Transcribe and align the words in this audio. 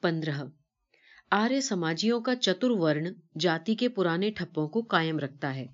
پندرہ۔ 0.00 0.44
آریہ 1.30 1.60
سماجیوں 1.60 2.20
کا 2.20 2.36
چتر 2.36 2.70
ورن 2.70 3.12
جاتی 3.38 3.74
کے 3.74 3.88
پرانے 3.88 4.30
ٹھپوں 4.30 4.68
کو 4.68 4.80
قائم 4.82 5.18
رکھتا 5.18 5.54
ہے۔ 5.54 5.66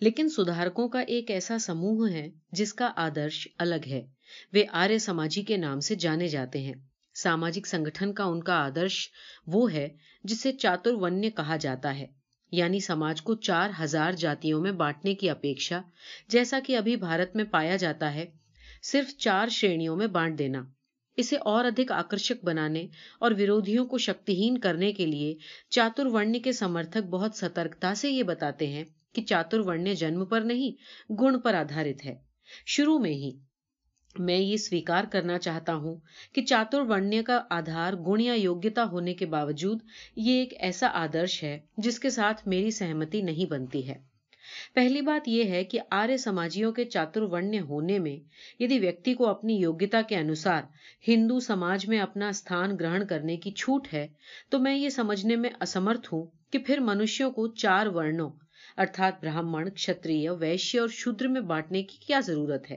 لیکن 0.00 0.28
سدھارکوں 0.28 0.88
کا 0.88 1.00
ایک 1.00 1.30
ایسا 1.30 1.58
سموہ 1.58 2.10
ہے 2.10 2.30
جس 2.52 2.74
کا 2.74 2.92
آدرش 2.96 3.48
الگ 3.58 3.88
ہے۔ 3.90 4.06
وہ 4.52 4.58
آریہ 4.72 4.98
سماجی 4.98 5.42
کے 5.42 5.56
نام 5.56 5.80
سے 5.80 5.94
جانے 5.94 6.28
جاتے 6.28 6.60
ہیں۔ 6.60 6.74
ساماجک 7.14 7.66
سنگھن 7.66 8.12
کا 8.12 8.24
ان 8.24 8.42
کا 8.42 8.54
آدرش 8.54 9.10
وہ 9.46 9.72
ہے 9.72 9.88
جسے 10.24 10.52
چاتر 10.52 10.90
ونیہ 10.92 11.30
کہا 11.30 11.56
جاتا 11.56 11.98
ہے۔ 11.98 12.06
یعنی 12.52 12.80
سماج 12.80 13.22
کو 13.22 13.34
چار 13.34 13.70
ہزار 13.80 14.12
جاتیوں 14.12 14.60
میں 14.60 14.72
بانٹنے 14.72 15.14
کی 15.14 15.30
اپیکشا، 15.30 15.80
جیسا 16.28 16.58
کہ 16.66 16.76
ابھی 16.76 16.96
بھارت 16.96 17.36
میں 17.36 17.44
پایا 17.44 17.76
جاتا 17.76 18.14
ہے، 18.14 18.26
صرف 18.82 19.16
چار 19.16 19.48
شریوں 19.48 19.96
میں 19.96 20.06
بانٹ 20.06 20.38
دینا۔ 20.38 20.62
اسے 21.16 21.36
اور 21.36 21.64
ادھک 21.64 21.92
آکرشک 21.92 22.44
بنانے 22.44 22.86
اور 23.18 23.30
ویرودھیوں 23.36 23.86
کو 23.86 23.98
شکتیہین 23.98 24.58
کرنے 24.58 24.92
کے 24.92 25.06
لیے 25.06 25.34
چاتر 25.70 26.06
ورن 26.06 26.40
کے 26.40 26.52
سمرتھک 26.52 27.08
بہت 27.08 27.34
سترکتا 27.34 27.94
سے 27.94 28.10
یہ 28.10 28.22
بتاتے 28.22 28.66
ہیں 28.66 28.84
کہ 29.12 29.22
چاتر 29.22 29.60
ورن 29.60 29.94
جنم 29.94 30.24
پر 30.24 30.40
نہیں 30.40 30.70
گن 31.12 31.40
پر 31.40 31.54
آدھارت 31.54 32.04
ہے۔ 32.06 32.14
شروع 32.66 32.98
میں 32.98 33.12
ہی 33.12 33.30
میں 34.18 34.38
یہ 34.38 34.56
سویکار 34.56 35.04
کرنا 35.04 35.38
چاہتا 35.38 35.74
ہوں 35.74 35.96
کہ 36.32 36.42
چاتر 36.42 36.80
ورنیہ 36.80 37.22
کا 37.22 37.42
آدھار 37.50 37.92
گن 37.92 38.20
یا 38.20 38.34
یوگیتا 38.34 38.84
ہونے 38.84 39.14
کے 39.14 39.26
باوجود 39.26 39.78
یہ 40.16 40.38
ایک 40.38 40.54
ایسا 40.58 40.88
آدرش 40.92 41.42
ہے 41.42 41.60
جس 41.76 42.00
کے 42.00 42.10
ساتھ 42.10 42.48
میری 42.48 42.70
سہمتی 42.70 43.22
نہیں 43.22 43.50
بنتی 43.50 43.88
ہے۔ 43.88 44.11
پہلی 44.74 45.00
بات 45.00 45.28
یہ 45.28 45.44
ہے 45.44 45.64
کہ 45.64 45.78
آرے 45.90 46.16
سماجیوں 46.16 46.72
کے 46.72 46.84
چاتر 46.84 47.22
ورنیہ 47.22 47.60
ہونے 47.60 47.98
میں 47.98 48.16
یدی 48.62 48.78
ویکتی 48.78 49.14
کو 49.14 49.26
اپنی 49.28 49.56
یوگیتا 49.56 50.02
کے 50.02 50.16
انوسار 50.16 50.62
ہندو 51.08 51.40
سماج 51.40 51.86
میں 51.88 51.98
اپنا 51.98 52.28
استھان 52.28 52.76
گرہن 52.80 53.06
کرنے 53.06 53.36
کی 53.36 53.50
چھوٹ 53.50 53.88
ہے، 53.92 54.06
تو 54.50 54.58
میں 54.58 54.74
یہ 54.74 54.88
سمجھنے 54.88 55.36
میں 55.36 55.50
اسمرتھ 55.60 56.14
ہوں 56.14 56.26
کہ 56.50 56.58
پھر 56.58 56.80
منشیوں 56.80 57.30
کو 57.30 57.46
چار 57.46 57.86
ورنوں، 57.86 58.30
ارتھات 58.76 59.20
براہمن 59.20 59.70
کشتریہ 59.70 60.30
ویشیہ 60.30 60.80
اور 60.80 60.88
شودر 60.88 61.28
میں 61.28 61.40
بانٹنے 61.40 61.82
کی 61.82 61.96
کیا 62.06 62.20
ضرورت 62.20 62.70
ہے؟ 62.70 62.76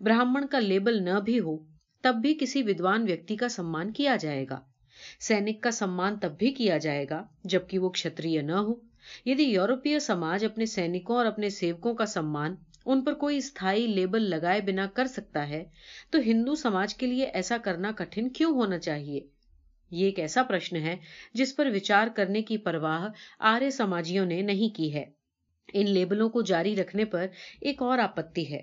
براہمن 0.00 0.46
کا 0.46 0.58
لیبل 0.58 1.02
نہ 1.02 1.18
بھی 1.20 1.40
ہو 1.40 1.56
تب 2.04 2.14
بھی 2.14 2.34
کسی 2.34 2.62
ودوان 2.62 3.02
ویکتی 3.02 3.36
کا 3.36 3.48
سمان 3.48 3.92
کیا 3.92 4.16
جائے 4.16 4.44
گا؟ 4.50 4.60
سینک 5.20 5.62
کا 5.62 5.70
سمان 5.70 6.18
تب 6.18 6.36
بھی 6.38 6.50
کیا 6.50 6.78
جائے 6.78 7.06
گا 7.10 7.22
جبکہ 7.44 7.78
وہ 7.78 7.88
کشتریہ 7.88 8.40
نہ 8.40 8.52
ہو 8.52 8.74
یدی 9.24 9.42
یورپیہ 9.42 9.98
سماج 9.98 10.44
اپنے 10.44 10.66
سینکوں 10.66 11.16
اور 11.16 11.26
اپنے 11.26 11.48
سیوکوں 11.48 11.94
کا 11.94 12.06
سمان 12.06 12.54
ان 12.86 13.04
پر 13.04 13.14
کوئی 13.14 13.36
استھائی 13.36 13.86
لیبل 13.86 14.22
لگائے 14.22 14.60
بنا 14.60 14.86
کر 14.94 15.06
سکتا 15.06 15.48
ہے، 15.48 15.64
تو 16.10 16.18
ہندو 16.18 16.54
سماج 16.54 16.94
کے 16.94 17.06
لیے 17.06 17.24
ایسا 17.24 17.56
کرنا 17.64 17.92
کٹھن 17.96 18.28
کیوں 18.28 18.52
ہونا 18.52 18.78
چاہیے؟ 18.78 19.20
یہ 19.90 20.04
ایک 20.04 20.18
ایسا 20.18 20.42
پرشن 20.42 20.76
ہے 20.76 20.96
جس 21.34 21.56
پر 21.56 21.70
وچار 21.74 22.06
کرنے 22.14 22.42
کی 22.42 22.58
پرواہ 22.58 23.08
آریہ 23.38 23.70
سماجیوں 23.70 24.26
نے 24.26 24.42
نہیں 24.42 24.76
کی 24.76 24.94
ہے۔ 24.94 25.04
ان 25.72 25.90
لیبلوں 25.90 26.28
کو 26.28 26.42
جاری 26.42 26.76
رکھنے 26.76 27.04
پر 27.04 27.26
ایک 27.60 27.82
اور 27.82 27.98
آپتی 27.98 28.52
ہے۔ 28.52 28.62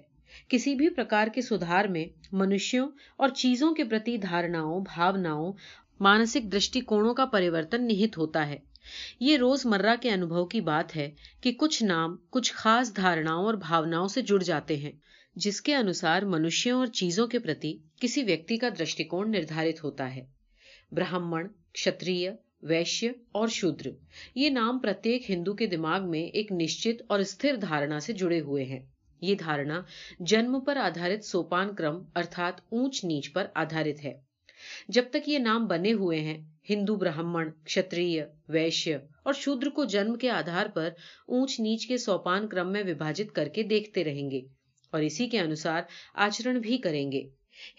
کسی 0.49 0.75
بھی 0.75 0.89
پرکار 0.89 1.27
کے 1.27 1.41
سدھار 1.41 1.85
میں 1.85 2.05
منشیوں 2.31 2.89
اور 3.17 3.29
چیزوں 3.29 3.73
کے 3.73 3.83
پرتی 3.83 4.17
دھارناؤں، 4.17 4.81
بھاوناؤں، 4.81 5.53
مانسک 5.99 6.43
درشٹی 6.43 6.81
کونوں 6.81 7.13
کا 7.13 7.25
پریورتن 7.25 7.87
نہت 7.87 8.17
ہوتا 8.17 8.47
ہے۔ 8.47 8.57
یہ 9.19 9.37
روز 9.37 9.65
مرہ 9.65 9.95
کے 10.01 10.11
انبھو 10.11 10.45
کی 10.45 10.61
بات 10.61 10.95
ہے 10.95 11.11
کہ 11.41 11.51
کچھ 11.51 11.83
نام، 11.83 12.17
کچھ 12.29 12.53
خاص 12.53 12.95
دھارناؤں 12.95 13.45
اور 13.45 13.53
بھاوناؤں 13.53 14.07
سے 14.07 14.21
جڑ 14.21 14.43
جاتے 14.43 14.77
ہیں، 14.77 14.91
جس 15.35 15.61
کے 15.61 15.75
انوسار 15.75 16.21
منشیوں 16.21 16.79
اور 16.79 16.87
چیزوں 16.87 17.27
کے 17.27 17.39
پرتی 17.39 17.77
کسی 17.99 18.23
ویکتی 18.23 18.57
کا 18.57 18.69
درشٹیکون 18.79 19.31
نردھارت 19.31 19.83
ہوتا 19.83 20.15
ہے۔ 20.15 20.25
براہمن 20.91 21.47
کتری 21.73 22.27
ویشیہ 22.61 23.09
اور 23.31 23.47
شودر، 23.47 23.89
یہ 24.35 24.49
نام 24.49 24.79
پرتیک 24.79 25.31
ہندو 25.31 25.53
کے 25.53 25.67
دماغ 25.67 26.09
میں 26.09 26.23
ایک 26.23 26.51
نشچت 26.51 27.03
اور 27.07 27.19
استھر 27.19 27.55
دھارنا 27.55 27.99
سے 27.99 28.13
جڑے 28.13 28.39
ہوئے 28.39 28.63
ہیں۔ 28.63 28.79
یہ 29.21 29.35
دھارنا 29.35 29.81
جنم 30.19 30.59
پر 30.59 30.77
آدھارت 30.77 31.25
سوپان 31.25 31.75
کرم، 31.75 32.03
ارتھات 32.15 32.53
اونچ 32.69 33.05
نیچ 33.05 33.33
پر 33.33 33.45
آدھارت 33.53 34.05
ہے۔ 34.05 34.13
جب 34.87 35.03
تک 35.11 35.29
یہ 35.29 35.39
نام 35.39 35.67
بنے 35.67 35.93
ہوئے 35.93 36.19
ہیں 36.19 36.52
ہندو 36.69 36.95
برہمن 36.95 37.51
کشتریہ 37.65 38.23
ویشیہ 38.49 38.95
اور 39.23 39.33
شودر 39.33 39.69
کو 39.69 39.85
جنم 39.85 40.15
کے 40.15 40.29
آدھار 40.29 40.65
پر 40.65 40.89
اونچ 41.27 41.59
نیچ 41.59 41.87
کے 41.87 41.97
سوپان 41.97 42.47
کرم 42.47 42.71
میں 42.71 42.83
وبھاجت 42.83 43.35
کر 43.35 43.47
کے 43.47 43.63
دیکھتے 43.63 44.03
رہیں 44.03 44.31
گے 44.31 44.41
اور 44.93 45.01
اسی 45.01 45.27
کے 45.27 45.39
انوسار 45.39 45.81
آچرن 46.13 46.59
بھی 46.59 46.77
کریں 46.77 47.11
گے۔ 47.11 47.21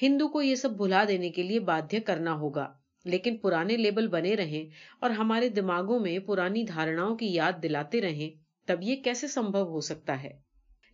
ہندو 0.03 0.28
کو 0.28 0.43
یہ 0.43 0.55
سب 0.55 0.77
بھلا 0.77 1.05
دینے 1.09 1.31
کے 1.31 1.43
لیے 1.43 1.61
بادھیہ 1.61 2.00
کرنا 2.00 2.34
ہوگا، 2.34 2.73
لیکن 3.05 3.37
پرانے 3.37 3.77
لیبل 3.77 4.06
بنے 4.06 4.37
رہیں 4.37 4.65
اور 5.00 5.11
ہمارے 5.11 5.49
دماغوں 5.49 5.99
میں 6.00 6.19
پرانی 6.19 6.62
دھارناؤں 6.62 7.17
کی 7.17 7.34
یاد 7.34 7.62
دلاتے 7.62 8.00
رہیں، 8.00 8.31
تب 8.69 8.83
یہ 8.83 8.97
کیسے 8.97 9.28
سمبھو 9.28 9.62
ہو 9.62 9.81
سکتا 9.81 10.23
ہے؟ 10.23 10.44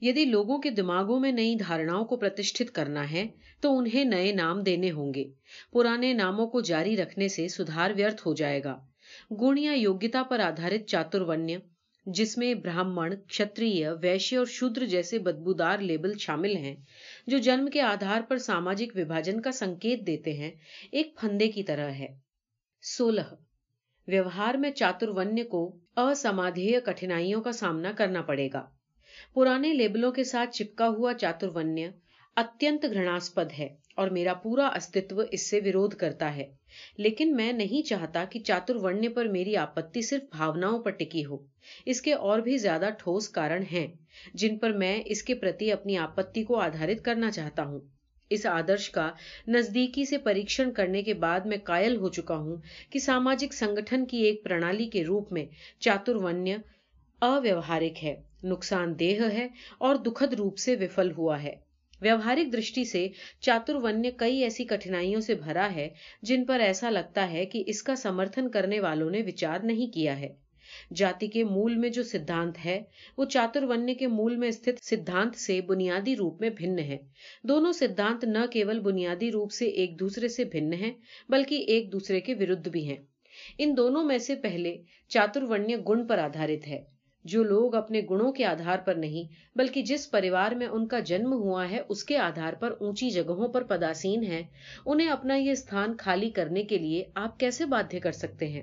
یدی 0.01 0.25
لوگوں 0.25 0.59
کے 0.59 0.71
دماغوں 0.71 1.21
میں 1.21 1.33
نئی 1.33 1.55
دھارناؤں 1.55 2.05
کو 2.05 2.17
پرتشٹھت 2.17 2.75
کرنا 2.75 3.11
ہے، 3.11 3.27
تو 3.61 3.79
انہیں 3.79 4.05
نئے 4.05 4.33
نام 4.33 4.63
دینے 4.63 4.91
ہوں 4.91 5.15
گے۔ 5.15 5.25
پرانے 5.73 6.13
ناموں 6.13 6.47
کو 6.47 6.61
جاری 6.61 6.97
رکھنے 6.97 7.29
سے 7.29 7.49
سدھار 7.49 7.91
ویرتھ 7.97 8.27
ہو 8.27 8.35
جائے 8.35 8.65
گا۔ 8.65 8.79
گن 9.31 9.59
یا 9.59 9.73
یوگیتا 9.73 10.23
پر 10.23 10.41
آدھارت 10.41 10.87
چاترویہ 10.87 11.59
جس 12.07 12.39
میں 12.39 12.55
براہمن 12.55 13.15
کتری 13.17 13.83
ویشیہ 14.01 14.39
اور 14.39 14.47
شودر 14.47 14.87
جیسے 14.87 15.19
بدبودار 15.19 15.79
لیبل 15.79 16.19
شامل 16.19 16.57
ہیں، 16.57 16.77
جو 17.27 17.39
جنم 17.39 17.67
کے 17.67 17.81
آدھار 17.81 18.21
پر 18.29 18.39
ساماجک 18.39 18.97
وبھاجن 18.97 19.41
کا 19.41 19.53
سنکیت 19.53 20.07
دیتے 20.07 20.33
ہیں، 20.33 20.51
ایک 20.93 21.17
پھندے 21.21 21.49
کی 21.49 21.63
طرح 21.63 21.91
ہے۔ 21.91 22.09
سولہ، 22.83 23.35
ویوہار 24.07 24.55
میں 24.55 24.71
چاترویہ 24.71 25.45
کو 25.45 25.77
اسمادھیے 25.97 26.81
کٹھنائیوں 26.85 27.43
کا 27.43 27.53
سامنا 27.53 27.93
کرنا 27.93 28.23
پڑے 28.23 28.49
گا۔ 28.53 28.67
پرانے 29.35 29.73
لیبلوں 29.73 30.13
کے 30.13 30.25
ساتھ 30.25 30.51
چپکا 30.51 30.89
ہوا 30.89 31.15
چاتروانیہ 31.15 31.89
اتنت 32.37 32.87
گھناسپد 32.93 33.53
ہے 33.59 33.69
اور 33.97 34.09
میرا 34.09 34.35
پورا 34.35 34.67
استتو 34.67 35.21
اس 35.31 35.51
سے 35.51 35.61
ورودھ 35.65 35.97
کرتا 35.97 36.37
ہے۔ 36.37 36.53
لیکن 36.99 37.37
میں 37.37 37.53
نہیں 37.53 37.87
چاہتا 37.87 38.25
کہ 38.25 38.41
چاتروانیہ 38.41 39.09
پر 39.09 39.25
میری 39.25 39.57
آپتی 39.57 40.03
صرف 40.03 40.23
بھاوناؤں 40.37 40.83
پر 40.83 40.91
ٹکی 40.91 41.25
ہو۔ 41.25 41.39
اس 41.87 42.03
کے 42.03 42.13
اور 42.13 42.39
بھی 42.39 42.59
زیادہ 42.59 42.89
ٹھوس 42.99 43.29
کارن 43.29 43.63
ہیں، 43.73 43.87
جن 44.35 44.59
پر 44.59 44.71
میں 44.71 45.03
اس 45.07 45.23
کے 45.23 45.35
پرتی 45.35 45.73
اپنی 45.73 45.99
آپتی 45.99 46.45
کو 46.45 46.57
آدھارت 46.57 47.05
کرنا 47.05 47.31
چاہتا 47.31 47.65
ہوں۔ 47.65 47.81
اس 48.31 48.47
آدرش 48.47 48.91
کا 48.91 49.11
نزدیکی 49.49 50.05
سے 50.05 50.19
پریشن 50.19 50.73
کرنے 50.73 51.03
کے 51.03 51.15
بعد 51.15 51.41
میں 51.41 51.57
کائل 51.65 51.97
ہو 51.97 52.09
چکا 52.09 52.37
ہوں 52.37 52.57
کہ 52.91 52.99
ساماجک 52.99 53.53
سنگھن 53.53 54.07
کی 54.07 54.17
ایک 54.17 54.45
پرنالی 54.45 54.89
کے 54.89 55.05
روپ 55.05 55.33
میں 55.33 55.47
چاتروانیہ 55.79 56.57
اویوہارک 57.19 58.05
ہے۔ 58.05 58.30
نقصان 58.45 58.99
دہ 59.01 59.33
ہے 59.33 59.49
اور 59.79 59.95
دکھد 59.95 60.35
روپ 60.35 60.59
سے 60.59 60.77
وفل 60.81 61.13
ہوا 61.13 61.43
ہے۔ 61.43 61.55
ویوہارک 62.01 62.53
درشٹی 62.53 62.85
سے 62.85 63.09
چاترویہ 63.41 64.11
کئی 64.17 64.43
ایسی 64.43 64.65
کٹھنائیوں 64.65 65.21
سے 65.21 65.35
بھرا 65.35 65.75
ہے 65.75 65.89
جن 66.23 66.45
پر 66.45 66.61
ایسا 66.61 66.91
لگتا 66.91 67.31
ہے 67.31 67.47
کہ 67.47 67.65
اس 67.67 67.83
کا 67.83 67.97
سمرتھن 67.97 68.49
کرنے 68.49 68.81
والوں 68.81 69.11
نے 69.11 69.23
وچار 69.27 69.59
نہیں 69.63 69.95
کیا 69.95 70.21
ہے۔ 70.21 70.29
جاتی 70.95 71.27
کے 71.27 71.45
مول 71.45 71.77
میں 71.77 71.89
جو 71.89 72.03
سدھانت 72.03 72.65
ہے، 72.65 72.83
وہ 73.17 73.25
چاترویہ 73.25 73.95
کے 73.95 74.07
مول 74.07 74.37
میں 74.37 74.49
استھت 74.49 74.85
سدھانت 74.85 75.37
سے 75.37 75.61
بنیادی 75.61 76.17
روپ 76.17 76.41
میں 76.41 76.51
بھن 76.51 76.79
ہے۔ 76.79 76.99
دونوں 77.43 77.73
سدھانت 77.73 78.25
نہ 78.25 78.47
کیول 78.53 78.81
بنیادی 78.81 79.31
روپ 79.31 79.53
سے 79.53 79.65
ایک 79.65 80.01
دوسرے 80.01 80.29
سے 80.29 80.45
بھن 80.45 80.73
ہیں، 80.73 80.93
بلکہ 81.29 81.55
ایک 81.55 81.93
دوسرے 81.93 82.21
کے 82.21 82.35
ورد 82.35 82.69
بھی 82.69 82.89
ہیں۔ 82.89 82.97
ان 83.59 83.77
دونوں 83.77 84.05
میں 84.05 84.19
سے 84.19 84.35
پہلے 84.35 84.77
چاترویہ 85.09 85.77
گن 85.77 86.07
پر 86.07 86.19
آدھارت 86.19 86.69
ہے۔ 86.69 87.00
جو 87.25 87.43
لوگ 87.43 87.75
اپنے 87.75 88.01
گنوں 88.11 88.33
کے 88.33 88.45
آدھار 88.45 88.79
پر 88.85 88.95
نہیں، 88.95 89.25
بلکہ 89.59 89.83
جس 89.83 90.11
پریوار 90.11 90.53
میں 90.53 90.67
ان 90.67 90.87
کا 90.87 90.99
جنم 90.99 91.33
ہوا 91.33 91.71
ہے، 91.71 91.81
اس 91.89 92.05
کے 92.05 92.17
آدھار 92.17 92.53
پر 92.53 92.75
اونچی 92.81 93.11
جگہوں 93.11 93.49
پر 93.49 93.63
پداسین 93.63 94.23
ہیں۔ 94.23 94.43
انہیں 94.87 95.09
اپنا 95.09 95.35
یہ 95.35 95.51
استھان 95.51 95.95
خالی 95.99 96.31
کرنے 96.31 96.63
کے 96.63 96.79
لیے 96.79 97.05
آپ 97.15 97.41
کیسے 97.41 97.65
بادھ 97.65 97.95
کر 98.03 98.13
سکتے 98.13 98.49
ہیں؟ 98.49 98.63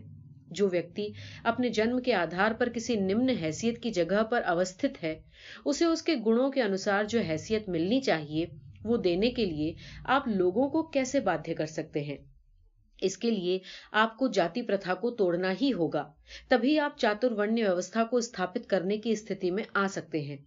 جو 0.52 0.70
ویکتی 0.72 1.08
اپنے 1.44 1.70
جنم 1.70 2.02
کے 2.02 2.14
آدھار 2.14 2.52
پر 2.52 2.70
کسی 2.70 2.96
نمن 2.96 3.30
حیثیت 3.30 3.84
کی 3.84 3.92
جگہ 3.92 4.24
پر 4.24 4.44
اوستھت 4.46 5.04
ہے، 5.04 5.20
اسے 5.66 5.86
اس 5.86 6.02
کے 6.02 6.16
گنوں 6.16 6.52
کے 6.52 6.62
انوسار 6.62 7.04
جو 7.04 7.20
حیثیت 7.20 7.70
ملنی 7.70 8.02
چاہیے، 8.02 8.46
وہ 8.84 8.98
دینے 8.98 9.30
کے 9.32 9.46
لیے 9.46 9.74
آپ 10.06 10.28
لوگوں 10.28 10.70
کو 10.70 10.84
کیسے 10.84 11.20
بادھ 11.20 11.50
کر 11.58 11.66
سکتے 11.66 12.04
ہیں؟ 12.04 12.18
اس 13.02 13.18
کے 13.18 13.32
لیے 13.32 13.60
آپ 13.92 14.18
کو 14.18 14.28
جاتی 14.28 14.62
پرتھا 14.62 14.94
کو 14.94 15.12
توڑنا 15.12 15.54
ہی 15.62 15.74
ہوگا۔ 15.74 16.12
تبھی 16.48 16.80
آپ 16.80 16.98
چاتر 16.98 17.32
ورنیہ 17.32 17.64
ویوستھا 17.64 18.04
کو 18.04 18.18
استھاپت 18.18 18.70
کرنے 18.70 18.98
کی 18.98 19.12
استھتی 19.12 19.52
میں 19.52 19.64
آ 19.74 19.88
سکتے 19.90 20.22
ہیں۔ 20.22 20.38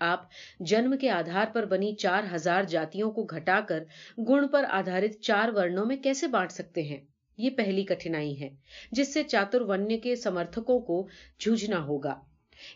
آپ 0.00 0.20
جنم 0.60 0.94
کے 1.00 1.10
آدھار 1.10 1.46
پر 1.52 1.64
بنی 1.64 1.94
چار 1.94 2.22
ہزار 2.34 2.62
جاتیوں 2.62 3.10
کو 3.10 3.24
گھٹا 3.24 3.60
کر 3.68 3.84
گن 4.18 4.48
پر 4.48 4.64
آدھارت 4.68 5.20
چار 5.20 5.48
ورنوں 5.48 5.86
میں 5.86 5.96
کیسے 5.96 6.26
بانٹ 6.26 6.52
سکتے 6.52 6.82
ہیں؟ 6.82 7.00
یہ 7.36 7.50
پہلی 7.50 7.84
کٹھنائی 7.84 8.40
ہے، 8.40 8.48
جس 8.92 9.14
سے 9.14 9.22
چاتر 9.22 9.60
ونیہ 9.60 9.98
کے 9.98 10.16
سمرتھکوں 10.16 10.80
کو 10.80 11.08
جوجھنا 11.38 11.84
ہوگا۔ 11.84 12.20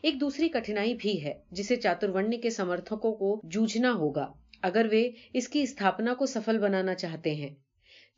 ایک 0.03 0.21
دوسری 0.21 0.49
کٹھنائی 0.49 0.95
بھی 0.95 1.25
ہے، 1.25 1.35
جسے 1.51 1.77
چاتر 1.77 2.09
ورنیہ 2.09 2.39
کے 2.39 2.51
سمرتھکوں 2.51 3.15
کو 3.15 3.41
جوجھنا 3.45 3.93
ہوگا۔ 3.93 4.33
اگر 4.63 4.87
وہ 4.93 5.09
اس 5.35 5.49
کی 5.49 5.63
استھاپنا 5.63 6.15
کو 6.15 6.27
سفل 6.27 6.59
بنانا 6.59 6.95
چاہتے 6.95 7.35
ہیں 7.35 7.55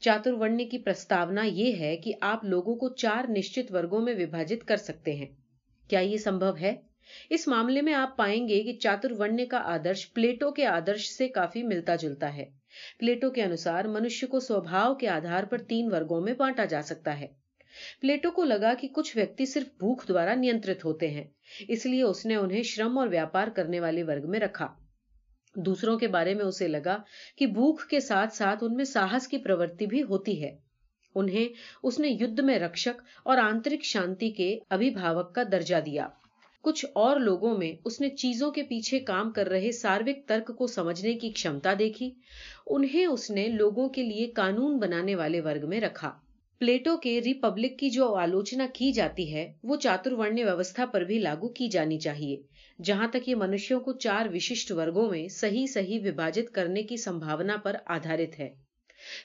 چاترورنی 0.00 0.64
کی 0.64 0.78
پرستاونا 0.78 1.44
یہ 1.44 1.76
ہے 1.76 1.96
کہ 1.96 2.12
آپ 2.20 2.44
لوگوں 2.44 2.76
کو 2.76 2.88
چار 2.88 3.24
نشچت 3.28 3.72
ورگوں 3.72 4.00
میں 4.00 4.14
وبھاجت 4.14 4.68
کر 4.68 4.76
سکتے 4.76 5.12
ہیں۔ 5.12 5.26
کیا 5.88 6.00
یہ 6.00 6.16
سمبھو 6.16 6.50
ہے؟ 6.60 6.74
اس 7.30 7.48
معاملے 7.48 7.82
میں 7.82 7.94
آپ 7.94 8.16
پائیں 8.16 8.48
گے 8.48 8.62
کہ 8.62 8.72
چاترورنیہ 8.72 9.44
کا 9.44 9.58
آدرش 9.64 10.12
پلیٹو 10.12 10.50
کے 10.50 10.66
آدرش 10.66 11.08
سے 11.08 11.28
کافی 11.28 11.62
ملتا 11.62 11.96
جلتا 11.96 12.36
ہے۔ 12.36 12.44
پلیٹو 12.98 13.30
کے 13.30 13.42
انوسار 13.42 13.84
منشیہ 13.84 14.28
کو 14.28 14.40
سوبھاؤ 14.40 14.94
کے 14.94 15.08
آدھار 15.08 15.44
پر 15.44 15.58
تین 15.58 15.92
ورگوں 15.92 16.20
میں 16.20 16.32
بانٹا 16.32 16.64
جا 16.64 16.82
سکتا 16.82 17.20
ہے۔ 17.20 17.26
پلیٹو 18.00 18.30
کو 18.30 18.44
لگا 18.44 18.74
کہ 18.80 18.88
کچھ 18.88 19.16
ویکتی 19.16 19.46
صرف 19.46 19.66
بھوک 19.78 20.08
دوارا 20.08 20.34
نینترت 20.34 20.84
ہوتے 20.84 21.10
ہیں، 21.10 21.24
اس 21.68 21.86
لیے 21.86 22.02
اس 22.02 22.26
نے 22.26 22.34
انہیں 22.34 22.62
شرم 22.62 22.98
اور 22.98 23.08
ویاپار 23.08 23.48
کرنے 23.48 23.80
والے 23.80 24.02
ورگ 24.02 24.30
میں 24.30 24.40
رکھا۔ 24.40 24.83
دوسروں 25.56 25.98
کے 25.98 26.08
بارے 26.08 26.34
میں 26.34 26.44
اسے 26.44 26.68
لگا 26.68 26.96
کہ 27.36 27.46
بھوک 27.46 27.82
کے 27.90 28.00
ساتھ 28.00 28.34
ساتھ 28.34 28.64
ان 28.64 28.74
میں 28.74 28.84
ساہس 28.84 29.28
کی 29.28 29.38
پرورتی 29.38 29.86
بھی 29.86 30.02
ہوتی 30.02 30.44
ہے۔ 30.44 30.56
انہیں 31.14 31.48
اس 31.82 31.98
نے 31.98 32.08
یدھ 32.10 32.40
میں 32.40 32.58
رکشک 32.58 33.02
اور 33.24 33.38
آنترک 33.38 33.84
شانتی 33.84 34.30
کے 34.30 34.58
ابھیبھاوک 34.70 35.34
کا 35.34 35.42
درجہ 35.52 35.76
دیا۔ 35.86 36.08
کچھ 36.62 36.86
اور 36.94 37.16
لوگوں 37.16 37.58
میں 37.58 37.72
اس 37.84 38.00
نے 38.00 38.08
چیزوں 38.08 38.50
کے 38.50 38.62
پیچھے 38.62 38.98
کام 38.98 39.30
کر 39.30 39.46
رہے 39.46 39.72
ساروک 39.72 40.28
ترک 40.28 40.56
کو 40.58 40.66
سمجھنے 40.66 41.14
کی 41.14 41.30
کھمتا 41.30 41.74
دیکھی۔ 41.78 42.10
انہیں 42.66 43.06
اس 43.06 43.30
نے 43.30 43.48
لوگوں 43.48 43.88
کے 43.88 44.02
لیے 44.02 44.26
قانون 44.26 44.78
بنانے 44.78 45.14
والے 45.14 45.40
ورگ 45.40 45.68
میں 45.68 45.80
رکھا۔ 45.80 46.23
پلیٹو 46.58 46.96
کے 46.96 47.20
ریپبلک 47.20 47.78
کی 47.78 47.90
جو 47.90 48.14
آلوچنا 48.14 48.66
کی 48.74 48.92
جاتی 48.92 49.34
ہے، 49.34 49.52
وہ 49.62 49.76
چاترورنیہ 49.76 50.44
ویوستھا 50.44 50.86
پر 50.86 51.00
بھی 51.00 51.18
لاگو 51.18 51.48
کی 51.48 51.68
جانی 51.68 51.98
چاہیے، 51.98 52.36
جہاں 52.82 53.08
تک 53.08 53.28
یہ 53.28 53.34
منشیوں 53.34 53.80
کو 53.80 53.92
چار 53.92 54.26
وشٹ 54.34 54.72
ورگوں 54.72 55.10
میں 55.10 55.28
صحیح 55.28 55.66
صحیح 55.66 56.00
وباجت 56.04 56.54
کرنے 56.54 56.82
کی 56.82 56.96
سمبھاونا 56.96 57.56
پر 57.56 57.76
آدھارت 57.86 58.38
ہے۔ 58.40 58.48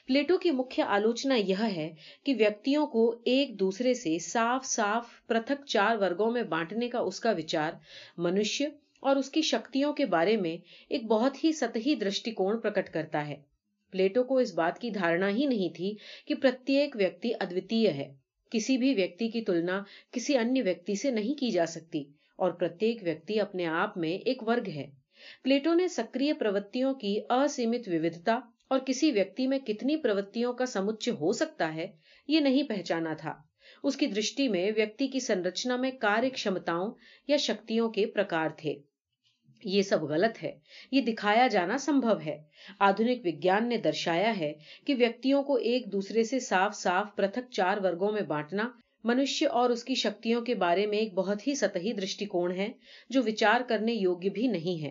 پلیٹو 0.06 0.38
کی 0.38 0.50
مکھیہ 0.50 0.84
آلوچنا 0.84 1.34
یہ 1.34 1.54
ہے 1.62 1.94
کہ 2.24 2.34
ویکتوں 2.38 2.86
کو 2.86 3.20
ایک 3.24 3.60
دوسرے 3.60 3.94
سے 3.94 4.18
صاف 4.18 4.64
صاف 4.64 5.26
پرتھک 5.26 5.66
چار 5.66 5.96
ورگوں 5.96 6.30
میں 6.30 6.42
بانٹنے 6.42 6.88
کا 6.88 6.98
اس 6.98 7.20
کا 7.20 7.30
وچار 7.30 7.72
منشیہ 8.18 8.68
اور 9.00 9.16
اس 9.16 9.30
کی 9.30 9.42
شکتیوں 9.42 9.92
کے 9.92 10.06
بارے 10.06 10.36
میں 10.36 10.56
ایک 10.88 11.04
بہت 11.04 11.44
ہی 11.44 11.52
ستحی 11.52 11.94
درشٹی 11.94 12.30
کون 12.30 12.60
پرکٹ 12.60 12.92
کرتا 12.92 13.28
ہے۔ 13.28 13.49
پلیٹو 13.92 14.24
کو 14.24 14.38
اس 14.38 14.54
بات 14.54 14.78
کی 14.78 14.90
دھارنا 14.90 15.28
ہی 15.28 15.46
نہیں 15.46 15.76
تھی 15.76 15.94
کہ 16.26 16.34
پرتیک 16.34 16.96
ویکتی 16.96 17.30
ادویتیہ 17.40 17.90
ہے۔ 17.90 18.14
کسی 18.50 18.76
بھی 18.76 18.94
ویکتی 18.94 19.28
کی 19.28 19.40
تلنا 19.40 19.82
کسی 20.10 20.36
انیہ 20.36 20.62
ویکتی 20.62 20.94
سے 20.94 21.10
نہیں 21.10 21.34
کی 21.34 21.50
جا 21.50 21.66
سکتی 21.66 22.04
اور 22.36 22.50
پرتیک 22.50 22.98
ویکتی 23.02 23.40
اپنے 23.40 23.66
آپ 23.66 23.98
میں 23.98 24.18
ایک 24.24 24.48
ورگ 24.48 24.68
ہے۔ 24.68 24.86
پلیٹو 25.42 25.74
نے 25.74 25.88
سکری 25.88 26.32
پروتیوں 26.32 26.94
کی 26.94 27.20
اسیمت 27.30 27.88
ووھتا 27.88 28.38
اور 28.68 28.78
کسی 28.78 29.10
ویکتی 29.10 29.46
میں 29.46 29.58
کتنی 29.58 29.96
پروتوں 29.96 30.52
کا 30.52 30.66
سمچ 30.66 31.08
ہو 31.08 31.32
سکتا 31.32 31.74
ہے 31.74 31.86
یہ 32.28 32.40
نہیں 32.40 32.62
پہچانا 32.62 33.14
تھا۔ 33.14 33.34
اس 33.84 33.96
کی 33.96 34.06
درشٹی 34.06 34.48
میں 34.48 34.70
ویکتی 34.76 35.08
کی 35.08 35.20
سنرچنا 35.20 35.76
میں 35.76 35.90
کاریہ 35.90 36.44
کمتاؤں 36.44 36.94
یا 37.28 37.36
شکتیوں 37.36 37.90
کے 37.90 38.06
پرکار 38.06 38.48
تھے۔ 38.56 38.74
یہ 39.64 39.82
سب 39.82 40.02
غلط 40.02 40.44
ہے۔ 40.44 40.58
یہ 40.92 41.00
دکھایا 41.00 41.46
جانا 41.46 41.78
سمبھو 41.78 42.20
ہے۔ 42.26 42.42
آدھک 42.78 43.26
وگیان 43.26 43.68
نے 43.68 43.76
درشایا 43.76 44.38
ہے 44.38 44.52
کہ 44.86 44.94
ویکتوں 44.98 45.42
کو 45.42 45.54
ایک 45.54 45.92
دوسرے 45.92 46.24
سے 46.24 46.38
صاف 46.38 46.76
صاف 46.76 47.06
پرتھک 47.16 47.50
چار 47.50 47.76
ورگوں 47.84 48.12
میں 48.12 48.22
بانٹنا 48.22 48.70
منشیہ 49.04 49.48
اور 49.48 49.70
اس 49.70 49.84
کی 49.84 49.94
شکتیوں 49.94 50.40
کے 50.40 50.54
بارے 50.54 50.86
میں 50.86 50.98
ایک 50.98 51.14
بہت 51.14 51.48
ہی 51.48 51.54
سطحی 51.54 51.92
درشٹیکون 51.92 52.52
ہے 52.52 52.68
جو 53.08 53.22
وچار 53.26 53.60
کرنے 53.68 53.92
یوگی 53.92 54.30
بھی 54.30 54.46
نہیں 54.46 54.82
ہے۔ 54.82 54.90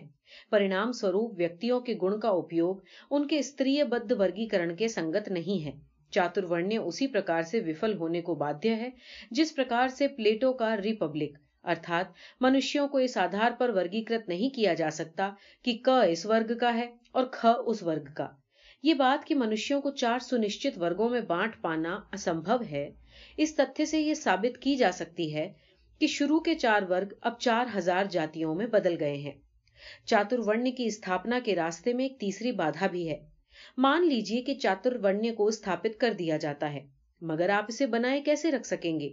پرینام 0.50 0.92
سوروپ 0.92 1.34
ویکتوں 1.38 1.80
کے 1.80 1.94
گن 2.02 2.20
کا 2.20 2.28
اپیوگ 2.28 2.76
ان 3.10 3.26
کے 3.26 3.38
استری 3.38 3.82
بدھ 3.82 4.12
ورگیکرن 4.12 4.76
کے 4.76 4.88
سنگت 4.88 5.28
نہیں 5.28 5.64
ہے۔ 5.64 5.72
چاتر 6.10 6.44
اسی 6.78 7.06
پرکار 7.06 7.42
سے 7.42 7.60
وفل 7.60 7.94
ہونے 7.94 8.20
کو 8.20 8.34
بادھیہ 8.34 8.74
ہے 8.74 8.90
جس 9.30 9.56
پرکار 9.56 9.88
سے 9.88 10.08
پلیٹو 10.08 10.52
کا 10.52 10.76
ریپبلک 10.76 11.38
ارتھات، 11.64 12.06
منشیوں 12.40 12.88
کو 12.88 12.98
اس 12.98 13.16
آدھار 13.16 13.50
پر 13.58 13.68
ورگیکرت 13.68 14.28
نہیں 14.28 14.54
کیا 14.54 14.74
جا 14.74 14.90
سکتا 14.90 15.30
کہ 15.62 15.78
ک 15.84 15.88
اس 15.88 16.26
ورگ 16.26 16.58
کا 16.58 16.74
ہے 16.74 16.88
اور 17.12 17.24
کھ 17.24 17.46
اس 17.66 17.82
ورگ 17.82 18.04
کا۔ 18.14 18.28
یہ 18.82 18.94
بات 18.94 19.26
کہ 19.26 19.34
منشیوں 19.34 19.80
کو 19.80 19.90
چار 19.90 20.18
سنشچت 20.18 20.78
ورگوں 20.78 21.08
میں 21.08 21.20
بانٹ 21.20 21.60
پانا 21.60 22.00
اسمبھو 22.12 22.56
ہے، 22.70 22.90
اس 23.36 23.56
تتھے 23.56 23.84
سے 23.84 24.00
یہ 24.00 24.14
ثابت 24.14 24.62
کی 24.62 24.76
جا 24.76 24.92
سکتی 24.92 25.34
ہے 25.34 25.52
کہ 25.98 26.06
شروع 26.06 26.40
کے 26.40 26.54
چار 26.54 26.82
ورگ 26.88 27.12
اب 27.20 27.38
چار 27.38 27.66
ہزار 27.78 28.04
جاتیوں 28.04 28.54
میں 28.54 28.66
بدل 28.66 28.96
گئے 29.00 29.16
ہیں۔ 29.16 29.32
چاتر 30.04 30.36
ورن 30.38 30.70
کی 30.70 30.84
استھاپنا 30.84 31.38
کے 31.44 31.56
راستے 31.56 31.92
میں 31.92 32.04
ایک 32.04 32.20
تیسری 32.20 32.52
بادھا 32.52 32.86
بھی 32.86 33.08
ہے۔ 33.10 33.18
مان 33.76 34.08
لیجیے 34.08 34.42
کہ 34.42 34.54
چاتر 34.54 34.96
ورن 35.02 35.34
کو 35.34 35.46
استھاپت 35.46 36.00
کر 36.00 36.12
دیا 36.12 36.36
جاتا 36.36 36.72
ہے، 36.72 36.86
مگر 37.20 37.48
آپ 37.48 37.64
اسے 37.68 37.86
بنائے 37.86 38.20
کیسے 38.20 38.50
رکھ 38.50 38.66
سکیں 38.66 39.00
گے؟ 39.00 39.08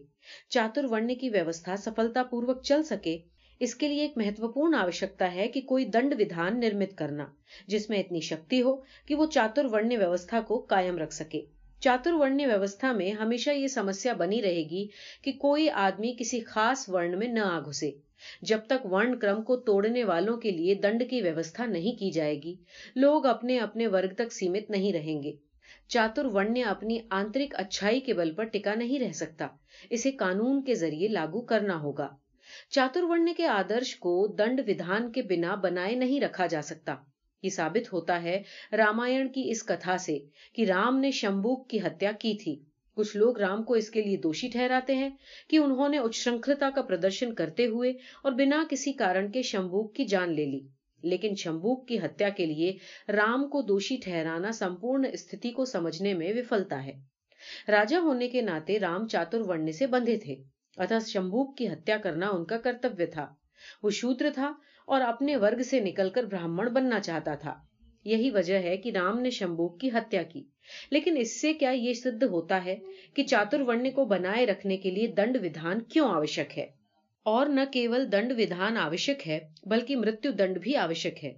چاتر 0.50 0.86
ورن 0.86 1.16
کی 1.16 1.30
ویوستھا 1.30 1.76
سفلتا 1.78 2.24
پوروک 2.24 2.64
چل 2.64 2.84
سکے۔ 2.84 3.18
اس 3.60 3.76
کے 3.76 3.88
لیے 3.88 4.02
ایک 4.02 4.18
مہتوپورن 4.18 4.76
آوشکتا 4.76 5.36
ہے 5.36 5.48
کہ 5.48 5.62
کوئی 5.62 5.86
دنڈ 5.86 6.16
ودھان 6.20 6.60
نرمت 6.60 6.98
کرنا، 6.98 7.26
جس 7.68 7.90
میں 7.90 8.00
اتنی 8.00 8.20
شکتی 8.20 8.62
ہو 8.62 8.76
کہ 9.06 9.16
وہ 9.16 9.26
چاتر 9.26 9.66
ورن 9.66 9.98
ویوستھا 9.98 10.42
کو 10.42 10.60
کائم 10.60 10.98
رکھ 10.98 11.14
سکے۔ 11.14 11.42
چاتر 11.80 12.14
ورن 12.14 12.42
ویوستھا 12.46 12.92
میں 12.92 13.12
ہمیشہ 13.12 13.50
یہ 13.50 13.68
سمسیا 13.68 14.14
بنی 14.14 14.42
رہے 14.42 14.64
گی 14.70 14.88
کہ 15.22 15.32
کوئی 15.32 15.70
آدمی 15.70 16.14
کسی 16.20 16.40
خاص 16.40 16.90
ورن 16.90 17.20
میں 17.20 17.28
نہ 17.28 17.40
آ 17.40 17.60
گھسے۔ 17.60 17.92
جب 18.42 18.60
تک 18.68 18.94
ورن 18.94 19.20
کرم 19.20 19.42
کو 19.42 19.56
توڑنے 19.56 20.04
والوں 20.04 20.38
کے 20.38 20.52
لیے 20.52 20.76
دنڈ 20.76 21.04
کی 21.10 21.22
ویوستھا 21.22 21.66
نہیں 21.66 22.00
کی 22.00 22.12
جائے 22.12 22.42
گی، 22.42 22.56
لوگ 22.96 23.26
اپنے 23.26 23.60
اپنے 23.60 23.88
ورگ 23.88 24.14
تک 24.14 24.34
سیمت 24.34 24.70
نہیں 24.70 24.94
رہیں 24.94 25.24
گے۔ 25.24 25.47
چاترون 25.88 26.64
اپنی 26.66 27.00
آنترک 27.10 27.56
اچھائی 27.56 28.00
کے 28.00 28.14
بل 28.14 28.34
پر 28.34 28.44
ٹکا 28.44 28.76
نہیں 28.76 29.00
رہ 29.00 29.12
سکتا۔ 29.12 29.48
اسے 29.90 30.12
قانون 30.12 30.64
کے 30.64 30.76
ذریعے 30.76 31.08
لاگو 31.08 31.42
کرنا 31.42 31.80
ہوگا۔ 31.82 32.08
چاترون 32.70 33.34
کے 33.38 33.48
آدرش 33.48 33.96
کو 33.96 34.28
دنڈ 34.28 34.62
ودھان 34.68 35.12
کے 35.12 35.22
بنا 35.22 35.56
بنائے 35.56 35.96
نہیں 35.96 36.22
رکھا 36.22 36.46
جا 36.46 36.62
سکتا۔ 36.62 36.96
یہ 37.44 37.50
ثابت 37.50 37.94
ہوتا 37.94 38.24
ہے 38.24 38.42
رامائن 38.72 39.28
کی 39.28 39.52
اس 39.52 39.64
کتھا 39.64 39.98
سے 39.98 40.20
کہ 40.54 40.66
رام 40.66 41.00
نے 41.00 41.12
شمبوک 41.12 41.70
کی 41.70 41.80
ہتیا 41.80 42.12
کی 42.12 42.34
تھی۔ 42.34 42.60
کچھ 42.96 43.18
لوگ 43.18 43.40
رام 43.40 43.64
کو 43.64 43.74
اس 43.74 43.90
کے 43.90 44.02
لیے 44.02 44.18
دوشی 44.18 44.50
ٹھہراتے 44.50 44.96
ہیں 44.96 45.10
کہ 45.50 45.58
انہوں 45.58 45.90
نے 45.90 45.98
اچھرنکھلتا 45.98 46.70
کا 46.76 46.82
پردرشن 46.82 47.34
کرتے 47.34 47.66
ہوئے 47.66 47.92
اور 48.24 48.32
بنا 48.32 48.64
کسی 48.70 48.94
کارن 48.94 49.32
کے 49.32 49.42
شمبوک 49.42 49.96
کی 49.96 50.06
جان 50.06 50.36
لے 50.36 50.46
لی۔ 50.46 50.60
لیکن 51.04 51.36
شمبوک 51.36 51.88
کی 51.88 52.00
ہتیا 52.00 52.30
کے 52.30 52.46
لیے 52.46 52.78
رام 53.12 53.50
کو 53.50 53.62
دوشی 53.62 53.98
ٹھہرانا 54.04 54.52
سمپورن 54.52 55.06
استھتی 55.14 55.52
کو 55.52 55.66
سمجھنے 55.66 56.14
میں 56.14 56.34
وفلتا 56.34 56.86
ہے۔ 56.86 56.94
راجا 57.68 58.00
ہونے 58.00 58.30
کے 58.30 58.42
ناطے 58.42 58.80
رام 58.80 59.08
چاتر 59.08 59.40
ورنے 59.42 59.72
سے 59.72 59.88
بندھے 59.88 60.18
تھے۔ 60.18 60.36
اتھا 60.78 61.00
شمبوک 61.08 61.58
کی 61.58 61.68
ہتیا 61.68 61.98
کرنا 61.98 62.30
ان 62.30 62.46
کا 62.46 62.58
کرتویہ 62.58 63.06
تھا۔ 63.06 63.34
وہ 63.84 63.90
شوتر 63.90 64.30
تھا 64.34 64.54
اور 64.88 65.02
اپنے 65.02 65.36
ورگ 65.36 65.62
سے 65.62 65.80
نکل 65.80 66.10
کر 66.10 66.24
براہمن 66.24 66.68
بننا 66.68 67.00
چاہتا 67.00 67.36
تھا۔ 67.36 67.56
یہی 68.06 68.30
وجہ 68.30 68.60
ہے 68.60 68.78
کہ 68.78 68.92
رام 68.92 69.20
نے 69.20 69.30
شمبوک 69.30 69.82
کی 69.82 69.90
ہتیا 69.90 70.24
کی۔ 70.24 70.44
لیکن 70.92 71.18
اس 71.18 71.42
سے 71.42 71.54
کیا 71.54 71.70
یہ 71.70 71.94
سدھ 71.94 72.24
ہوتا 72.24 72.66
ہے 72.66 72.78
کہ 73.16 73.24
چاتر 73.24 73.62
ورنے 73.62 73.92
کو 73.92 74.06
بنائے 74.06 74.46
رکھنے 74.46 74.78
کے 74.78 74.92
لیے 74.92 75.08
دنڈ 75.08 75.38
ودھان 75.42 75.82
کیوں 75.82 76.10
آوشک 76.10 76.58
ہے؟ 76.58 76.77
اور 77.30 77.46
نہ 77.46 77.62
کیول 77.72 78.12
دنڈ 78.12 78.32
ودھان 78.38 78.78
آوشک 78.78 79.28
ہے، 79.28 79.40
بلکہ 79.66 79.96
مرتو 79.96 80.32
دنڈ 80.32 80.58
بھی 80.58 80.76
آوشک 80.76 81.24
ہے۔ 81.24 81.34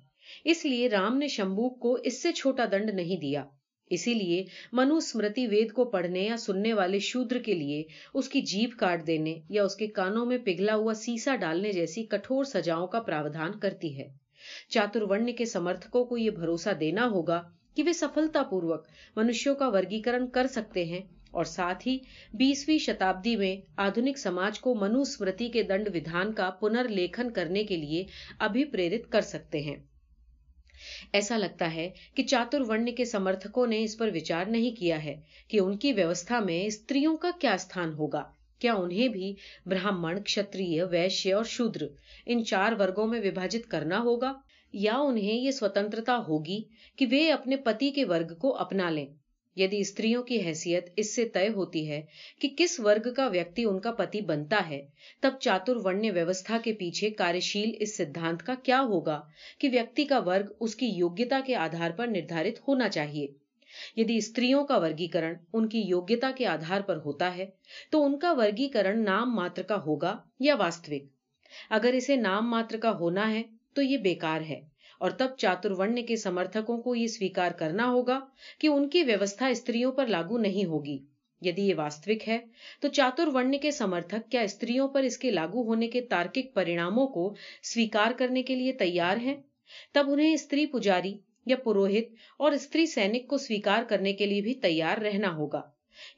اس 0.45 0.65
لیے 0.65 0.89
رام 0.89 1.17
نے 1.17 1.27
شمبوک 1.27 1.79
کو 1.79 1.97
اس 2.03 2.21
سے 2.21 2.31
چھوٹا 2.31 2.65
دنڈ 2.71 2.89
نہیں 2.89 3.17
دیا۔ 3.21 3.45
اسی 3.89 4.13
لیے 4.13 4.43
منوسمرتی 4.71 5.47
وید 5.47 5.71
کو 5.71 5.85
پڑھنے 5.85 6.19
یا 6.19 6.37
سننے 6.37 6.73
والے 6.73 6.99
شودر 6.99 7.37
کے 7.37 7.53
لیے 7.53 7.83
اس 8.13 8.29
کی 8.29 8.41
جیب 8.41 8.69
کاٹ 8.77 9.07
دینے 9.07 9.39
یا 9.49 9.63
اس 9.63 9.75
کے 9.75 9.87
کانوں 9.87 10.25
میں 10.25 10.37
پگھلا 10.37 10.75
ہوا 10.75 10.93
سیسا 10.93 11.35
ڈالنے 11.35 11.71
جیسی 11.71 12.03
کٹھور 12.03 12.43
سجاؤں 12.43 12.87
کا 12.87 12.99
پراودھان 12.99 13.59
کرتی 13.59 13.97
ہے۔ 13.99 14.07
چاترورن 14.69 15.33
کے 15.33 15.45
سمرتکوں 15.45 16.05
کو 16.05 16.17
یہ 16.17 16.29
بھروسہ 16.29 16.69
دینا 16.79 17.05
ہوگا 17.05 17.43
کہ 17.75 17.83
وہ 17.83 17.93
سفلتا 17.93 18.43
پوروک 18.43 18.87
منشیوں 19.15 19.55
کا 19.55 19.67
ورگیکرن 19.67 20.27
کر 20.27 20.47
سکتے 20.47 20.83
ہیں۔ 20.85 21.01
اور 21.31 21.43
ساتھ 21.43 21.87
ہی 21.87 21.97
بیسویں 22.33 22.77
شتابدی 22.77 23.35
میں 23.35 23.67
آدھنک 23.77 24.17
سماج 24.17 24.59
کو 24.59 24.75
منوسمرتی 24.75 25.49
کے 25.49 25.63
دنڈ 25.63 25.89
ودھان 25.93 26.33
کا 26.33 26.49
پنر 26.49 26.87
لیکھن 26.87 27.31
کرنے 27.31 27.63
کے 27.63 27.77
لیے 27.77 28.05
ابھی 28.39 28.65
پریرت 28.65 29.11
کر 29.11 29.21
سکتے 29.21 29.59
ہیں۔ 29.59 29.75
ایسا 31.13 31.37
لگتا 31.37 31.73
ہے 31.73 31.89
کہ 32.15 32.23
چاتر 32.23 32.61
ورن 32.67 32.95
کے 32.95 33.05
سمرتھکوں 33.05 33.67
نے 33.67 33.83
اس 33.83 33.97
پر 33.97 34.09
وچار 34.13 34.45
نہیں 34.45 34.79
کیا 34.79 35.03
ہے 35.03 35.21
کہ 35.47 35.59
ان 35.59 35.77
کی 35.77 35.93
ویوستھا 35.93 36.39
میں 36.39 36.65
استریوں 36.65 37.17
کا 37.17 37.31
کیا 37.41 37.53
استھان 37.53 37.93
ہوگا۔ 37.93 38.23
کیا 38.59 38.73
انہیں 38.73 39.07
بھی 39.07 39.35
براہمن 39.65 40.23
کشتری 40.23 40.81
ویشیہ 40.81 41.33
اور 41.33 41.43
شودر 41.43 41.85
ان 42.25 42.45
چار 42.45 42.73
ورگوں 42.79 43.07
میں 43.07 43.19
وبھاجت 43.19 43.71
کرنا 43.71 43.99
ہوگا؟ 43.99 44.33
یا 44.73 44.95
انہیں 44.95 45.33
یہ 45.33 45.51
سوتنترتا 45.51 46.17
ہوگی 46.27 46.61
کہ 46.95 47.05
وہ 47.11 47.33
اپنے 47.33 47.55
پتی 47.55 47.91
کے 47.91 48.05
ورگ 48.05 48.35
کو 48.35 48.55
اپنا 48.55 48.89
لیں؟ 48.89 49.07
یعنی 49.59 49.79
استریوں 49.79 50.23
کی 50.23 50.41
حیثیت 50.41 50.89
اس 50.97 51.15
سے 51.15 51.27
طے 51.29 51.47
ہوتی 51.47 51.89
ہے 51.89 52.01
کہ 52.41 52.49
کس 52.57 52.79
ورگ 52.79 53.13
کا 53.13 53.27
ویکتی 53.27 53.63
ان 53.63 53.79
کا 53.79 53.91
پتی 53.91 54.21
بنتا 54.21 54.61
ہے۔ 54.69 54.81
تب 55.21 55.33
چاتر 55.39 55.75
ورنیہ 55.75 56.11
ویوستھا 56.11 56.57
کے 56.63 56.73
پیچھے 56.73 57.09
کارشیل 57.09 57.71
اس 57.79 57.97
سدھانت 57.97 58.43
کا 58.43 58.55
کیا 58.63 58.81
ہوگا 58.81 59.21
کہ 59.59 59.69
ویکتی 59.71 60.05
کا 60.05 60.19
ورگ 60.19 60.51
اس 60.59 60.75
کی 60.75 60.85
یوگیتا 60.85 61.39
کے 61.45 61.55
آدھار 61.55 61.91
پر 61.91 62.07
نردھارت 62.07 62.67
ہونا 62.67 62.89
چاہیے۔ 62.89 63.27
یدی 63.95 64.17
استریوں 64.17 64.63
کا 64.65 64.77
ورگیکرن 64.77 65.33
ان 65.53 65.69
کی 65.69 65.79
یوگیتا 65.79 66.31
کے 66.37 66.45
آدھار 66.45 66.81
پر 66.81 66.97
ہوتا 67.05 67.35
ہے 67.37 67.45
تو 67.91 68.03
ان 68.03 68.19
کا 68.19 68.33
ورگیکرن 68.33 69.03
نام 69.05 69.35
ماتر 69.35 69.61
کا 69.61 69.75
ہوگا 69.75 70.17
یا 70.39 70.55
واستوک؟ 70.55 71.03
اگر 71.69 71.93
اسے 71.93 72.15
نام 72.15 72.49
ماتر 72.49 72.77
کا 72.77 72.91
ہونا 72.91 73.31
ہے 73.33 73.43
تو 73.73 73.81
یہ 73.81 73.97
بیکار 73.97 74.41
ہے۔ 74.41 74.61
اور 74.99 75.11
تب 75.11 75.27
چاترورن 75.37 76.05
کے 76.05 76.15
سمرتھکوں 76.15 76.81
کو 76.81 76.95
یہ 76.95 77.07
سویکار 77.07 77.51
کرنا 77.51 77.89
ہوگا 77.89 78.19
کہ 78.59 78.67
ان 78.67 78.89
کی 78.89 79.03
ویوستھا 79.03 79.47
استریوں 79.47 79.91
پر 79.91 80.07
لاگو 80.07 80.37
نہیں 80.37 80.65
ہوگی۔ 80.65 80.97
یدی 81.41 81.61
یہ 81.61 81.75
واستوک 81.75 82.29
ہے، 82.29 82.37
تو 82.81 82.87
چاترورن 82.87 83.59
کے 83.59 83.71
سمرتھک 83.71 84.31
کیا 84.31 84.41
استریوں 84.41 84.87
پر 84.87 85.03
اس 85.03 85.17
کے 85.17 85.31
لاگو 85.31 85.63
ہونے 85.63 85.87
کے 85.87 86.01
تارکک 86.01 86.53
پریناموں 86.53 87.07
کو 87.07 87.33
سویکار 87.63 88.11
کرنے 88.17 88.43
کے 88.43 88.55
لیے 88.55 88.73
تیار 88.73 89.17
ہیں؟ 89.17 89.35
تب 89.93 90.05
انہیں 90.09 90.33
استری 90.33 90.65
پجاری 90.65 91.13
یا 91.45 91.55
پروہت 91.55 92.13
اور 92.39 92.51
استری 92.51 92.85
سینک 92.85 93.27
کو 93.27 93.37
سویکار 93.37 93.83
کرنے 93.87 94.13
کے 94.13 94.25
لیے 94.25 94.41
بھی 94.41 94.53
تیار 94.53 94.97
رہنا 94.97 95.35
ہوگا۔ 95.35 95.61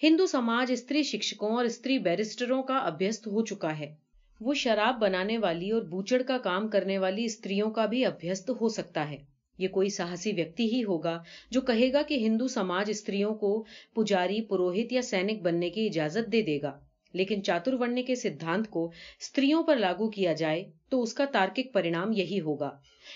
ہندو 0.03 0.27
سماج 0.27 0.71
استری 0.71 1.03
شکشکوں 1.03 1.55
اور 1.55 1.65
استری 1.65 1.99
بیرسٹروں 1.99 2.63
کا 2.63 2.77
ابھیست 2.77 3.27
ہو 3.27 3.45
چکا 3.45 3.79
ہے۔ 3.79 3.95
وہ 4.41 4.53
شراب 4.53 4.99
بنانے 4.99 5.37
والی 5.37 5.71
اور 5.71 5.81
بوچڑ 5.81 6.21
کا 6.21 6.37
کام 6.37 6.67
کرنے 6.67 6.97
والی 6.97 7.25
استریوں 7.25 7.71
کا 7.71 7.85
بھی 7.85 8.05
ابھیست 8.05 8.51
ہو 8.61 8.69
سکتا 8.69 9.09
ہے۔ 9.09 9.17
یہ 9.57 9.67
کوئی 9.67 9.89
ساہسی 9.89 10.31
ویکتی 10.31 10.75
ہی 10.75 10.83
ہوگا 10.83 11.23
جو 11.51 11.61
کہے 11.61 11.93
گا 11.93 12.01
کہ 12.01 12.13
ہندو 12.13 12.47
سماج 12.47 12.85
استریوں 12.89 13.35
کو 13.35 13.65
پجاری، 13.95 14.41
پروہت 14.41 14.93
یا 14.93 15.01
سینک 15.01 15.41
بننے 15.41 15.69
کی 15.69 15.85
اجازت 15.85 16.31
دے 16.31 16.41
دے 16.41 16.61
گا۔ 16.61 16.79
لیکن 17.13 17.43
چاتر 17.43 17.71
چاترورنے 17.71 18.03
کے 18.03 18.15
سدھانت 18.15 18.69
کو 18.69 18.85
استریوں 19.19 19.63
پر 19.63 19.75
لاگو 19.75 20.09
کیا 20.09 20.33
جائے 20.33 20.63
تو 20.89 21.01
اس 21.01 21.13
کا 21.13 21.25
تارکک 21.25 21.73
پرینام 21.73 22.11
یہی 22.11 22.39
ہوگا۔ 22.41 22.71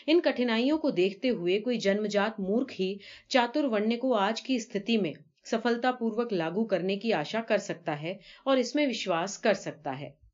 ان 0.08 0.22
کٹھنائیوں 0.22 0.78
کو 0.78 0.90
دیکھتے 0.90 1.30
ہوئے 1.30 1.60
کوئی 1.60 1.78
جنم 1.78 2.06
جات 2.06 2.40
مورخ 2.40 2.72
ہی 2.80 2.96
چاترورنے 3.30 3.98
کو 3.98 4.14
آج 4.14 4.42
کی 4.42 4.56
استھتی 4.56 4.98
میں 4.98 5.14
سفلتا 5.46 5.92
پورک 5.92 6.34
لاگو 6.34 6.66
کرنے 6.66 6.96
کی 6.96 7.14
آشا 7.14 7.42
کر 7.42 7.58
سکتا 7.58 8.02
ہے 8.02 8.14
اور 8.46 8.58
اس 8.58 8.76
میں 8.76 8.88
وشواس 8.88 9.38
کر 9.38 9.54
سکتا 9.54 10.00
ہے۔ 10.00 10.25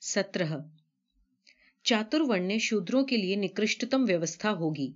سترہ۔ 0.00 0.58
چاترورنیہ 1.84 2.58
شودروں 2.58 3.04
کے 3.04 3.16
لیے 3.16 3.36
نکرشتم 3.36 4.04
ویوستھا 4.08 4.52
ہوگی۔ 4.52 4.92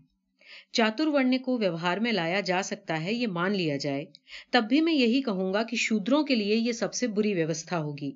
چاترورنیہ 0.72 1.38
کو 1.38 1.58
ویوہار 1.58 1.96
میں 1.96 2.12
لایا 2.12 2.40
جا 2.40 2.60
سکتا 2.64 3.04
ہے، 3.04 3.14
یہ 3.14 3.26
مان 3.26 3.52
لیا 3.52 3.76
جائے۔ 3.76 4.04
تب 4.50 4.64
بھی 4.68 4.80
میں 4.80 4.94
یہی 4.94 5.22
کہوں 5.22 5.54
گا 5.54 5.62
کہ 5.62 5.76
شودروں 5.76 6.24
کے 6.24 6.34
لیے 6.34 6.56
یہ 6.56 6.72
سب 6.72 6.94
سے 6.94 7.06
بری 7.06 7.34
ویوستھا 7.34 7.78
ہوگی۔ 7.78 8.12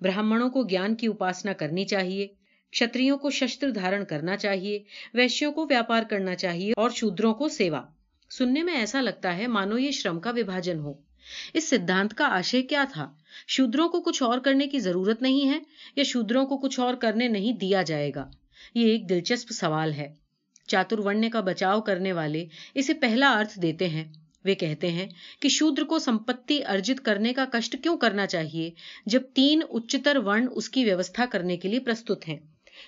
براہمڑوں 0.00 0.50
کو 0.50 0.62
گیان 0.62 0.94
کی 0.94 1.06
اپاسنا 1.06 1.52
کرنی 1.52 1.84
چاہیے 1.84 2.26
کتریوں 2.70 3.18
کو 3.18 3.30
شستر 3.30 3.70
دھارن 3.70 4.04
کرنا 4.04 4.36
چاہیے، 4.36 4.84
ویشیوں 5.14 5.52
کو 5.52 5.66
ویاپار 5.66 6.02
کرنا 6.10 6.34
چاہیے 6.34 6.72
اور 6.76 6.90
شودروں 6.90 7.34
کو 7.34 7.48
سیوا۔ 7.48 7.82
سننے 8.30 8.62
میں 8.62 8.74
ایسا 8.74 9.00
لگتا 9.00 9.36
ہے، 9.38 9.46
مانو 9.46 9.78
یہ 9.78 9.90
شرم 9.90 10.20
کا 10.20 10.30
وبھاجن 10.30 10.78
ہو۔ 10.78 11.05
اس 11.54 11.68
سدھانت 11.68 12.14
کا 12.14 12.26
آشے 12.26 12.62
کیا 12.62 12.84
تھا؟ 12.92 13.12
شودروں 13.48 13.88
کو 13.88 14.00
کچھ 14.00 14.22
اور 14.22 14.38
کرنے 14.38 14.66
کی 14.66 14.78
ضرورت 14.78 15.22
نہیں 15.22 15.48
ہے 15.48 15.58
یا 15.96 16.04
شودروں 16.04 16.46
کو 16.46 16.58
کچھ 16.58 16.80
اور 16.80 16.94
کرنے 16.94 17.28
نہیں 17.28 17.52
دیا 17.52 17.82
جائے 17.82 18.12
گا؟ 18.14 18.30
یہ 18.74 18.86
ایک 18.86 19.08
دلچسپ 19.08 19.50
سوال 19.50 19.92
ہے۔ 19.92 20.14
چاتر 20.66 20.96
چاترورنے 20.96 21.30
کا 21.30 21.40
بچاؤ 21.40 21.80
کرنے 21.80 22.12
والے 22.12 22.46
اسے 22.74 22.94
پہلا 22.94 23.30
ارتھ 23.30 23.58
دیتے 23.58 23.88
ہیں۔ 23.88 24.12
وہ 24.44 24.54
کہتے 24.54 24.90
ہیں 24.90 25.06
کہ 25.40 25.48
شودر 25.48 25.82
کو 25.82 25.98
سمپتی 25.98 26.64
ارجت 26.64 27.04
کرنے 27.04 27.32
کا 27.32 27.44
کشٹ 27.52 27.76
کیوں 27.82 27.96
کرنا 27.96 28.26
چاہیے 28.26 28.70
جب 29.06 29.22
تین 29.34 29.62
اچتر 29.70 30.16
ورن 30.16 30.46
اس 30.50 30.70
کی 30.70 30.84
ویوستھا 30.84 31.24
کرنے 31.30 31.56
کے 31.56 31.68
لیے 31.68 31.78
پرستت 31.78 32.28
ہیں؟ 32.28 32.38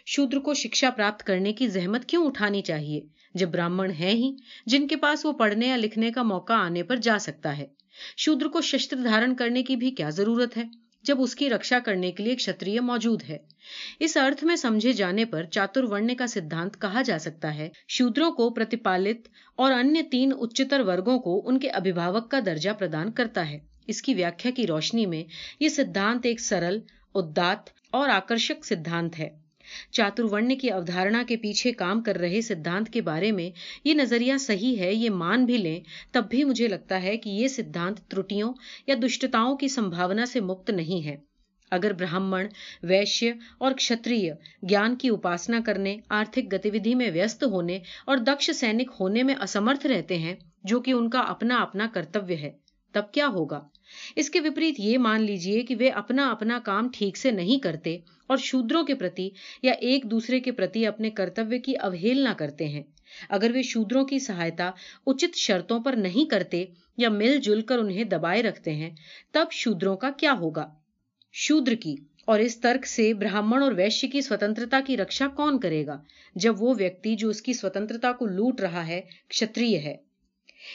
شودر 0.06 0.38
کو 0.38 0.54
شکشا 0.54 0.90
پراپت 0.90 1.22
کرنے 1.22 1.52
کی 1.52 1.68
زحمت 1.68 2.04
کیوں 2.04 2.26
اٹھانی 2.26 2.62
چاہیے؟ 2.62 3.00
جب 3.34 3.48
براہمن 3.48 3.90
ہیں 3.90 4.10
ہی، 4.10 4.36
جن 4.66 4.86
کے 4.86 4.96
پاس 4.96 5.24
وہ 5.24 5.32
پڑھنے 5.32 5.66
یا 5.66 5.76
لکھنے 5.76 6.10
کا 6.10 6.22
موقع 6.22 6.52
آنے 6.52 6.82
پر 6.82 6.96
جا 6.96 7.18
سکتا 7.18 7.58
ہے۔ 7.58 7.66
شودر 8.16 8.46
کو 8.46 8.60
شستر 8.60 8.96
دھارن 8.96 9.34
کرنے 9.34 9.62
کی 9.62 9.76
بھی 9.76 9.90
کیا 9.90 10.10
ضرورت 10.10 10.56
ہے 10.56 10.62
جب 11.02 11.22
اس 11.22 11.34
کی 11.34 11.50
رکشا 11.50 11.78
کرنے 11.78 12.12
کے 12.12 12.22
لیے 12.24 12.36
کتری 12.36 12.78
موجود 12.78 13.22
ہے؟ 13.28 13.38
اس 14.00 14.16
ارتھ 14.16 14.44
میں 14.44 14.56
سمجھے 14.56 14.92
جانے 14.92 15.24
پر 15.24 15.44
چاتر 15.44 15.84
ورن 15.84 16.14
کا 16.14 16.26
سدھانت 16.26 16.80
کہا 16.80 17.02
جا 17.02 17.18
سکتا 17.18 17.54
ہے۔ 17.54 17.68
شودروں 17.88 18.32
کو 18.32 18.50
پرتپالت 18.50 19.28
اور 19.56 19.72
ان 19.72 19.94
تین 20.10 20.32
اچتر 20.40 20.80
ورگوں 20.80 21.18
کو 21.18 21.48
ان 21.48 21.58
کے 21.58 21.70
ابھیبھاوک 21.70 22.30
کا 22.30 22.40
درجہ 22.46 22.70
پردان 22.70 23.12
کرتا 23.12 23.50
ہے۔ 23.50 23.58
اس 23.86 24.02
کی 24.02 24.14
ویاخیا 24.14 24.52
کی 24.56 24.66
روشنی 24.66 25.06
میں 25.06 25.24
یہ 25.60 25.68
سدھانت 25.68 26.26
ایک 26.26 26.40
سرل 26.40 26.78
ادات 27.14 27.70
اور 27.90 28.08
آکرشک 28.08 28.64
سدھانت 28.64 29.18
ہے۔ 29.18 29.47
چاترورن 29.90 30.58
کی 30.58 30.70
اودھارنا 30.70 31.22
کے 31.28 31.36
پیچھے 31.36 31.72
کام 31.72 32.02
کر 32.02 32.16
رہے 32.16 32.40
سدھانت 32.40 32.92
کے 32.92 33.00
بارے 33.00 33.32
میں 33.32 33.50
یہ 33.84 33.94
نظریہ 33.94 34.36
صحیح 34.36 34.78
ہے، 34.78 34.94
یہ 34.94 35.10
مان 35.10 35.44
بھی 35.44 35.56
لیں 35.56 35.80
تب 36.12 36.24
بھی 36.30 36.44
مجھے 36.44 36.68
لگتا 36.68 37.02
ہے 37.02 37.16
کہ 37.16 37.30
یہ 37.30 37.48
سدھانت 37.48 38.00
ترٹیوں 38.10 38.52
یا 38.86 38.94
دشٹتاؤں 39.06 39.56
کی 39.56 39.68
سمبھاونا 39.68 40.26
سے 40.26 40.40
مکت 40.40 40.70
نہیں 40.70 41.04
ہے۔ 41.06 41.16
اگر 41.70 41.92
براہمن 41.92 42.46
ویشیہ 42.82 43.32
اور 43.58 43.72
کشتری 43.72 44.30
گیان 44.70 44.96
کی 44.96 45.08
اپاسنا 45.08 45.60
کرنے، 45.66 45.96
آرتھک 46.10 46.52
گتیویدھی 46.52 46.94
میں 46.94 47.10
ویست 47.10 47.44
ہونے 47.44 47.78
اور 48.06 48.16
دکش 48.16 48.50
سینک 48.50 48.90
ہونے 49.00 49.22
میں 49.22 49.34
اسمرتھ 49.42 49.86
رہتے 49.86 50.18
ہیں، 50.18 50.34
جو 50.64 50.80
کہ 50.80 50.90
ان 50.90 51.10
کا 51.10 51.20
اپنا 51.20 51.56
اپنا 51.56 51.86
کرتویہ 51.94 52.36
ہے۔ 52.36 52.67
تب 52.92 53.02
کیا 53.12 53.26
ہوگا؟ 53.26 53.68
اس 54.16 54.30
کے 54.30 54.40
وپریت 54.40 54.80
یہ 54.80 54.98
مان 54.98 55.22
لیجیے 55.22 55.62
کہ 55.62 55.76
وہ 55.76 55.90
اپنا 55.94 56.30
اپنا 56.30 56.58
کام 56.64 56.88
ٹھیک 56.92 57.16
سے 57.16 57.30
نہیں 57.30 57.58
کرتے 57.58 57.98
اور 58.26 58.36
شودروں 58.36 58.84
کے 58.84 58.94
پرتی 58.94 59.28
یا 59.62 59.72
ایک 59.72 60.04
دوسرے 60.04 60.40
کے 60.40 60.52
پرتی 60.52 60.86
اپنے 60.86 61.10
کرتویہ 61.10 61.58
کی 61.58 61.76
اوہیلنا 61.76 62.32
کرتے 62.32 62.68
ہیں۔ 62.68 62.82
اگر 63.28 63.50
وہ 63.54 63.62
شودروں 63.62 64.04
کی 64.04 64.18
سہایتا 64.18 64.70
اچت 65.06 65.36
شرطوں 65.36 65.80
پر 65.80 65.92
نہیں 65.92 66.30
کرتے 66.30 66.64
یا 66.96 67.08
مل 67.08 67.40
جل 67.40 67.60
کر 67.60 67.78
انہیں 67.78 68.04
دبائے 68.04 68.42
رکھتے 68.42 68.74
ہیں، 68.74 68.90
تب 69.32 69.44
شودروں 69.52 69.96
کا 69.96 70.10
کیا 70.10 70.32
ہوگا؟ 70.32 70.68
شودر 71.32 71.74
کی، 71.74 71.94
اور 72.24 72.38
اس 72.38 72.60
ترک 72.60 72.86
سے 72.86 73.14
براہمن 73.14 73.62
اور 73.62 73.72
ویشیہ 73.72 74.10
کی 74.10 74.20
سوتنتا 74.20 74.80
کی 74.86 74.96
رکشا 74.96 75.28
کون 75.28 75.60
کرے 75.60 75.86
گا؟ 75.86 76.02
جب 76.34 76.62
وہ 76.62 76.74
ویکتی 76.78 77.16
جو 77.16 77.28
اس 77.28 77.42
کی 77.42 77.52
سوتنتا 77.52 78.12
کو 78.12 78.26
لوٹ 78.26 78.60
رہا 78.60 78.86
ہے 78.86 79.00
کشتریہ 79.28 79.78
ہے۔ 79.78 79.96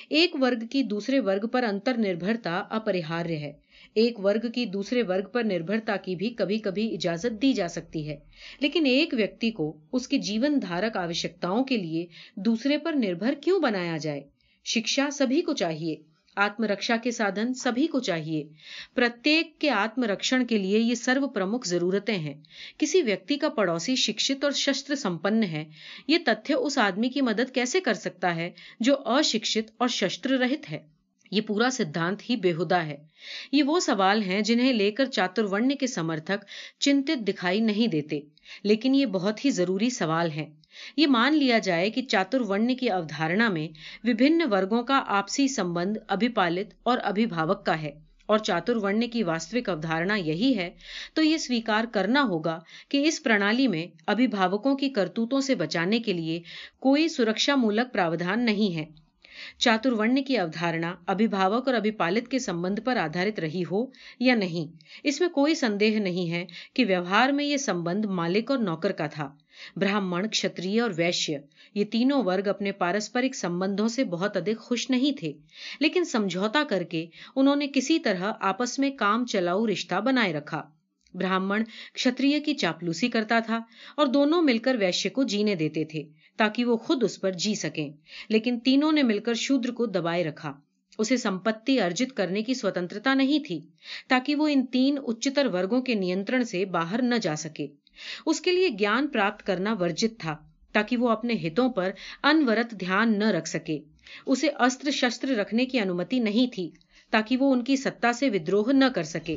ایک 0.09 0.35
ورگ 0.41 0.65
کی 0.71 0.83
دوسرے 0.83 1.19
ورگ 1.19 1.47
پر 1.47 1.63
انتر 1.63 1.97
نربھرتا 1.97 2.63
اپریہاریہ 2.69 3.37
ہے۔ 3.37 3.53
ایک 3.93 4.19
ورگ 4.19 4.51
کی 4.51 4.65
دوسرے 4.65 5.03
ورگ 5.03 5.29
پر 5.31 5.43
نربھرتا 5.43 5.95
کی 5.95 6.15
بھی 6.15 6.29
کبھی 6.29 6.57
کبھی 6.57 6.93
اجازت 6.93 7.41
دی 7.41 7.53
جا 7.53 7.67
سکتی 7.67 8.09
ہے۔ 8.09 8.15
لیکن 8.59 8.85
ایک 8.85 9.13
ویکتی 9.17 9.51
کو 9.51 9.77
اس 9.91 10.07
کی 10.07 10.19
جیون 10.19 10.61
دھارک 10.61 10.97
آوشکتاؤں 10.97 11.63
کے 11.63 11.77
لیے 11.77 12.05
دوسرے 12.35 12.77
پر 12.77 12.93
نربھر 12.93 13.33
کیوں 13.33 13.59
بنایا 13.59 13.97
جائے؟ 13.97 14.21
شکشا 14.65 15.09
سبھی 15.11 15.41
کو 15.41 15.53
چاہیے۔ 15.53 16.12
آتم 16.35 16.63
رکشا 16.63 16.95
کے 16.97 17.11
سادھن 17.11 17.53
سبھی 17.53 17.87
کو 17.87 17.99
چاہیے۔ 17.99 18.43
پرتیک 18.95 19.59
کے 19.59 19.69
آتم 19.69 20.03
رکشن 20.03 20.45
کے 20.45 20.57
لیے 20.57 20.79
یہ 20.79 20.95
سرو 20.95 21.27
پرمکھ 21.27 21.67
ضرورتیں 21.67 22.17
ہیں۔ 22.17 22.33
کسی 22.77 23.01
ویکتی 23.01 23.37
کا 23.37 23.49
پڑوسی 23.49 23.95
شکشت 23.95 24.43
اور 24.43 24.51
شستر 24.51 24.95
سمپن 24.95 25.43
ہے، 25.43 25.65
یہ 26.07 26.17
تتھیہ 26.25 26.55
اس 26.55 26.77
آدمی 26.77 27.09
کی 27.09 27.21
مدد 27.21 27.53
کیسے 27.53 27.79
کر 27.81 27.93
سکتا 27.93 28.35
ہے 28.35 28.51
جو 28.79 28.95
اشکشت 29.05 29.71
اور 29.77 29.87
شستر 29.87 30.29
رہت 30.29 30.71
ہے؟ 30.71 30.79
یہ 31.31 31.41
پورا 31.41 31.69
سدھانت 31.71 32.29
ہی 32.29 32.35
بےہدا 32.35 32.85
ہے۔ 32.85 32.97
یہ 33.51 33.63
وہ 33.63 33.79
سوال 33.79 34.23
ہیں 34.23 34.41
جنہیں 34.41 34.73
لے 34.73 34.91
کر 34.91 35.05
چاترورن 35.05 35.75
کے 35.75 35.87
سمرتھک 35.87 36.45
چنتت 36.79 37.27
دکھائی 37.27 37.59
نہیں 37.59 37.87
دیتے، 37.87 38.19
لیکن 38.63 38.95
یہ 38.95 39.05
بہت 39.05 39.45
ہی 39.45 39.49
ضروری 39.49 39.89
سوال 39.89 40.31
ہیں۔ 40.31 40.62
یہ 40.97 41.07
مان 41.07 41.37
لیا 41.37 41.59
جائے 41.59 41.89
کہ 41.89 42.01
چاتر 42.01 42.41
ورن 42.41 42.75
کی 42.75 42.89
اوھارنا 42.89 43.49
میں 43.49 43.67
وبھن 44.03 44.41
ورگوں 44.51 44.83
کا 44.83 45.03
آپسی 45.07 45.47
سمبند، 45.47 45.97
ابھیپالت 46.07 46.73
اور 46.83 46.97
ابھیبھاوک 47.03 47.65
کا 47.65 47.81
ہے 47.81 47.91
اور 48.25 48.37
چاتر 48.37 48.75
ورن 48.75 49.09
کی 49.09 49.23
واستوک 49.23 49.69
اوھارنا 49.69 50.15
یہی 50.15 50.57
ہے، 50.57 50.69
تو 51.13 51.21
یہ 51.21 51.37
سویکار 51.37 51.83
کرنا 51.91 52.23
ہوگا 52.23 52.59
کہ 52.89 53.07
اس 53.07 53.23
پرنالی 53.23 53.67
میں 53.67 53.87
ابھیبھاوکوں 54.07 54.75
کی 54.75 54.89
کرتوتوں 54.89 55.41
سے 55.41 55.55
بچانے 55.55 55.99
کے 55.99 56.13
لیے 56.13 56.41
کوئی 56.79 57.07
سرکشا 57.07 57.55
مولک 57.55 57.93
پراودھان 57.93 58.45
نہیں 58.45 58.75
ہے۔ 58.75 59.02
چاترورن 59.57 60.23
کی 60.23 60.37
اوھارنا 60.37 60.95
ابھیبھاوک 61.07 61.67
اور 61.67 61.75
ابھیپالت 61.75 62.27
کے 62.27 62.39
سمبند 62.39 62.79
پر 62.85 62.97
آدھارت 62.97 63.39
رہی 63.39 63.63
ہو 63.71 63.85
یا 64.19 64.35
نہیں، 64.35 64.77
اس 65.03 65.21
میں 65.21 65.29
کوئی 65.29 65.55
سندیہ 65.55 65.99
نہیں 65.99 66.31
ہے 66.31 66.45
کہ 66.73 66.85
ویوہار 66.85 67.29
میں 67.29 67.45
یہ 67.45 67.57
سمبند 67.57 68.05
مالک 68.05 68.51
اور 68.51 68.59
نوکر 68.59 68.91
کا 68.91 69.07
تھا۔ 69.07 69.35
براہمن 69.75 70.27
کتری 70.27 70.79
اور 70.79 70.91
ویشیہ، 70.95 71.37
یہ 71.75 71.85
تینوں 71.85 72.23
ورگ 72.23 72.47
اپنے 72.47 72.71
پارسپرک 72.71 73.35
سمبندوں 73.35 73.87
سے 73.87 74.03
بہت 74.03 74.37
ادھک 74.37 74.59
خوش 74.59 74.89
نہیں 74.89 75.17
تھے۔ 75.19 75.33
لیکن 75.79 76.03
سمجھوتا 76.03 76.63
کر 76.69 76.83
کے 76.83 77.05
انہوں 77.35 77.55
نے 77.55 77.67
کسی 77.73 77.99
طرح 77.99 78.33
آپس 78.41 78.79
میں 78.79 78.91
کام، 78.91 79.25
چلاؤ، 79.25 79.67
رشتہ 79.67 79.95
بنائے 79.95 80.33
رکھا۔ 80.33 80.63
براہمن 81.13 81.63
کتری 81.93 82.39
کی 82.39 82.53
چاپلوسی 82.53 83.09
کرتا 83.09 83.39
تھا 83.39 83.59
اور 83.97 84.07
دونوں 84.07 84.41
مل 84.41 84.57
کر 84.57 84.75
ویشیہ 84.79 85.11
کو 85.11 85.23
جینے 85.23 85.55
دیتے 85.55 85.85
تھے۔ 85.85 86.03
تاکہ 86.37 86.65
وہ 86.65 86.77
خود 86.77 87.03
اس 87.03 87.21
پر 87.21 87.31
جی 87.31 87.55
سکیں۔ 87.55 87.91
لیکن 88.29 88.59
تینوں 88.59 88.91
نے 88.91 89.03
مل 89.03 89.19
کر 89.19 89.33
شودر 89.33 89.71
کو 89.71 89.85
دبائے 89.85 90.23
رکھا۔ 90.23 90.53
اسے 90.97 91.17
سمپتی 91.17 91.79
ارجت 91.79 92.17
کرنے 92.17 92.43
کی 92.43 92.53
سوتنترتا 92.53 93.13
نہیں 93.13 93.39
تھی، 93.47 93.61
تاکہ 94.07 94.35
وہ 94.35 94.47
ان 94.47 94.65
تین 94.65 94.97
اچتر 95.07 95.45
ورگوں 95.45 95.81
کے 95.81 95.95
نیتر 95.95 96.43
سے 96.43 96.65
باہر 96.65 97.01
نہ 97.01 97.15
جا 97.15 97.35
سکے۔ 97.35 97.67
اس 98.25 98.41
کے 98.41 98.51
لیے 98.51 98.69
گیان 98.79 99.07
پراپت 99.07 99.43
کرنا 99.43 99.75
ورجت 99.79 100.19
تھا، 100.19 100.37
تاکہ 100.71 100.97
وہ 100.97 101.09
اپنے 101.09 101.33
ہتوں 101.33 101.69
پر 101.69 101.91
انورت 102.23 102.71
دھیان 102.79 103.19
نہ 103.19 103.23
رکھ 103.23 103.49
سکے۔ 103.49 103.79
اسے 104.25 104.49
استر 104.59 104.91
شستر 104.91 105.27
رکھنے 105.27 105.65
کی 105.65 105.79
انمتی 105.79 106.19
نہیں 106.19 106.53
تھی، 106.53 106.71
تاکہ 107.09 107.37
وہ 107.37 107.53
ان 107.53 107.63
کی 107.63 107.75
ستا 107.75 108.13
سے 108.13 108.29
ودروہ 108.29 108.73
نہ 108.73 108.85
کر 108.95 109.03
سکے۔ 109.03 109.35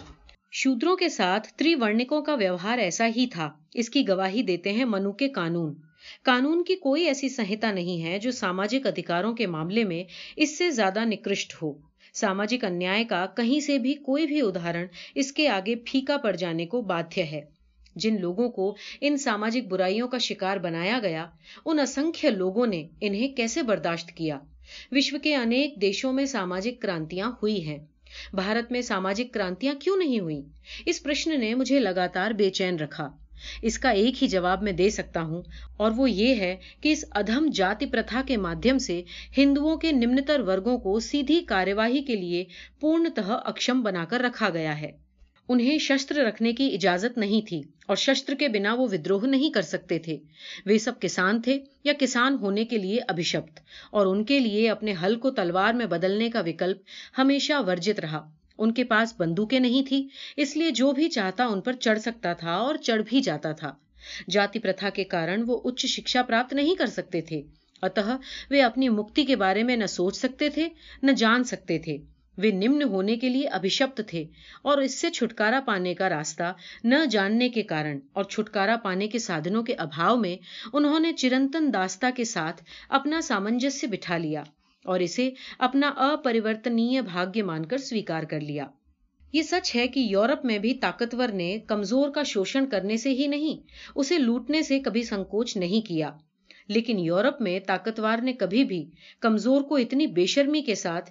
شودروں 0.52 0.96
کے 0.96 1.08
ساتھ 1.08 1.48
تری 1.52 1.74
ورنکوں 1.74 2.22
کا 2.22 2.34
ویوہار 2.34 2.78
ایسا 2.78 3.06
ہی 3.16 3.26
تھا۔ 3.26 3.52
اس 3.74 3.90
کی 3.90 4.08
گواہی 4.08 4.42
دیتے 4.42 4.72
ہیں 4.72 4.84
منو 4.84 5.12
کے 5.12 5.28
قانون۔ 5.28 5.74
قانون 6.22 6.64
کی 6.64 6.74
کوئی 6.74 7.04
ایسی 7.04 7.28
سنہتا 7.28 7.72
نہیں 7.72 8.02
ہے 8.02 8.18
جو 8.18 8.30
ساماجک 8.30 8.86
ادھکاروں 8.86 9.34
کے 9.34 9.46
معاملے 9.46 9.84
میں 9.84 10.04
اس 10.36 10.58
سے 10.58 10.70
زیادہ 10.70 11.04
نکرشٹ 11.04 11.62
ہو۔ 11.62 11.72
ساماجک 12.14 12.64
انیائے 12.64 13.04
کا 13.04 13.26
کہیں 13.26 13.60
سے 13.60 13.78
بھی 13.78 13.94
کوئی 13.94 14.26
بھی 14.26 14.40
ادہرن 14.40 14.86
اس 15.14 15.32
کے 15.32 15.48
آگے 15.48 15.74
پھیکا 15.74 16.16
پڑ 16.16 16.36
جانے 16.36 16.66
کو 16.66 16.80
بادھیہ 16.80 17.24
ہے۔ 17.24 17.40
جن 17.96 18.20
لوگوں 18.20 18.48
کو 18.48 18.76
ان 19.00 19.16
ساماجک 19.16 19.68
برائیوں 19.68 20.08
کا 20.08 20.18
شکار 20.18 20.56
بنایا 20.56 20.98
گیا، 21.02 21.26
ان 21.66 21.78
اسنکھیہ 21.78 22.30
لوگوں 22.30 22.66
نے 22.66 22.88
انہیں 23.00 23.28
کیسے 23.28 23.62
برداشت 23.62 24.08
کیا؟ 24.08 24.38
وشو 24.92 25.18
کے 25.18 25.34
انیک 25.34 25.80
دیشوں 25.80 26.12
میں 26.12 26.24
ساماجک 26.24 26.82
کرانتیاں 26.82 27.30
ہوئی 27.30 27.66
ہیں۔ 27.66 27.78
بھارت 28.32 28.72
میں 28.72 28.80
ساماجک 28.80 29.34
کرانتیاں 29.34 29.74
کیوں 29.74 29.96
نہیں 29.96 30.20
ہوئی 30.20 30.42
اس 30.86 31.02
پرشن 31.02 31.40
نے 31.40 31.54
مجھے 31.54 31.80
لگاتار 31.80 32.30
بے 32.30 32.50
چین 32.50 32.78
رکھا۔ 32.78 33.08
اس 33.62 33.78
کا 33.78 33.90
ایک 33.92 34.22
ہی 34.22 34.28
جواب 34.28 34.62
میں 34.62 34.72
دے 34.72 34.90
سکتا 34.90 35.22
ہوں، 35.22 35.42
اور 35.76 35.92
وہ 35.96 36.10
یہ 36.10 36.34
ہے 36.34 36.54
کہ 36.80 36.92
اس 36.92 37.04
ادھم 37.12 37.48
جاتی 37.54 37.86
پرتھا 37.86 38.22
کے 38.26 38.36
مادھیم 38.38 38.78
سے 38.78 39.00
ہندوؤں 39.36 39.76
کے 39.76 39.92
نمنتر 39.94 40.40
ورگوں 40.40 40.78
کو 40.78 40.98
سیدھی 41.00 41.40
کارواہی 41.44 42.02
کے 42.02 42.16
لیے 42.16 42.44
پورنتہ 42.80 43.40
اکشم 43.44 43.82
بنا 43.82 44.04
کر 44.04 44.20
رکھا 44.20 44.50
گیا 44.50 44.80
ہے۔ 44.80 44.90
انہیں 45.48 45.78
شستر 45.78 46.16
رکھنے 46.16 46.52
کی 46.52 46.66
اجازت 46.74 47.18
نہیں 47.18 47.46
تھی، 47.48 47.60
اور 47.86 47.96
شستر 47.96 48.34
کے 48.34 48.48
بنا 48.48 48.72
وہ 48.74 48.86
ودروہ 48.92 49.26
نہیں 49.26 49.50
کر 49.50 49.62
سکتے 49.62 49.98
تھے۔ 49.98 50.16
وہ 50.66 50.78
سب 50.78 51.00
کسان 51.00 51.40
تھے 51.40 51.58
یا 51.84 51.92
کسان 51.98 52.36
ہونے 52.40 52.64
کے 52.64 52.78
لیے 52.78 52.98
ابھیشپت، 53.08 53.60
اور 53.90 54.06
ان 54.06 54.24
کے 54.24 54.38
لیے 54.38 54.68
اپنے 54.70 54.94
حل 55.02 55.16
کو 55.16 55.30
تلوار 55.32 55.74
میں 55.74 55.86
بدلنے 55.86 56.28
کا 56.30 56.40
وکلپ 56.46 56.80
ہمیشہ 57.18 57.62
ورجت 57.66 58.00
رہا۔ 58.00 58.28
ان 58.58 58.72
کے 58.72 58.84
پاس 58.84 59.14
بندوقیں 59.18 59.60
نہیں 59.60 59.88
تھی 59.88 60.08
اس 60.36 60.56
لیے 60.56 60.70
جو 60.70 60.92
بھی 60.92 61.08
چاہتا 61.08 61.44
ان 61.44 61.60
پر 61.60 61.72
چڑھ 61.72 61.98
سکتا 61.98 62.32
تھا 62.32 62.52
اور 62.52 62.74
چڑھ 62.74 63.02
بھی 63.08 63.20
جاتا 63.20 63.52
تھا۔ 63.52 63.72
جاتی 64.30 64.58
پرتھا 64.58 64.88
کے 64.88 65.04
کارن 65.04 65.44
وہ 65.46 65.60
اچ 65.64 65.86
شکشا 65.86 66.22
پراپت 66.22 66.52
نہیں 66.52 66.74
کر 66.74 66.86
سکتے 66.86 67.20
تھے۔ 67.20 67.42
اتہ، 67.82 68.16
وہ 68.50 68.62
اپنی 68.62 68.88
مکتی 68.88 69.24
کے 69.24 69.36
بارے 69.36 69.62
میں 69.62 69.76
نہ 69.76 69.86
سوچ 69.86 70.16
سکتے 70.16 70.48
تھے، 70.48 70.68
نہ 71.02 71.10
جان 71.10 71.44
سکتے 71.44 71.78
تھے۔ 71.78 71.96
وہ 72.38 72.50
نمن 72.52 72.82
ہونے 72.82 73.16
کے 73.16 73.28
لیے 73.28 73.48
ابھیشپت 73.48 74.00
تھے 74.06 74.24
اور 74.62 74.78
اس 74.78 74.98
سے 74.98 75.10
چھٹکارا 75.10 75.60
پانے 75.66 75.94
کا 75.94 76.08
راستہ 76.08 76.52
نہ 76.84 76.94
جاننے 77.10 77.48
کے 77.48 77.62
کارن 77.62 77.98
اور 78.12 78.24
چھٹکارا 78.24 78.76
پانے 78.76 79.08
کے 79.08 79.18
سادھنوں 79.18 79.62
کے 79.62 79.74
ابھاؤ 79.74 80.16
میں 80.16 80.36
انہوں 80.72 81.00
نے 81.00 81.12
چرنتن 81.12 81.72
داستہ 81.74 82.06
کے 82.16 82.24
ساتھ 82.24 82.62
اپنا 82.88 83.20
سامنجس 83.20 83.84
بٹھا 83.90 84.18
لیا۔ 84.18 84.42
اور 84.86 85.00
اسے 85.00 85.30
اپنا 85.58 85.92
اپریورتنیہ 85.96 87.00
بھاگیہ 87.00 87.42
مان 87.42 87.66
کر 87.66 87.78
سویکار 87.78 88.22
کر 88.22 88.40
لیا۔ 88.40 88.66
یہ 89.32 89.42
سچ 89.42 89.76
ہے 89.76 89.88
کہ 89.88 90.00
یورپ 90.00 90.44
میں 90.44 90.58
بھی 90.58 90.74
طاقتور 90.74 91.28
نے 91.28 91.58
کمزور 91.66 92.10
کا 92.10 92.22
شوشن 92.22 92.66
کرنے 92.66 92.96
سے 92.96 93.10
ہی 93.10 93.26
نہیں، 93.26 93.68
اسے 93.96 94.18
لوٹنے 94.18 94.62
سے 94.62 94.80
کبھی 94.80 95.02
سنکوچ 95.02 95.56
نہیں 95.56 95.86
کیا۔ 95.86 96.10
لیکن 96.68 96.98
یورپ 96.98 97.42
میں 97.42 97.60
طاقتور 97.66 98.18
نے 98.18 98.32
کبھی 98.32 98.64
بھی 98.64 98.90
کمزور 99.20 99.62
کو 99.62 99.76
اتنی 99.76 100.06
بے 100.06 100.26
شرمی 100.26 100.62
کے 100.62 100.74
ساتھ 100.74 101.10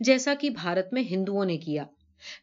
جیسا 0.00 0.34
کہ 0.40 0.50
بھارت 0.50 0.92
میں 0.92 1.02
ہندوؤں 1.02 1.44
نے 1.44 1.56
کیا۔ 1.56 1.84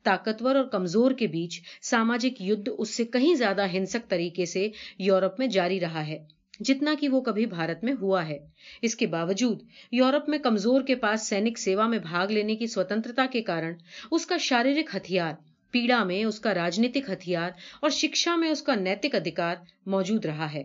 طاقتور 0.03 0.56
اور 0.56 0.65
کمزور 0.65 1.12
کے 1.12 1.27
بیچ 1.27 1.62
ساماجک 1.82 2.42
یدھ 2.42 2.70
اس 2.77 2.96
سے 2.96 3.03
کہیں 3.03 3.36
زیادہ 3.36 3.65
ہنسک 3.74 4.10
طریقے 4.10 4.46
سے 4.46 4.70
یورپ 4.98 5.39
میں 5.39 5.48
جاری 5.48 5.80
رہا 5.80 6.08
ہے۔ 6.08 6.42
جتنا 6.65 6.93
کہ 7.00 7.10
وہ 7.10 7.22
کبھی 7.22 7.46
بھارت 7.46 7.84
میں 7.84 7.93
ہوا 8.01 8.27
ہے۔ 8.27 8.38
اس 8.82 8.96
کے 8.96 9.08
باوجود 9.08 9.63
یورپ 9.91 10.29
میں 10.29 10.38
کمزور 10.38 10.82
کے 10.82 10.96
پاس 10.96 11.27
سینک 11.27 11.58
سیوا 11.58 11.88
میں 11.88 12.00
بھاگ 12.00 12.27
لینے 12.27 12.55
کی 12.55 12.67
سوتنترتا 12.67 13.25
کے 13.32 13.41
کارن 13.41 13.74
اس 14.12 14.25
کا 14.25 14.38
شاریرک 14.38 14.96
ہتھیار، 14.96 15.34
پیڑا 15.74 16.03
میں 16.03 16.24
اس 16.25 16.39
کا 16.39 16.53
راجنیتک 16.53 17.10
ہتھیار 17.10 17.52
اور 17.82 17.89
شکشا 17.89 18.36
میں 18.36 18.49
اس 18.49 18.62
کا 18.62 18.76
نیتک 18.76 19.15
ادھکار 19.15 19.56
موجود 19.86 20.26
رہا 20.26 20.54
ہے۔ 20.54 20.63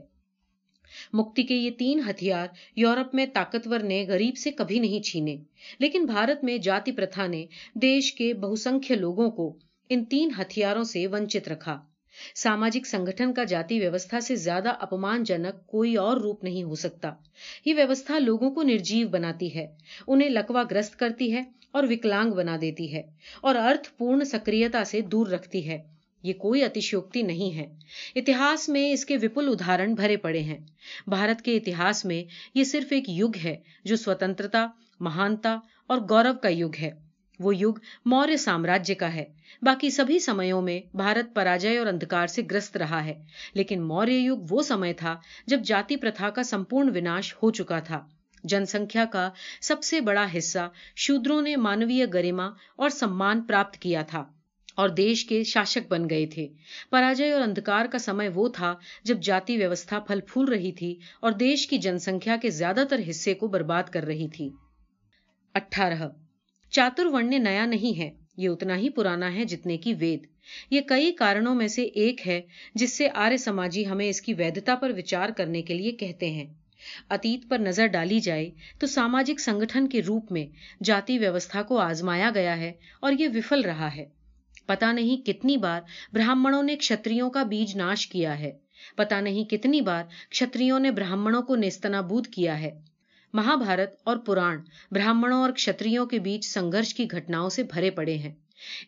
مکتی 1.12 1.42
کے 1.42 1.54
یہ 1.54 1.70
تین 1.70 2.00
ہتھیار 2.10 2.46
یورپ 2.76 3.14
میں 3.14 3.26
طاقتور 3.32 3.80
نے 3.80 4.04
غریب 4.08 4.36
سے 4.36 4.50
کبھی 4.50 4.78
نہیں 4.78 5.02
چھینے، 5.02 5.36
لیکن 5.78 6.04
بھارت 6.04 6.44
میں 6.44 6.58
جاتی 6.58 6.92
پرتھا 6.92 7.26
نے 7.26 7.44
دیش 7.74 8.12
کے 8.12 8.34
بہسنکھیہ 8.34 8.96
لوگوں 8.96 9.30
کو 9.30 9.56
ان 9.88 10.04
تین 10.04 10.30
ہتھیاروں 10.38 10.84
سے 10.84 11.06
ونچت 11.06 11.48
رکھا۔ 11.48 11.78
ساماجک 12.34 12.86
سنگھن 12.86 13.34
کا 13.34 13.44
جاتی 13.44 13.80
ویوستھا 13.80 14.20
سے 14.20 14.36
زیادہ 14.36 14.72
اپمان 14.80 15.24
جنک 15.24 15.66
کوئی 15.66 15.96
اور 15.96 16.16
روپ 16.16 16.44
نہیں 16.44 16.62
ہو 16.62 16.74
سکتا۔ 16.74 17.12
یہ 17.64 17.74
ویوستھا 17.74 18.18
لوگوں 18.18 18.50
کو 18.50 18.62
نرجیو 18.62 19.08
بناتی 19.08 19.54
ہے، 19.54 19.66
انہیں 20.06 20.28
لکوا 20.28 20.62
گرست 20.70 20.98
کرتی 20.98 21.32
ہے 21.32 21.42
اور 21.70 21.84
وکلانگ 21.90 22.30
بنا 22.30 22.56
دیتی 22.60 22.94
ہے، 22.94 23.02
اور 23.40 23.54
ارتھ 23.54 23.88
پورن 23.98 24.24
سکریتا 24.24 24.84
سے 24.84 25.00
دور 25.00 25.26
رکھتی 25.26 25.68
ہے۔ 25.68 25.78
یہ 26.22 26.32
کوئی 26.32 26.62
اتشوکتی 26.62 27.22
نہیں 27.22 27.54
ہے۔ 27.56 27.66
اتہاس 28.14 28.68
میں 28.68 28.92
اس 28.92 29.04
کے 29.04 29.16
وپل 29.16 29.48
ادہارن 29.48 29.94
بھرے 29.94 30.16
پڑے 30.16 30.40
ہیں۔ 30.40 30.58
بھارت 31.06 31.42
کے 31.42 31.56
اتہاس 31.56 32.04
میں 32.04 32.24
یہ 32.54 32.64
صرف 32.64 32.86
ایک 32.90 33.08
یگ 33.08 33.36
ہے 33.44 33.56
جو 33.84 33.96
سوتنتا 33.96 34.66
مہانتا 35.00 35.56
اور 35.86 35.98
گورو 36.10 36.32
کا 36.42 36.48
یگ 36.48 36.76
ہے۔ 36.80 37.07
وہ 37.38 37.56
یگ 37.56 37.78
موریہ 38.04 38.36
سامراجیہ 38.36 38.94
کا 38.94 39.14
ہے۔ 39.14 39.24
باقی 39.62 39.90
سبھی 39.90 40.18
سموں 40.18 40.62
میں 40.62 40.96
بھارت 40.96 41.34
پراجے 41.34 41.78
اور 41.78 41.86
اندھکار 41.86 42.26
سے 42.26 42.42
گرست 42.50 42.76
رہا 42.76 43.04
ہے۔ 43.04 43.24
لیکن 43.54 43.82
موریہ 43.82 44.30
یگ 44.30 44.46
وہ 44.50 44.62
سمے 44.62 44.92
تھا 44.92 45.16
جب 45.46 45.60
جاتی 45.64 45.96
پرتھا 45.96 46.30
کا 46.30 46.42
سمپورن 46.42 46.88
وناش 46.96 47.34
ہو 47.34 47.50
چکا 47.50 47.78
تھا۔ 47.78 48.08
جن 48.44 48.66
سنکھیا 48.66 49.04
کا 49.04 49.30
سب 49.60 49.82
سے 49.82 50.00
بڑا 50.00 50.26
حصہ 50.38 50.70
شودروں 50.96 51.42
نے 51.42 51.56
مانوی 51.56 52.02
گریما 52.14 52.46
اور 52.76 52.88
سمان 52.88 53.42
پراپت 53.42 53.76
کیا 53.76 54.02
تھا 54.02 54.24
اور 54.74 54.88
دیش 54.88 55.24
کے 55.24 55.44
شاشک 55.44 55.92
بن 55.92 56.10
گئے 56.10 56.26
تھے۔ 56.26 56.48
پراجے 56.90 57.32
اور 57.32 57.40
اندھکار 57.40 57.86
کا 57.86 57.98
سمے 57.98 58.28
وہ 58.28 58.48
تھا 58.48 58.74
جب 59.04 59.20
جاتی 59.22 59.56
ویوستھا 59.56 59.98
پھل 59.98 60.20
پھول 60.20 60.44
رہی 60.44 60.72
تھی 60.72 60.98
اور 61.20 61.32
دیش 61.32 61.66
کی 61.66 61.78
جن 61.78 61.98
سنکھیا 61.98 62.36
کے 62.42 62.50
زیادہ 62.50 62.84
تر 62.90 63.00
حصے 63.10 63.34
کو 63.34 63.46
برباد 63.46 63.82
کر 63.82 64.04
رہی 64.04 64.28
تھی۔ 64.28 64.50
اٹھارہ 65.54 66.08
چاتر 66.70 67.22
نیا 67.22 67.66
نہیں 67.66 67.98
ہے، 67.98 68.10
یہ 68.36 68.48
اتنا 68.48 68.76
ہی 68.76 68.88
پرانا 68.88 69.34
ہے 69.34 69.44
جتنے 69.44 69.76
کی 69.76 69.94
وید۔ 69.94 70.26
یہ 70.70 70.80
کئی 70.80 71.12
کارنوں 71.12 71.54
میں 71.54 71.68
سے 71.68 71.82
ایک 71.82 72.28
ہے 72.28 72.40
جس 72.74 72.96
سے 72.96 73.08
آریہ 73.14 73.36
سماجی 73.36 73.86
ہمیں 73.86 74.08
اس 74.08 74.20
کی 74.20 74.34
ویدتا 74.34 74.74
پر 74.74 74.92
وچار 74.96 75.28
کرنے 75.28 75.62
کے 75.62 75.74
لیے 75.74 75.92
کہتے 75.92 76.30
ہیں۔ 76.30 76.46
اتیت 77.10 77.48
پر 77.48 77.58
نظر 77.58 77.86
ڈالی 77.86 78.20
جائے 78.20 78.50
تو 78.78 78.86
ساماجک 78.86 79.40
سنگھن 79.40 79.88
کے 79.88 80.02
روپ 80.02 80.32
میں 80.32 80.46
جاتی 80.84 81.18
ویوستھا 81.18 81.62
کو 81.62 81.78
آزمایا 81.78 82.30
گیا 82.34 82.56
ہے 82.56 82.72
اور 83.00 83.12
یہ 83.18 83.28
وفل 83.34 83.60
رہا 83.60 83.96
ہے۔ 83.96 84.06
پتا 84.66 84.92
نہیں 84.92 85.26
کتنی 85.26 85.56
بار 85.56 85.80
براہمڑوں 86.12 86.62
نے 86.62 86.76
کشتریوں 86.76 87.30
کا 87.30 87.42
بیج 87.42 87.76
ناش 87.76 88.06
کیا 88.06 88.38
ہے۔ 88.38 88.52
پتا 88.96 89.20
نہیں 89.20 89.44
کتنی 89.44 89.80
بار 89.80 90.04
کشتریوں 90.30 90.78
نے 90.78 90.90
براہمڑوں 90.90 91.42
کو 91.42 91.56
نیستنابود 91.56 92.26
کیا 92.26 92.60
ہے۔ 92.60 92.70
مہا 93.32 93.54
بھارت 93.54 93.94
اور 94.04 94.16
پران 94.16 94.58
براہمڑوں 94.90 95.42
اور 95.42 95.50
کشتریوں 95.50 96.06
کے 96.06 96.18
بیچ 96.18 96.46
سنگرش 96.46 96.94
کی 96.94 97.10
گھٹناؤں 97.10 97.48
سے 97.48 97.62
بھرے 97.62 97.90
پڑے 97.90 98.14
ہیں۔ 98.14 98.32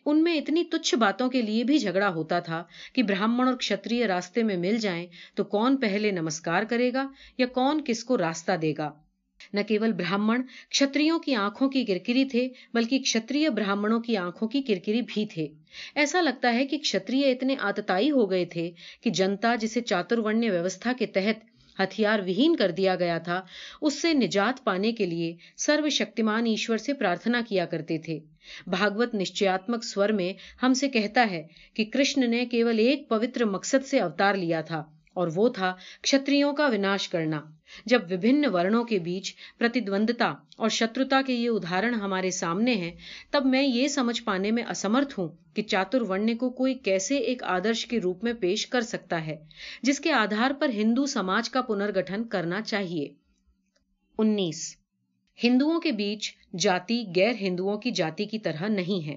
ان 0.05 0.23
میں 0.23 0.35
اتنی 0.35 0.63
تچھ 0.63 0.95
باتوں 0.95 1.29
کے 1.29 1.41
لیے 1.41 1.63
بھی 1.63 1.77
جھگڑا 1.77 2.09
ہوتا 2.09 2.39
تھا 2.39 2.63
کہ 2.93 3.03
براہمن 3.03 3.47
اور 3.47 3.55
کشتری 3.55 4.07
راستے 4.07 4.43
میں 4.43 4.57
مل 4.57 4.77
جائیں 4.77 5.07
تو 5.35 5.43
کون 5.43 5.77
پہلے 5.77 6.11
نمسکار 6.11 6.63
کرے 6.63 6.93
گا 6.93 7.07
یا 7.37 7.45
کون 7.45 7.81
کس 7.85 8.03
کو 8.03 8.17
راستہ 8.17 8.51
دے 8.61 8.73
گا۔ 8.77 8.91
نہ 9.53 9.59
کیول 9.67 9.91
براہمن 9.91 10.41
کشتریوں 10.69 11.19
کی 11.19 11.35
آنکھوں 11.35 11.69
کی 11.69 11.85
کرکری 11.85 12.25
تھے، 12.25 12.49
بلکہ 12.73 12.99
کشتری 12.99 13.49
براہمنوں 13.49 13.99
کی 13.99 14.17
آنکھوں 14.17 14.47
کی 14.47 14.61
کرکری 14.61 15.01
بھی 15.01 15.25
تھے۔ 15.25 15.47
ایسا 15.95 16.21
لگتا 16.21 16.53
ہے 16.53 16.65
کہ 16.65 16.77
کشتری 16.77 17.31
اتنے 17.31 17.55
آتتائی 17.59 18.11
ہو 18.11 18.31
گئے 18.31 18.45
تھے 18.45 18.71
کہ 19.01 19.09
جنتا 19.09 19.55
جسے 19.55 19.81
چاتر 19.81 20.19
ورنیہ 20.19 20.51
ویوستھا 20.51 20.91
کے 20.99 21.05
تحت 21.05 21.50
ہتھیار 21.79 22.19
وہین 22.19 22.55
کر 22.55 22.71
دیا 22.71 22.95
گیا 22.95 23.17
تھا، 23.17 23.41
اس 23.81 24.01
سے 24.01 24.13
نجات 24.13 24.63
پانے 24.63 24.91
کے 24.91 25.05
لیے 25.05 25.35
سرو 25.57 25.89
شکتیمان 25.89 26.45
ایشور 26.45 26.77
سے 26.77 26.93
پرارتھنا 26.93 27.41
کیا 27.49 27.65
کرتے 27.65 27.97
تھے۔ 27.97 28.19
بھاگوت 28.67 29.15
نشچیاتمک 29.15 29.83
سور 29.83 30.09
میں 30.09 30.33
ہم 30.65 30.73
سے 30.73 30.89
کہتا 30.89 31.27
ہے 31.31 31.47
کہ 31.73 31.85
کرشن 31.85 32.31
نے 32.31 32.45
کیول 32.45 32.79
ایک 32.79 33.09
پوتر 33.09 33.45
مقصد 33.45 33.85
سے 33.85 33.99
اوتار 33.99 34.35
لیا 34.35 34.61
تھا 34.61 34.83
اور 35.13 35.27
وہ 35.35 35.49
تھا 35.49 35.73
کھتریوں 36.01 36.53
کا 36.53 36.67
وناش 36.67 37.09
کرنا۔ 37.09 37.41
جب 37.85 38.01
وبھن 38.11 38.45
ورنوں 38.53 38.83
کے 38.83 38.99
بیچ 38.99 39.35
پرتدوندتا 39.57 40.33
اور 40.57 40.69
شترتا 40.69 41.21
کے 41.21 41.33
یہ 41.33 41.49
ادہارن 41.49 41.93
ہمارے 41.93 42.31
سامنے 42.31 42.73
ہیں، 42.73 42.91
تب 43.31 43.45
میں 43.45 43.63
یہ 43.63 43.87
سمجھ 43.87 44.23
پانے 44.23 44.51
میں 44.51 44.63
اسمرتھ 44.63 45.19
ہوں 45.19 45.29
کہ 45.53 45.61
چاتر 45.61 46.01
ورنے 46.01 46.35
کو 46.35 46.49
کوئی 46.49 46.73
کیسے 46.73 47.17
ایک 47.17 47.43
آدرش 47.43 47.85
کے 47.85 47.99
روپ 47.99 48.23
میں 48.23 48.33
پیش 48.33 48.67
کر 48.67 48.81
سکتا 48.81 49.25
ہے، 49.25 49.35
جس 49.83 49.99
کے 49.99 50.11
آدھار 50.11 50.51
پر 50.59 50.69
ہندو 50.69 51.05
سماج 51.05 51.49
کا 51.49 51.61
پنرگٹھن 51.61 52.23
کرنا 52.23 52.61
چاہیے۔ 52.61 53.07
انیس، 54.17 54.77
ہندوؤں 55.43 55.79
کے 55.79 55.91
بیچ 55.91 56.35
جاتی 56.59 57.03
غیر 57.15 57.31
ہندوؤں 57.41 57.77
کی 57.77 57.91
جاتی 57.91 58.25
کی 58.25 58.39
طرح 58.39 58.67
نہیں 58.67 59.07
ہے۔ 59.07 59.15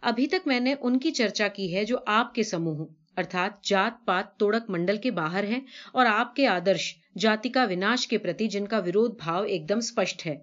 ابھی 0.00 0.26
تک 0.26 0.46
میں 0.46 0.60
نے 0.60 0.74
ان 0.80 0.98
کی 0.98 1.10
چرچا 1.10 1.48
کی 1.48 1.74
ہے 1.74 1.84
جو 1.84 1.96
آپ 2.06 2.34
کے 2.34 2.42
سموہ 2.42 2.86
ارتھات 3.18 3.62
جات 3.64 4.04
پات 4.06 4.36
توڑک 4.36 4.70
منڈل 4.70 4.96
کے 4.96 5.10
باہر 5.10 5.44
ہیں 5.44 5.60
اور 5.92 6.06
آپ 6.06 6.34
کے 6.36 6.46
آدرش 6.46 6.94
جاتی 7.18 7.48
کا 7.48 7.64
وناش 7.64 8.06
کے 8.08 8.18
پرتی 8.18 8.48
جن 8.48 8.66
کا 8.66 8.78
ورودھ 8.78 9.16
بھاؤ 9.18 9.42
ایک 9.42 9.68
دم 9.68 9.76
اسپشٹ 9.76 10.26
ہے۔ 10.26 10.36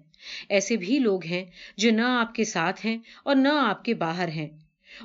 ایسے 0.48 0.76
بھی 0.76 0.98
لوگ 0.98 1.24
ہیں 1.24 1.44
جو 1.76 1.90
نہ 1.90 2.02
آپ 2.02 2.34
کے 2.34 2.44
ساتھ 2.44 2.86
ہیں 2.86 2.98
اور 3.24 3.36
نہ 3.36 3.48
آپ 3.48 3.84
کے 3.84 3.94
باہر 3.94 4.28
ہیں۔ 4.28 4.48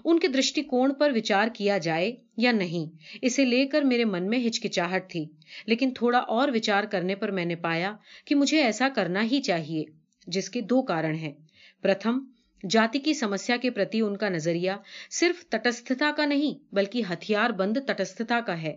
ان 0.06 0.20
کے 0.20 0.28
درشٹی 0.28 0.62
کون 0.62 0.94
پر 0.94 1.12
وچار 1.16 1.48
کیا 1.54 1.78
جائے 1.78 2.12
یا 2.38 2.52
نہیں، 2.52 2.86
اسے 3.22 3.46
لے 3.46 3.66
کر 3.68 3.82
میرے 3.82 4.06
من 4.06 4.30
میں 4.30 4.48
ہچکچاہٹ 4.48 5.10
تھی، 5.10 5.26
لیکن 5.66 5.94
تھوڑا 5.94 6.20
اور 6.20 6.50
وچار 6.50 6.84
کرنے 6.84 7.16
پر 7.16 7.32
میں 7.32 7.46
نے 7.46 7.56
پایا 7.56 7.94
کہ 8.26 8.36
مجھے 8.36 8.62
ایسا 8.62 8.88
کرنا 8.96 9.24
ہی 9.24 9.42
چاہیے، 9.42 9.84
جس 10.28 10.50
کے 10.50 10.62
دو 10.62 10.82
کارن 10.82 11.16
ہیں۔ 11.16 11.34
پرتھم 11.82 12.20
جاتی 12.70 13.00
کی 13.00 13.14
سمسیا 13.14 13.58
کے 13.58 13.70
پرتی 13.70 14.02
ان 14.02 14.18
کا 14.18 14.30
نظریہ 14.30 14.72
صرف 15.12 15.46
تٹستھتا 15.46 16.12
کا 16.18 16.26
نہیں 16.26 16.76
بلکہ 16.76 17.02
ہتھیار 17.14 17.50
بند 17.50 17.78
تٹستھتا 17.88 18.40
کا 18.46 18.62
ہے۔ 18.62 18.76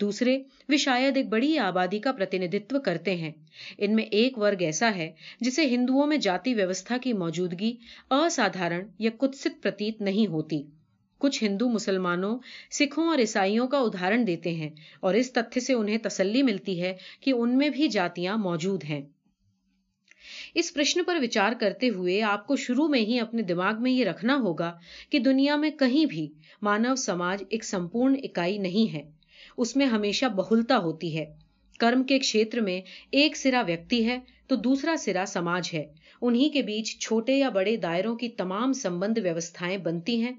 دوسرے، 0.00 0.38
وہ 0.68 0.76
شاید 0.76 1.16
ایک 1.16 1.28
بڑی 1.28 1.58
آبادی 1.58 1.98
کا 1.98 2.12
پرتیندتو 2.12 2.80
کرتے 2.80 3.16
ہیں۔ 3.16 3.30
ان 3.78 3.94
میں 3.94 4.04
ایک 4.04 4.38
ورگ 4.38 4.62
ایسا 4.62 4.94
ہے 4.96 5.12
جسے 5.40 5.66
ہندوؤں 5.66 6.06
میں 6.06 6.16
جاتی 6.16 6.54
ویوستھا 6.54 6.96
کی 7.02 7.12
موجودگی 7.12 7.76
اسادھارن 8.10 8.86
یا 8.98 9.10
کتست 9.10 9.62
پرتیت 9.62 10.00
نہیں 10.00 10.26
ہوتی۔ 10.26 10.62
کچھ 11.18 11.44
ہندو 11.44 11.68
مسلمانوں، 11.68 12.38
سکھوں 12.70 13.08
اور 13.08 13.18
عیسائیوں 13.18 13.66
کا 13.66 13.78
ادھارن 13.78 14.26
دیتے 14.26 14.50
ہیں 14.50 14.70
اور 15.00 15.14
اس 15.14 15.32
تتھے 15.32 15.60
سے 15.60 15.72
انہیں 15.72 15.98
تسلی 15.98 16.42
ملتی 16.42 16.82
ہے 16.82 16.96
کہ 17.20 17.30
ان 17.30 17.58
میں 17.58 17.68
بھی 17.68 17.88
جاتیاں 17.88 18.36
موجود 18.36 18.84
ہیں۔ 18.84 19.02
اس 20.56 20.74
پرشن 20.74 21.04
پر 21.04 21.16
وچار 21.22 21.52
کرتے 21.60 21.88
ہوئے 21.88 22.22
آپ 22.22 22.46
کو 22.46 22.56
شروع 22.56 22.88
میں 22.88 23.00
ہی 23.00 23.20
اپنے 23.20 23.42
دماغ 23.42 23.82
میں 23.82 23.90
یہ 23.90 24.04
رکھنا 24.04 24.36
ہوگا 24.36 24.78
کہ 25.10 25.18
دنیا 25.18 25.56
میں 25.56 25.70
کہیں 25.70 26.06
بھی 26.06 26.32
مانو 26.62 26.96
سماج 26.96 27.44
ایک 27.48 27.64
سمپورن 27.64 28.14
اکائی 28.22 28.58
نہیں 28.58 28.92
ہے۔ 28.92 29.02
اس 29.58 29.76
میں 29.76 29.86
ہمیشہ 29.86 30.26
بہلتا 30.26 30.76
ہوتی 30.78 31.18
ہے۔ 31.18 31.24
کرم 31.78 32.02
کے 32.02 32.18
کھیتر 32.18 32.60
میں 32.60 32.80
ایک 33.10 33.36
سرا 33.36 33.62
ویکتی 33.66 34.06
ہے 34.06 34.18
تو 34.46 34.56
دوسرا 34.56 34.94
سرا 34.98 35.24
سماج 35.28 35.70
ہے۔ 35.74 35.84
انہی 36.22 36.48
کے 36.48 36.62
بیچ 36.62 36.98
چھوٹے 36.98 37.32
یا 37.32 37.48
بڑے 37.48 37.76
دائروں 37.76 38.16
کی 38.16 38.28
تمام 38.28 38.72
سمبند 38.72 39.18
ویوستھائیں 39.18 39.78
بنتی 39.78 40.20
ہیں۔ 40.20 40.32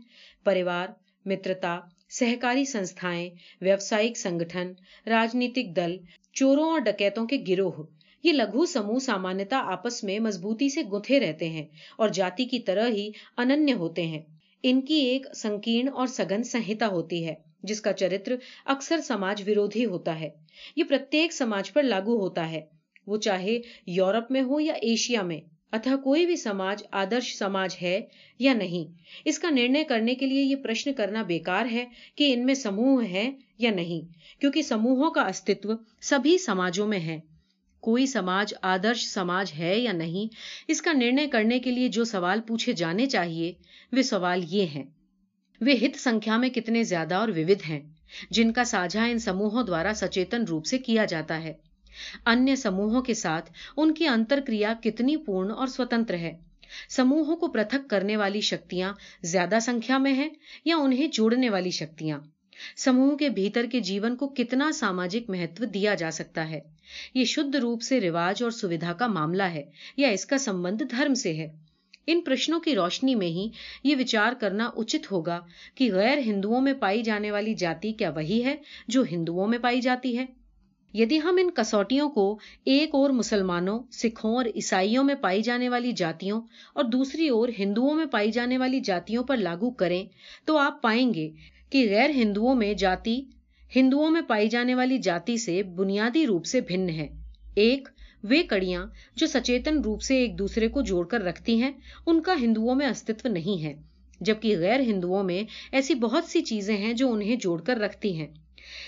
پریوار، 0.44 0.88
مترتا، 1.26 1.80
سہکاری 2.10 2.66
سنستھائیں، 2.66 3.30
ویوسائک 3.62 4.18
سنگھن 4.18 4.72
راجنیتک 5.08 5.76
دل، 5.76 5.98
چوروں 6.34 6.70
اور 6.70 6.80
ڈکیتوں 6.80 7.26
کے 7.26 7.38
گروہ 7.48 7.84
یہ 8.24 8.32
لگو 8.32 8.66
سمو 8.66 9.00
سامانتا 9.00 9.58
آپس 9.58 10.04
میں 10.04 10.20
مضبوطی 10.20 10.70
سے 10.70 10.82
گتھے 10.82 11.20
رہتے 11.20 11.50
ہیں 11.50 11.66
اور 11.98 12.10
جاتی 12.10 12.46
کی 12.46 12.60
طرح 12.60 12.88
ہی 12.88 13.12
انیہ 13.38 13.74
ہوتے 13.74 14.06
ہیں۔ 14.06 14.22
ان 14.64 14.82
کی 14.82 14.94
ایک 14.94 15.28
سنکیرن 15.36 15.88
اور 15.88 16.08
سگن 16.08 16.44
سنہتا 16.44 16.88
ہوتی 16.88 17.26
ہے، 17.26 17.34
جس 17.64 17.82
کا 17.82 17.94
چرتر 17.94 18.36
اکثر 18.66 18.98
سماج 18.98 19.44
ویرودھی 19.46 19.86
ہوتا 19.86 20.20
ہے۔ 20.20 20.30
یہ 20.76 20.84
پرتیک 20.84 21.34
سماج 21.34 21.74
پر 21.74 21.84
لاگو 21.84 22.18
ہوتا 22.18 22.52
ہے۔ 22.52 22.62
وہ 23.08 23.18
چاہے 23.18 23.60
یورپ 23.86 24.32
میں 24.32 24.42
ہو 24.42 24.60
یا 24.60 24.74
ایشیا 24.74 25.22
میں، 25.22 25.42
اتھا 25.72 25.96
کوئی 25.96 26.26
بھی 26.26 26.36
سماج 26.36 26.84
آدرش 26.92 27.38
سماج 27.38 27.76
ہے 27.82 28.02
یا 28.40 28.54
نہیں، 28.54 29.02
اس 29.26 29.40
کا 29.40 29.50
نرنے 29.50 29.84
کرنے 29.84 30.16
کے 30.16 30.26
لیے 30.26 30.42
یہ 30.42 30.56
پرشن 30.56 30.94
کرنا 30.94 31.24
بیکار 31.24 31.66
ہے 31.72 31.86
کہ 32.16 32.34
ان 32.34 32.46
میں 32.46 32.54
سموہ 32.54 33.04
ہیں 33.04 33.32
یا 33.58 33.72
نہیں، 33.72 34.02
کیونکہ 34.42 34.62
سموہوں 34.62 35.12
کا 35.12 35.22
استتو 35.22 35.70
سبھی 36.02 36.38
سماجوں 36.38 36.88
میں 36.88 37.00
ہے۔ 37.00 37.20
کوئی 37.88 38.06
سماج، 38.06 38.54
آدرش 38.62 39.08
سماج 39.08 39.54
ہے 39.60 39.80
یا 39.80 39.92
نہیں، 39.92 40.34
اس 40.68 40.82
کا 40.82 40.94
نرنے 40.94 41.28
کرنے 41.28 41.60
کے 41.60 41.72
لیے 41.72 41.88
جو 41.88 42.04
سوال 42.04 42.42
پوچھے 42.42 42.74
جانے 42.74 43.06
چاہیے، 43.06 43.54
وہ 43.92 44.02
سوال 44.02 44.42
یہ 44.48 44.66
ہیں۔ 44.66 44.84
وہ 45.62 45.70
ہت 45.82 46.00
سنکھیا 46.00 46.38
میں 46.38 46.50
کتنے 46.50 46.84
زیادہ 46.84 47.16
اور 47.16 47.30
ووھ 47.30 47.70
ہیں، 47.70 47.80
جن 48.32 48.54
کا 48.54 48.64
ساجھا 48.64 49.06
ان 49.06 49.20
سموہوں 49.20 49.64
دوارا 49.64 49.92
سچیتن 49.96 50.44
روپ 50.44 50.66
سے 50.66 50.78
کیا 50.78 51.06
جاتا 51.06 51.44
ہے۔ 51.44 51.54
انیہ 52.26 52.56
سموہوں 52.56 53.02
کے 53.02 53.14
ساتھ 53.14 53.52
ان 53.78 53.94
کی 53.94 54.08
انتر 54.08 54.40
کریا 54.48 54.74
کتنی 54.84 55.18
پورن 55.18 55.52
اور 55.52 55.68
سوتنتر 55.68 56.14
ہے۔ 56.14 56.38
سموہوں 56.90 57.36
کو 57.36 57.48
پرتھک 57.48 57.90
کرنے 57.90 58.18
والی 58.18 58.42
شکتیاں 58.42 58.94
زیادہ 59.24 59.58
سنکھیا 59.62 59.98
میں 59.98 60.14
ہیں 60.14 60.30
یا 60.66 60.76
انہیں 60.78 61.08
جوڑنے 61.08 61.50
والی 61.50 61.72
شکتیاں؟ 61.72 62.20
سموہ 62.78 63.16
کے 63.16 63.30
بھیتر 63.30 63.66
کے 63.72 63.80
جیون 63.80 64.16
کو 64.16 64.28
کتنا 64.28 64.72
ساماجک 64.72 65.30
مہتو 65.30 65.66
دیا 65.66 65.96
جا 65.96 66.12
سکتا 66.12 66.50
ہے۔ 66.50 66.60
یہ 67.14 67.24
شدھ 67.24 67.58
روپ 67.58 67.82
سے 67.82 68.02
رواج 68.02 68.44
اور 68.44 68.52
سویدھا 68.52 68.94
کا 68.94 69.08
معاملہ 69.08 69.44
ہے 69.44 69.64
یا 69.98 70.08
اس 70.08 70.26
کا 70.26 70.38
سمبند 70.38 70.82
دھرم 70.92 71.14
سے 71.14 71.34
ہے۔ 71.34 71.68
ان 72.08 72.22
پرشنوں 72.22 72.60
کی 72.60 72.76
روشنی 72.76 73.16
میں 73.16 73.28
ہی 73.28 73.50
یہ 73.84 73.96
وچار 74.00 74.34
کرنا 74.34 74.70
اچت 74.76 75.12
ہوگا 75.12 75.40
کہ 75.76 75.94
غیر 75.94 76.18
ہندوؤں 76.18 76.62
میں 76.62 76.74
پائی 76.74 77.04
جانے 77.04 77.32
والی 77.32 77.54
جاتی 77.54 77.94
کیا 77.94 78.10
وہی 78.10 78.44
ہے 78.44 78.56
جو 78.88 79.04
ہندوؤں 79.12 79.48
میں 79.48 79.58
پائی 79.58 79.82
جاتی 79.82 80.18
ہے۔ 80.18 80.26
یدی 80.94 81.20
ہم 81.20 81.38
ان 81.42 81.52
کسوٹیوں 81.52 82.10
کو 82.10 82.40
ایک 82.66 82.90
اور 82.94 83.10
مسلمانوں، 83.10 83.80
سکھوں 83.92 84.36
اور 84.36 84.46
عیسائیوں 84.46 85.04
میں 85.04 85.16
پائی 85.16 85.42
جانے 85.42 85.70
والی 85.70 85.92
جاتیوں 85.92 86.42
اور 86.74 86.84
دوسری 86.84 87.30
اور 87.30 87.50
ہندوؤں 87.60 87.96
میں 87.96 88.06
پائی 88.06 88.32
جانے 88.32 88.58
والی 88.58 88.80
جاتیوں 88.80 89.24
پر 89.24 89.38
لاگو 89.38 89.70
کریں 89.70 90.06
تو 90.46 90.58
آپ 90.58 90.82
پائیں 90.82 91.14
گے 91.14 91.32
کہ 91.70 91.88
غیر 91.90 92.10
ہندوؤں 92.10 92.56
میں 92.56 92.74
جاتی، 92.74 93.22
ہندوؤں 93.76 94.12
میں 94.12 94.22
پائی 94.22 94.50
جانے 94.50 94.76
والی 94.76 94.98
جاتی 94.98 95.38
سے 95.38 95.64
بنیادی 95.64 96.28
روپ 96.28 96.46
سے 96.46 96.62
بھن 96.62 96.90
ہے۔ 96.90 97.08
ایک، 97.56 97.90
وہ 98.24 98.36
کڑیاں 98.50 98.86
جو 99.16 99.28
سچیتن 99.28 99.80
روپ 99.80 100.02
سے 100.02 100.18
ایک 100.18 100.40
دوسرے 100.40 100.68
کو 100.68 100.82
جوڑ 100.82 101.06
کر 101.06 101.22
رکھتی 101.22 101.62
ہیں، 101.62 101.72
ان 102.06 102.22
کا 102.22 102.36
ہندوؤں 102.42 102.76
میں 102.76 102.88
استتو 102.88 103.30
نہیں 103.30 103.64
ہے۔ 103.64 103.74
جبکہ 104.22 104.58
غیر 104.58 104.80
ہندوؤں 104.80 105.24
میں 105.24 105.44
ایسی 105.72 105.96
بہت 105.96 106.24
سی 106.24 106.42
چیزیں 106.42 106.78
ہیں 106.78 106.94
جو 106.94 107.12
انہیں 107.12 107.36
جوڑ 107.36 107.62
کر 107.62 107.78
رکھتی 107.78 108.16
ہیں۔ 108.16 108.28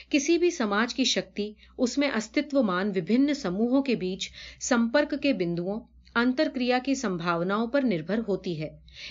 کسی 0.10 0.38
بھی 0.38 0.50
سماج 0.50 0.96
کی 0.96 1.04
شکتی، 1.04 1.54
اس 1.78 1.98
میں 1.98 2.10
استتو 2.16 2.64
مان 2.64 2.88
وبھن 2.96 3.34
سموہوں 3.34 3.82
کے 3.82 3.96
بیچ 3.96 4.30
سمپرک 4.62 5.14
کے 5.22 5.34
بندوؤں 5.34 5.80
آنتر 6.16 6.48
کریا 6.54 6.80
کی 6.86 6.96
سمبھاونا 6.96 7.66
پر 7.74 7.82
نربھر 7.82 8.20
ہوتی 8.28 8.62
ہے۔ 8.62 8.70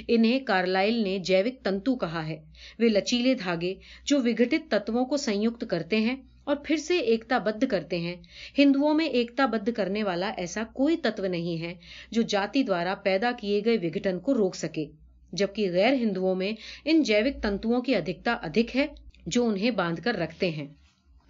انہیں 0.09 0.39
کارلائل 0.39 0.95
نے 0.95 1.19
جیوک 1.19 1.65
تنتو 1.65 1.97
کہا 1.97 2.27
ہے۔ 2.29 2.37
وہ 2.79 2.85
لچیلے 2.85 3.35
دھاگے 3.35 3.75
جو 4.05 4.19
وگٹت 4.19 4.71
تتووں 4.71 5.05
کو 5.05 5.17
سنیکت 5.17 5.65
کرتے 5.71 5.97
ہیں 5.97 6.17
اور 6.45 6.57
پھر 6.65 6.77
سے 6.77 6.99
ایکتا 6.99 7.39
بدھ 7.39 7.65
کرتے 7.71 7.99
ہیں۔ 7.99 8.17
ہندوؤں 8.59 8.95
میں 8.95 9.07
ایکتا 9.07 9.47
بدھ 9.47 9.71
کرنے 9.77 10.03
والا 10.03 10.33
ایسا 10.37 10.63
کوئی 10.73 10.97
تتو 10.97 11.27
نہیں 11.27 11.61
ہے 11.61 11.75
جو 12.11 12.23
جاتی 12.23 12.63
دوارا 12.63 12.95
پیدا 12.95 13.31
کیے 13.33 13.61
گئے 13.65 13.77
وگٹن 13.83 14.19
کو 14.19 14.35
روک 14.35 14.57
سکے۔ 14.57 14.87
جبکہ 15.33 15.71
غیر 15.71 15.93
ہندوؤں 15.93 16.35
میں 16.35 16.53
ان 16.85 17.03
جیوک 17.03 17.43
تنتوؤں 17.43 17.83
کی 17.83 17.95
ادھکتا 17.95 18.33
ادھک 18.33 18.77
ہے 18.77 18.87
جو 19.27 19.47
انہیں 19.47 19.71
باندھ 19.71 20.01
کر 20.05 20.15
رکھتے 20.15 20.51
ہیں۔ 20.51 20.67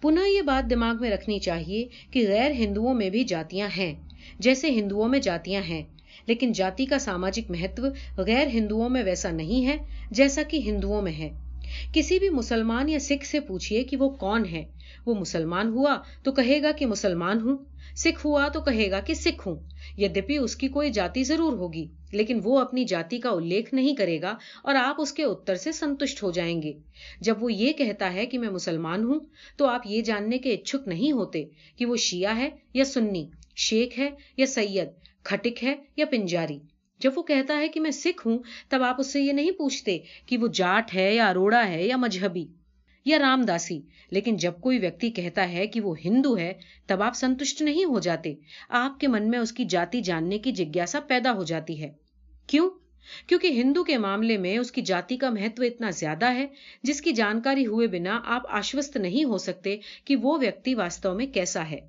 پناہ 0.01 0.29
یہ 0.29 0.41
بات 0.41 0.69
دماغ 0.69 0.95
میں 1.01 1.11
رکھنی 1.11 1.39
چاہیے 1.39 1.87
کہ 2.11 2.25
غیر 2.29 2.51
ہندوؤں 2.51 2.93
میں 2.93 3.09
بھی 3.09 3.23
جاتیاں 3.23 3.69
ہیں، 3.77 3.95
جیسے 4.39 4.69
ہندوؤں 4.69 5.09
میں 5.09 5.19
جاتیاں 5.19 5.61
ہیں۔ 5.61 5.83
لیکن 6.25 6.51
جاتی 6.51 6.85
کا 6.85 6.99
ساماجک 6.99 7.51
مہتو 7.51 7.83
غیر 8.17 8.47
ہندوؤں 8.47 8.89
میں 8.89 9.03
ویسا 9.03 9.31
نہیں 9.31 9.65
ہے 9.65 9.77
جیسا 10.11 10.43
کہ 10.43 10.57
ہندوؤں 10.57 11.01
میں 11.01 11.11
ہے۔ 11.11 11.29
کسی 11.93 12.19
بھی 12.19 12.29
مسلمان 12.29 12.89
یا 12.89 12.99
سکھ 12.99 13.25
سے 13.25 13.39
پوچھئے 13.39 13.83
کہ 13.83 13.97
وہ 13.97 14.09
کون 14.09 14.45
ہے؟ 14.45 14.65
وہ 15.05 15.15
مسلمان 15.15 15.67
ہوا 15.67 15.95
تو 16.23 16.31
کہے 16.31 16.61
گا 16.61 16.71
کہ 16.71 16.85
مسلمان 16.85 17.41
ہوں۔ 17.41 17.57
سکھ 17.95 18.25
ہوا 18.25 18.47
تو 18.47 18.61
کہے 18.61 18.91
گا 18.91 18.99
کہ 18.99 19.13
سکھ 19.13 19.47
ہوں۔ 19.47 19.55
یدپی 19.97 20.37
اس 20.37 20.55
کی 20.55 20.67
کوئی 20.67 20.89
جاتی 20.89 21.23
ضرور 21.23 21.53
ہوگی، 21.53 21.87
لیکن 22.11 22.39
وہ 22.43 22.59
اپنی 22.59 22.85
جاتی 22.85 23.19
کا 23.19 23.29
الیکھ 23.29 23.73
نہیں 23.73 23.95
کرے 23.95 24.21
گا 24.21 24.35
اور 24.63 24.75
آپ 24.75 24.95
اس 24.99 25.13
کے 25.13 25.23
اتر 25.23 25.55
سے 25.55 25.71
سنتشٹ 25.71 26.23
ہو 26.23 26.31
جائیں 26.31 26.61
گے۔ 26.61 26.73
جب 27.21 27.43
وہ 27.43 27.53
یہ 27.53 27.73
کہتا 27.73 28.13
ہے 28.13 28.25
کہ 28.25 28.39
میں 28.39 28.49
مسلمان 28.49 29.03
ہوں، 29.03 29.19
تو 29.57 29.65
آپ 29.65 29.81
یہ 29.85 30.01
جاننے 30.01 30.37
کے 30.37 30.53
اچھک 30.53 30.87
نہیں 30.87 31.11
ہوتے 31.11 31.45
کہ 31.77 31.85
وہ 31.85 31.95
شیعہ 31.95 32.37
ہے 32.37 32.49
یا 32.73 32.85
سنی، 32.85 33.29
شیخ 33.55 33.99
ہے 33.99 34.09
یا 34.37 34.45
سید، 34.45 34.89
کھٹک 35.23 35.63
ہے 35.63 35.75
یا 35.97 36.05
پنجاری۔ 36.05 36.59
جب 36.99 37.11
وہ 37.15 37.23
کہتا 37.23 37.57
ہے 37.57 37.67
کہ 37.67 37.79
میں 37.79 37.91
سکھ 37.91 38.27
ہوں، 38.27 38.39
تب 38.69 38.83
آپ 38.83 38.95
اس 38.99 39.13
سے 39.13 39.21
یہ 39.21 39.31
نہیں 39.31 39.51
پوچھتے 39.51 39.97
کہ 40.25 40.37
وہ 40.37 40.47
جاٹ 40.47 40.95
ہے 40.95 41.15
یا 41.15 41.27
اروڑا 41.27 41.67
ہے 41.67 41.87
یا 41.87 41.97
مذہبی۔ 41.97 42.45
یا 43.09 43.19
رام 43.19 43.41
داسی۔ 43.41 43.81
لیکن 44.11 44.35
جب 44.35 44.53
کوئی 44.61 44.79
ویکتی 44.79 45.09
کہتا 45.09 45.51
ہے 45.51 45.67
کہ 45.67 45.81
وہ 45.81 45.95
ہندو 46.05 46.37
ہے، 46.37 46.53
تب 46.87 47.03
آپ 47.03 47.13
سنتشٹ 47.15 47.61
نہیں 47.61 47.85
ہو 47.85 47.99
جاتے۔ 47.99 48.33
آپ 48.69 48.99
کے 48.99 49.07
من 49.07 49.29
میں 49.29 49.39
اس 49.39 49.51
کی 49.51 49.65
جاتی 49.65 50.01
جاننے 50.01 50.37
کی 50.37 50.51
جگیاسا 50.51 50.99
پیدا 50.99 51.31
ہو 51.31 51.43
جاتی 51.43 51.81
ہے۔ 51.81 51.91
کیوں؟ 52.47 52.69
کیونکہ 53.27 53.47
ہندو 53.47 53.83
کے 53.83 53.97
معاملے 53.97 54.37
میں 54.37 54.57
اس 54.57 54.71
کی 54.71 54.81
جاتی 54.81 55.17
کا 55.17 55.29
مہتو 55.29 55.63
اتنا 55.63 55.89
زیادہ 55.89 56.33
ہے، 56.33 56.47
جس 56.83 57.01
کی 57.01 57.11
جانکاری 57.11 57.65
ہوئے 57.65 57.87
بنا 57.87 58.21
آپ 58.25 58.41
آشوست 58.49 58.97
نہیں 58.97 59.23
ہو 59.23 59.37
سکتے 59.37 59.77
کہ 60.05 60.15
وہ 60.15 60.37
ویکتی 60.41 60.75
واستو 60.75 61.15
میں 61.15 61.25
کیسا 61.25 61.69
ہے۔ 61.71 61.79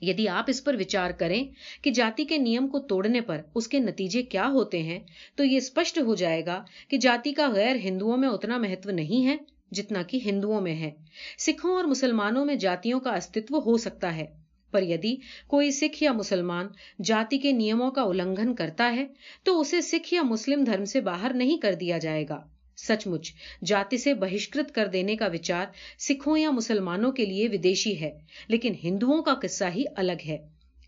یدی 0.00 0.28
آپ 0.28 0.44
اس 0.46 0.64
پر 0.64 0.74
وچار 0.74 1.10
کریں 1.10 1.44
کہ 1.82 1.90
جاتی 1.90 2.24
کے 2.24 2.38
نیم 2.38 2.68
کو 2.68 2.78
توڑنے 2.78 3.20
پر 3.20 3.40
اس 3.54 3.68
کے 3.68 3.78
نتیجے 3.78 4.22
کیا 4.22 4.48
ہوتے 4.48 4.82
ہیں، 4.82 4.98
تو 5.36 5.44
یہ 5.44 5.56
اسپشٹ 5.56 5.98
ہو 5.98 6.14
جائے 6.14 6.46
گا 6.46 6.64
کہ 6.88 6.96
جاتی 6.96 7.32
کا 7.32 7.50
غیر 7.50 7.76
ہندوؤں 7.76 8.16
میں 8.16 8.28
اتنا 8.28 8.58
مہتو 8.58 8.90
نہیں 8.90 9.26
ہے۔ 9.26 9.51
جتنا 9.72 10.02
کہ 10.02 10.18
ہندوؤں 10.24 10.60
میں 10.60 10.74
ہے۔ 10.74 10.90
سکھوں 11.38 11.74
اور 11.76 11.84
مسلمانوں 11.84 12.44
میں 12.44 12.54
جاتیوں 12.54 13.00
کا 13.00 13.10
استتو 13.10 13.58
ہو 13.58 13.76
سکتا 13.76 14.16
ہے، 14.16 14.26
پر 14.70 14.82
یدی 14.82 15.16
کوئی 15.46 15.70
سکھ 15.70 16.02
یا 16.02 16.12
مسلمان 16.12 16.66
جاتی 17.04 17.38
کے 17.38 17.52
نیموں 17.52 17.90
کا 17.90 18.02
النگھن 18.02 18.54
کرتا 18.54 18.92
ہے، 18.96 19.06
تو 19.44 19.60
اسے 19.60 19.80
سکھ 19.80 20.14
یا 20.14 20.22
مسلم 20.22 20.64
دھرم 20.64 20.84
سے 20.84 21.00
باہر 21.00 21.32
نہیں 21.34 21.56
کر 21.56 21.74
دیا 21.74 21.98
جائے 21.98 22.24
گا۔ 22.28 22.40
سچ 22.76 23.06
مچ، 23.06 23.32
جاتی 23.64 23.98
سے 23.98 24.14
بہشکرت 24.14 24.74
کر 24.74 24.86
دینے 24.86 25.16
کا 25.16 25.26
وچار 25.32 25.66
سکھوں 25.98 26.38
یا 26.38 26.50
مسلمانوں 26.50 27.12
کے 27.12 27.26
لیے 27.26 27.48
ودیشی 27.48 28.00
ہے، 28.00 28.10
لیکن 28.48 28.72
ہندوؤں 28.84 29.22
کا 29.22 29.34
قصہ 29.34 29.64
ہی 29.74 29.84
الگ 29.96 30.26
ہے۔ 30.26 30.38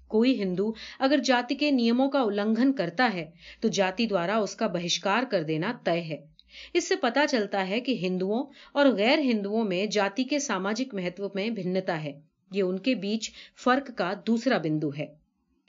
کوئی 0.09 0.43
ہندو 0.43 0.73
اگر 0.99 1.19
جاتی 1.19 1.55
کے 1.55 1.71
نیموں 1.71 2.09
کا 2.11 2.21
النگھن 2.21 2.73
کرتا 2.73 3.11
ہے، 3.15 3.31
تو 3.61 3.69
جاتی 3.69 4.07
دوارا 4.07 4.37
اس 4.39 4.55
کا 4.55 4.67
بہشکار 4.67 5.23
کر 5.31 5.43
دینا 5.43 5.73
طے 5.85 6.01
ہے۔ 6.01 6.34
اس 6.75 6.89
سے 6.89 6.97
پتا 6.97 7.27
چلتا 7.31 7.69
ہے 7.69 7.81
کہ 7.81 7.93
ہندوؤں 7.93 8.45
اور 8.73 8.87
غیر 8.87 9.19
ہندوؤں 9.19 9.65
میں 9.65 9.87
جاتی 9.87 10.25
کے 10.25 10.39
ساماجک 10.39 10.95
مہتو 10.95 11.29
میں 11.35 11.51
بھنتا 11.51 12.05
ہے۔ 12.05 12.21
یہ 12.53 12.63
ان 12.63 12.79
کے 12.79 12.95
بیچ 12.95 13.31
فرق 13.65 13.91
کا 13.97 14.13
دوسرا 14.27 14.59
بندو 14.59 14.91
ہے۔ 14.99 15.07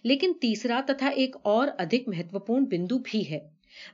لیکن 0.03 0.31
تیسرا 0.41 0.81
تتھا 0.87 1.07
ایک 1.07 1.35
اور 1.43 1.67
ادھک 1.77 2.07
مہتوپورن 2.07 2.63
بندو 2.63 2.97
بھی 2.97 3.29
ہے۔ 3.29 3.39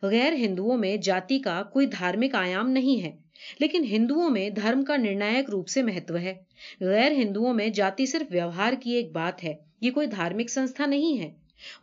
غیر 0.01 0.33
ہندوؤں 0.33 0.77
میں 0.77 0.97
جاتی 0.97 1.39
کا 1.39 1.63
کوئی 1.63 1.85
دھارمک 1.85 2.35
آیام 2.35 2.69
نہیں 2.69 3.03
ہے۔ 3.03 3.11
لیکن 3.59 3.83
ہندوؤں 3.83 4.29
میں 4.29 4.49
دھرم 4.49 4.83
کا 4.83 4.97
نرنائک 4.97 5.49
روپ 5.49 5.67
سے 5.67 5.81
مہتو 5.81 6.17
ہے۔ 6.17 6.33
غیر 6.81 7.11
ہندوؤں 7.11 7.53
میں 7.53 7.67
جاتی 7.67 8.05
صرف 8.05 8.27
ویوہار 8.31 8.73
کی 8.83 8.91
ایک 8.91 9.11
بات 9.11 9.43
ہے۔ 9.43 9.53
یہ 9.81 9.91
کوئی 9.91 10.07
دھارمک 10.07 10.49
سنستھا 10.49 10.85
نہیں 10.85 11.19
ہے۔ 11.19 11.31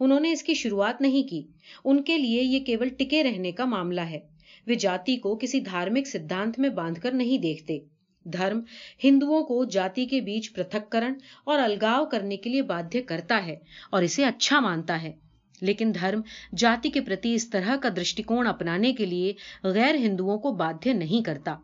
انہوں 0.00 0.20
نے 0.20 0.32
اس 0.32 0.42
کی 0.42 0.54
شروعات 0.54 1.00
نہیں 1.00 1.28
کی۔ 1.28 1.42
ان 1.84 2.02
کے 2.02 2.18
لیے 2.18 2.42
یہ 2.42 2.60
کیول 2.60 2.88
ٹکے 2.88 3.22
رہنے 3.22 3.52
کا 3.52 3.64
معاملہ 3.64 4.00
ہے۔ 4.00 4.18
وہ 4.66 4.74
جاتی 4.74 5.16
کو 5.16 5.36
کسی 5.36 5.60
دھارمک 5.60 6.06
سدھانت 6.06 6.58
میں 6.58 6.68
باندھ 6.68 7.00
کر 7.00 7.12
نہیں 7.12 7.38
دیکھتے۔ 7.38 7.78
دھرم 8.24 8.60
ہندوؤں 9.04 9.42
کو 9.42 9.64
جاتی 9.64 10.06
کے 10.06 10.20
بیچ 10.20 10.52
پرتھک 10.52 10.92
کرن 10.92 11.12
اور 11.44 11.58
الگاؤ 11.58 12.04
کرنے 12.04 12.36
کے 12.36 12.50
لیے 12.50 12.62
بادھ 12.62 12.96
کرتا 13.06 13.46
ہے 13.46 13.56
اور 13.90 14.02
اسے 14.02 14.24
اچھا 14.24 14.60
مانتا 14.60 15.02
ہے۔ 15.02 15.12
لیکن 15.60 15.92
دھرم 15.94 16.20
جاتی 16.56 16.90
کے 16.90 17.00
پرتی 17.00 17.34
اس 17.34 17.50
طرح 17.50 17.76
کا 17.76 17.88
درشٹیکون 17.96 18.46
اپنانے 18.46 18.92
کے 18.92 19.06
لیے 19.06 19.32
غیر 19.62 19.94
ہندوؤں 19.94 20.38
کو 20.38 20.52
بادھیہ 20.52 20.92
نہیں 20.92 21.24
کرتا۔ 21.24 21.54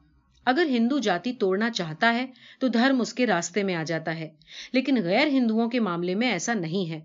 اگر 0.44 0.66
ہندو 0.68 0.98
جاتی 0.98 1.32
توڑنا 1.32 1.70
چاہتا 1.70 2.14
ہے 2.14 2.26
تو 2.60 2.68
دھرم 2.68 3.00
اس 3.00 3.14
کے 3.14 3.26
راستے 3.26 3.62
میں 3.62 3.74
آ 3.74 3.82
جاتا 3.82 4.16
ہے، 4.16 4.28
لیکن 4.72 4.96
غیر 5.04 5.26
ہندوؤں 5.26 5.70
کے 5.70 5.80
معاملے 5.80 6.14
میں 6.14 6.30
ایسا 6.30 6.54
نہیں 6.54 6.90
ہے۔ 6.90 7.00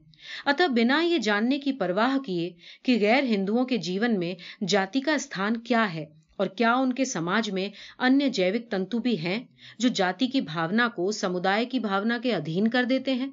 اتا 0.46 0.68
بنا 0.68 1.02
یہ 1.02 1.18
جاننے 1.18 1.60
کی 1.60 1.72
پرواہ 1.72 2.18
کیے 2.18 2.50
کہ 2.84 2.98
غیر 3.02 3.24
ہندوؤں 3.24 3.66
کے 3.66 3.78
جیون 3.78 4.20
میں 4.20 4.34
جاتی 4.68 5.02
کا 5.02 5.14
استھان 5.14 5.58
کیا 5.60 5.94
ہے 5.94 6.06
اور 6.40 6.48
کیا 6.48 6.74
ان 6.74 6.94
کے 6.94 7.06
سماج 7.06 7.50
میں 7.52 7.68
ان 8.00 8.20
جیوک 8.34 8.70
تنتو 8.72 9.00
بھی 9.00 9.18
ہیں 9.20 9.40
جو 9.80 9.90
جاتی 9.90 10.28
کی 10.28 10.42
بھاونا 10.42 10.88
کو 10.96 11.12
سمدائے 11.12 11.66
کی 11.66 11.80
بھاونا 11.80 12.18
کے 12.24 12.34
ادھین 12.36 12.68
کر 12.68 12.84
دیتے 12.84 13.14
ہیں 13.14 13.28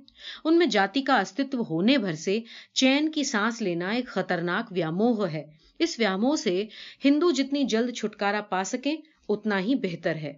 ان 0.44 0.58
میں 0.58 0.66
جاتی 0.66 1.02
کا 1.02 1.18
استتو 1.18 1.62
ہونے 1.70 1.98
بھر 1.98 2.14
سے 2.14 2.38
چین 2.74 3.10
کی 3.10 3.24
سانس 3.24 3.62
لینا 3.62 3.90
ایک 3.90 4.08
خطرناک 4.08 4.72
ویاموہ 4.72 5.30
ہے 5.32 5.44
اس 5.80 5.98
ویاموہ 5.98 6.34
سے 6.36 6.64
ہندو 7.04 7.30
جتنی 7.30 7.62
جلد 7.64 7.94
چھٹکارا 7.94 8.40
پا 8.40 8.62
سکیں 8.64 8.96
اتنا 9.28 9.60
ہی 9.60 9.74
بہتر 9.74 10.14
ہے 10.14 10.32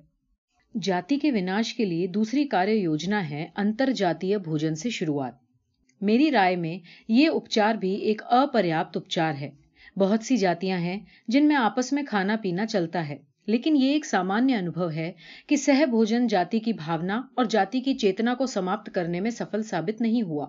جاتی 0.74 1.18
کے 1.18 1.30
وناش 1.30 1.74
کے 1.74 1.84
لیے 1.84 2.06
دوسری 2.06 2.44
کاریہ 2.48 2.80
یوجنا 2.80 3.28
ہے 3.30 3.46
انتر 3.56 3.90
جاتیہ 3.96 4.36
بھوجن 4.36 4.74
سے 4.74 4.90
شروعات 4.90 5.47
میری 6.00 6.30
رائے 6.30 6.56
میں 6.56 6.78
یہ 7.08 7.28
اپچار 7.28 7.74
بھی 7.74 7.94
ایک 8.00 8.22
اپریاپت 8.32 8.96
اپچار 8.96 9.34
ہے۔ 9.34 9.50
بہت 9.96 10.24
سی 10.24 10.36
جاتیاں 10.36 10.78
ہیں 10.78 10.98
جن 11.28 11.48
میں 11.48 11.56
آپس 11.56 11.92
میں 11.92 12.02
کھانا 12.02 12.36
پینا 12.42 12.66
چلتا 12.66 13.08
ہے، 13.08 13.16
لیکن 13.48 13.76
یہ 13.76 13.92
ایک 13.92 14.06
سامانیہ 14.06 14.56
انوبھو 14.56 14.90
ہے 14.90 15.10
کہ 15.46 15.56
سہ 15.56 15.84
بھوجن 15.90 16.26
جاتی 16.26 16.58
کی 16.58 16.72
بھاونا 16.72 17.20
اور 17.34 17.44
جاتی 17.44 17.80
کی 17.80 17.94
چیتنا 17.94 18.34
کو 18.34 18.46
سماپت 18.46 18.90
کرنے 18.94 19.20
میں 19.20 19.30
سفل 19.30 19.62
ثابت 19.62 20.00
نہیں 20.00 20.22
ہوا۔ 20.22 20.46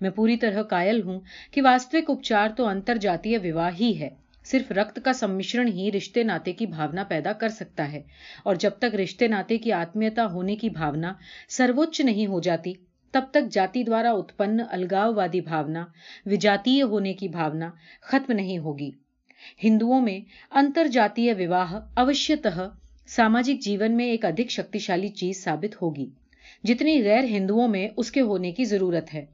میں 0.00 0.10
پوری 0.10 0.36
طرح 0.36 0.62
کائل 0.62 1.02
ہوں 1.02 1.20
کہ 1.50 1.62
واستوک 1.62 2.10
اپچار 2.10 2.48
تو 2.56 2.66
انتر 2.66 2.96
جاتی 2.96 3.36
وواہ 3.36 3.70
ہی 3.80 3.92
ہے۔ 4.00 4.08
صرف 4.44 4.70
رکت 4.72 4.98
کا 5.04 5.12
سمشرن 5.12 5.68
ہی 5.68 5.90
رشتے 5.92 6.22
ناطے 6.22 6.52
کی 6.52 6.66
بھاونا 6.66 7.04
پیدا 7.04 7.32
کر 7.32 7.48
سکتا 7.48 7.90
ہے، 7.92 8.00
اور 8.44 8.54
جب 8.54 8.70
تک 8.78 8.94
رشتے 8.94 9.28
ناطے 9.28 9.58
کی 9.58 9.72
آتمیتا 9.72 10.26
ہونے 10.26 10.56
کی 10.56 10.68
بھاونا 10.70 11.12
سروچ 11.48 12.00
نہیں 12.00 12.26
ہو 12.26 12.40
جاتی 12.40 12.72
تب 13.12 13.24
تک 13.30 13.50
جاتی 13.50 13.82
دوارا 13.82 14.10
اتپن 14.10 14.60
الگاؤ 14.70 15.12
وادی 15.14 15.40
بھاونا 15.40 15.86
وجاتی 16.26 16.82
ہونے 16.82 17.12
کی 17.14 17.28
بھاونا 17.28 17.70
ختم 18.02 18.32
نہیں 18.32 18.58
ہوگی۔ 18.58 18.90
ہندوؤں 19.64 20.00
میں 20.00 20.18
انتر 20.50 20.86
جاتی 20.86 21.32
وواہ 21.32 21.74
اوشیت 21.94 22.46
ساماجک 23.08 23.60
جیون 23.60 23.96
میں 23.96 24.06
ایک 24.06 24.24
ادھک 24.24 24.50
شکتیشالی 24.50 25.08
چیز 25.08 25.42
ثابت 25.44 25.82
ہوگی۔ 25.82 26.06
جتنی 26.64 27.02
غیر 27.04 27.24
ہندوؤں 27.24 27.68
میں 27.68 27.88
اس 27.96 28.10
کے 28.12 28.20
ہونے 28.20 28.52
کی 28.52 28.64
ضرورت 28.64 29.14
ہے۔ 29.14 29.24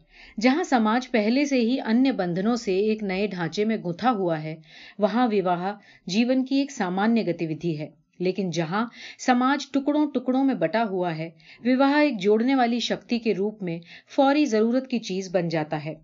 جہاں 0.41 0.63
سماج 0.63 1.11
پہلے 1.11 1.45
سے 1.45 1.61
ہی 1.61 1.81
ان 1.81 2.05
بندھنوں 2.17 2.57
سے 2.57 2.79
ایک 2.79 3.03
نئے 3.03 3.27
ڈھانچے 3.27 3.65
میں 3.65 3.77
گھتا 3.77 4.11
ہوا 4.11 4.43
ہے، 4.43 4.55
وہاں 4.99 5.27
وواہ 5.33 5.73
جیون 6.07 6.45
کی 6.45 6.57
ایک 6.57 6.71
سامانیہ 6.71 7.23
گتیودھی 7.23 7.79
ہے۔ 7.79 7.89
لیکن 8.23 8.51
جہاں 8.51 8.87
سماج 9.19 9.67
ٹکڑوں 9.71 10.07
ٹکڑوں 10.15 10.45
میں 10.45 10.55
بٹا 10.55 10.85
ہوا 10.85 11.17
ہے، 11.17 11.31
وواہ 11.65 12.01
ایک 12.01 12.21
جوڑنے 12.21 12.55
والی 12.55 12.79
شکتی 12.79 13.19
کے 13.19 13.35
روپ 13.35 13.63
میں 13.63 13.79
فوری 14.09 14.45
ضرورت 14.45 14.89
کی 14.89 14.99
چیز 14.99 15.29
بن 15.33 15.49
جاتا 15.49 15.85
ہے۔ 15.85 15.95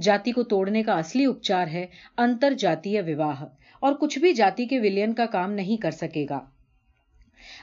جاتی 0.00 0.32
کو 0.32 0.42
توڑنے 0.42 0.82
کا 0.82 0.92
اصلی 0.92 1.24
اپچار 1.24 1.66
ہے 1.66 1.86
انتر 2.18 2.52
جاتی 2.52 2.98
وواہ، 3.00 3.44
اور 3.80 3.92
کچھ 3.92 4.18
بھی 4.18 4.32
جاتی 4.32 4.66
کے 4.66 4.78
ولین 4.80 5.12
کا 5.12 5.26
کام 5.26 5.52
نہیں 5.52 5.76
کر 5.76 5.90
سکے 5.90 6.26
گا۔ 6.30 6.40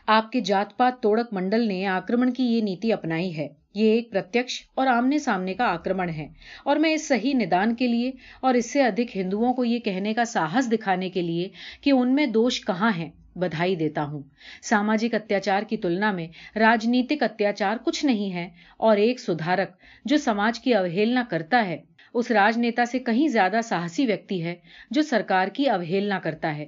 آپ 0.07 0.31
کے 0.31 0.39
جات 0.39 0.77
پات 0.77 1.01
توڑک 1.01 1.33
منڈل 1.33 1.67
نے 1.67 1.85
آکرمن 1.85 2.33
کی 2.33 2.43
یہ 2.43 2.61
نیتی 2.61 2.93
اپنائی 2.93 3.37
ہے۔ 3.37 3.47
یہ 3.75 3.91
ایک 3.91 4.11
پرتیکش 4.11 4.61
اور 4.75 4.87
آمنے 4.87 5.17
سامنے 5.17 5.53
کا 5.53 5.65
آکرمن 5.65 6.09
ہے۔ 6.09 6.27
اور 6.65 6.75
میں 6.75 6.93
اس 6.93 7.07
صحیح 7.07 7.33
ندان 7.33 7.75
کے 7.75 7.87
لیے 7.87 8.11
اور 8.41 8.53
اس 8.53 8.71
سے 8.71 8.83
ادھک 8.83 9.17
ہندوؤں 9.17 9.53
کو 9.53 9.65
یہ 9.65 9.79
کہنے 9.79 10.13
کا 10.13 10.25
ساہس 10.25 10.71
دکھانے 10.71 11.09
کے 11.09 11.21
لیے 11.21 11.49
کہ 11.81 11.91
ان 11.91 12.15
میں 12.15 12.25
دوش 12.25 12.61
کہاں 12.65 12.91
ہیں۔ 12.97 13.09
بدھائی 13.39 13.75
دیتا 13.75 14.03
ہوں۔ 14.03 14.23
ساماجک 14.61 15.15
اتیاچار 15.15 15.63
کی 15.63 15.77
تلنا 15.77 16.11
میں 16.11 16.57
راجنیتک 16.59 17.23
اتیاچار 17.23 17.75
کچھ 17.85 18.05
نہیں 18.05 18.33
ہے 18.33 18.49
اور 18.77 18.97
ایک 18.97 19.19
سدھارک 19.19 19.71
جو 20.05 20.17
سماج 20.17 20.59
کی 20.59 20.73
اوہیلنا 20.73 21.23
کرتا 21.29 21.67
ہے، 21.67 21.77
اس 22.13 22.31
راجنیتا 22.31 22.85
سے 22.85 22.99
کہیں 22.99 23.27
زیادہ 23.27 23.59
ساہسی 23.63 24.05
ویکتی 24.05 24.43
ہے 24.43 24.55
جو 24.91 25.01
سرکار 25.01 25.47
کی 25.47 25.69
اوہیلنا 25.69 26.19
کرتا 26.19 26.57
ہے۔ 26.57 26.65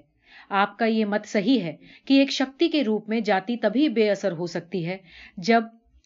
آپ 0.49 0.77
کا 0.77 0.85
یہ 0.85 1.05
مت 1.05 1.25
صحیح 1.25 1.59
ہے 1.59 1.75
کہ 2.05 2.13
ایک 2.13 2.31
شکتی 2.31 2.67
کے 2.67 2.83
روپ 2.83 3.09
میں 3.09 3.19
جاتی 3.19 3.57
تبھی 3.57 3.89
بے 3.89 4.09
اثر 4.09 4.31
ہو 4.31 4.45
سکتی 4.45 4.85
ہے، 4.85 4.97
جب 5.37 5.63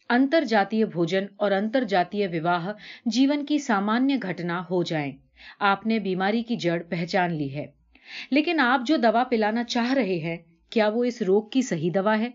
انتر 0.08 0.44
جاتی 0.44 0.84
بھوجن 0.84 1.24
اور 1.36 1.50
انتر 1.50 1.84
جاتی 1.84 2.26
وواہ 2.26 2.72
جیون 3.06 3.46
کی 3.46 3.58
سامان 3.58 4.08
گھٹنا 4.22 4.62
ہو 4.70 4.82
جائیں۔ 4.82 5.12
آپ 5.60 5.86
نے 5.86 5.98
بیماری 5.98 6.42
کی 6.42 6.56
جڑ 6.56 6.82
پہچان 6.82 7.34
لی 7.34 7.54
ہے۔ 7.54 7.66
لیکن 8.30 8.60
آپ 8.60 8.80
جو 8.86 8.96
دوا 8.96 9.24
پلانا 9.24 9.64
چاہ 9.64 9.92
رہے 9.92 10.18
ہیں 10.18 10.36
کیا 10.70 10.88
وہ 10.88 11.04
اس 11.04 11.22
روگ 11.22 11.42
کی 11.42 11.62
صحیح 11.62 11.90
دوا 11.94 12.18
ہے؟ 12.18 12.30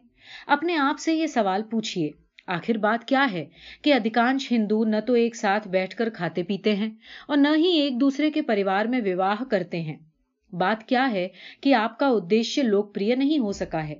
اپنے 0.47 0.75
آپ 0.75 0.99
سے 0.99 1.13
یہ 1.13 1.27
سوال 1.27 1.63
پوچھیے 1.63 2.11
آخر 2.47 2.77
بات 2.77 3.07
کیا 3.07 3.27
ہے 3.31 3.45
کہ 3.81 3.93
ادھکانش 3.93 4.51
ہندو 4.51 4.83
نہ 4.83 4.95
تو 5.07 5.13
ایک 5.13 5.35
ساتھ 5.35 5.67
بیٹھ 5.67 5.95
کر 5.95 6.09
کھاتے 6.09 6.43
پیتے 6.43 6.75
ہیں 6.75 6.89
اور 7.27 7.37
نہ 7.37 7.47
ہی 7.57 7.79
ایک 7.79 8.01
دوسرے 8.01 8.31
کے 8.31 8.41
پریوار 8.41 8.85
میں 8.85 9.01
وواہ 9.05 9.43
کرتے 9.43 9.81
ہیں۔ 9.81 9.97
بات 10.51 10.87
کیا 10.87 11.11
ہے 11.11 11.27
کہ 11.61 11.73
آپ 11.73 11.99
کا 11.99 12.07
ادیش 12.07 12.59
لوگ 12.59 12.83
پریہ 12.83 13.15
نہیں 13.15 13.39
ہو 13.39 13.51
سکا 13.51 13.87
ہے؟ 13.87 13.95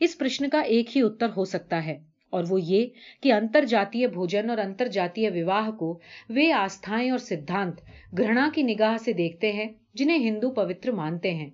اس 0.00 0.18
پرشن 0.18 0.48
کا 0.48 0.60
ایک 0.60 0.96
ہی 0.96 1.02
اتر 1.02 1.26
ہو 1.36 1.44
سکتا 1.44 1.86
ہے۔ 1.86 1.98
اور 2.30 2.44
وہ 2.48 2.60
یہ 2.60 2.86
کہ 3.20 3.32
انتر 3.32 3.64
جاتی 3.64 4.06
بھوجن 4.06 4.50
اور 4.50 4.58
انتر 4.58 4.88
جاتی 4.88 5.28
وواہ 5.28 5.70
کو 5.70 6.00
وے 6.28 6.52
آستھائیں 6.52 7.10
اور 7.10 7.18
سدھانت 7.18 7.80
گرہنا 8.18 8.48
کی 8.54 8.62
نگاہ 8.62 8.96
سے 8.96 9.12
دیکھتے 9.12 9.52
ہیں 9.52 9.66
جنہیں 9.94 10.18
ہندو 10.18 10.50
پوتر 10.50 10.90
مانتے 10.90 11.34
ہیں۔ 11.34 11.50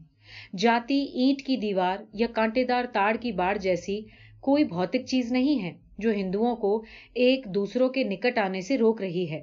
جاتی 0.58 1.02
اینٹ 1.14 1.42
کی 1.42 1.56
دیوار 1.56 1.96
یا 2.12 2.26
کانٹے 2.34 2.64
دار 2.64 2.84
تاڑ 2.92 3.16
کی 3.16 3.32
باڑ 3.32 3.56
جیسی 3.58 4.00
کوئی 4.40 4.64
بھوتک 4.64 5.06
چیز 5.06 5.32
نہیں 5.32 5.62
ہے 5.62 5.72
جو 5.98 6.10
ہندوؤں 6.10 6.56
کو 6.56 6.82
ایک 7.14 7.46
دوسروں 7.54 7.88
کے 7.88 8.04
نکٹ 8.04 8.38
آنے 8.38 8.60
سے 8.60 8.78
روک 8.78 9.00
رہی 9.00 9.30
ہے، 9.30 9.42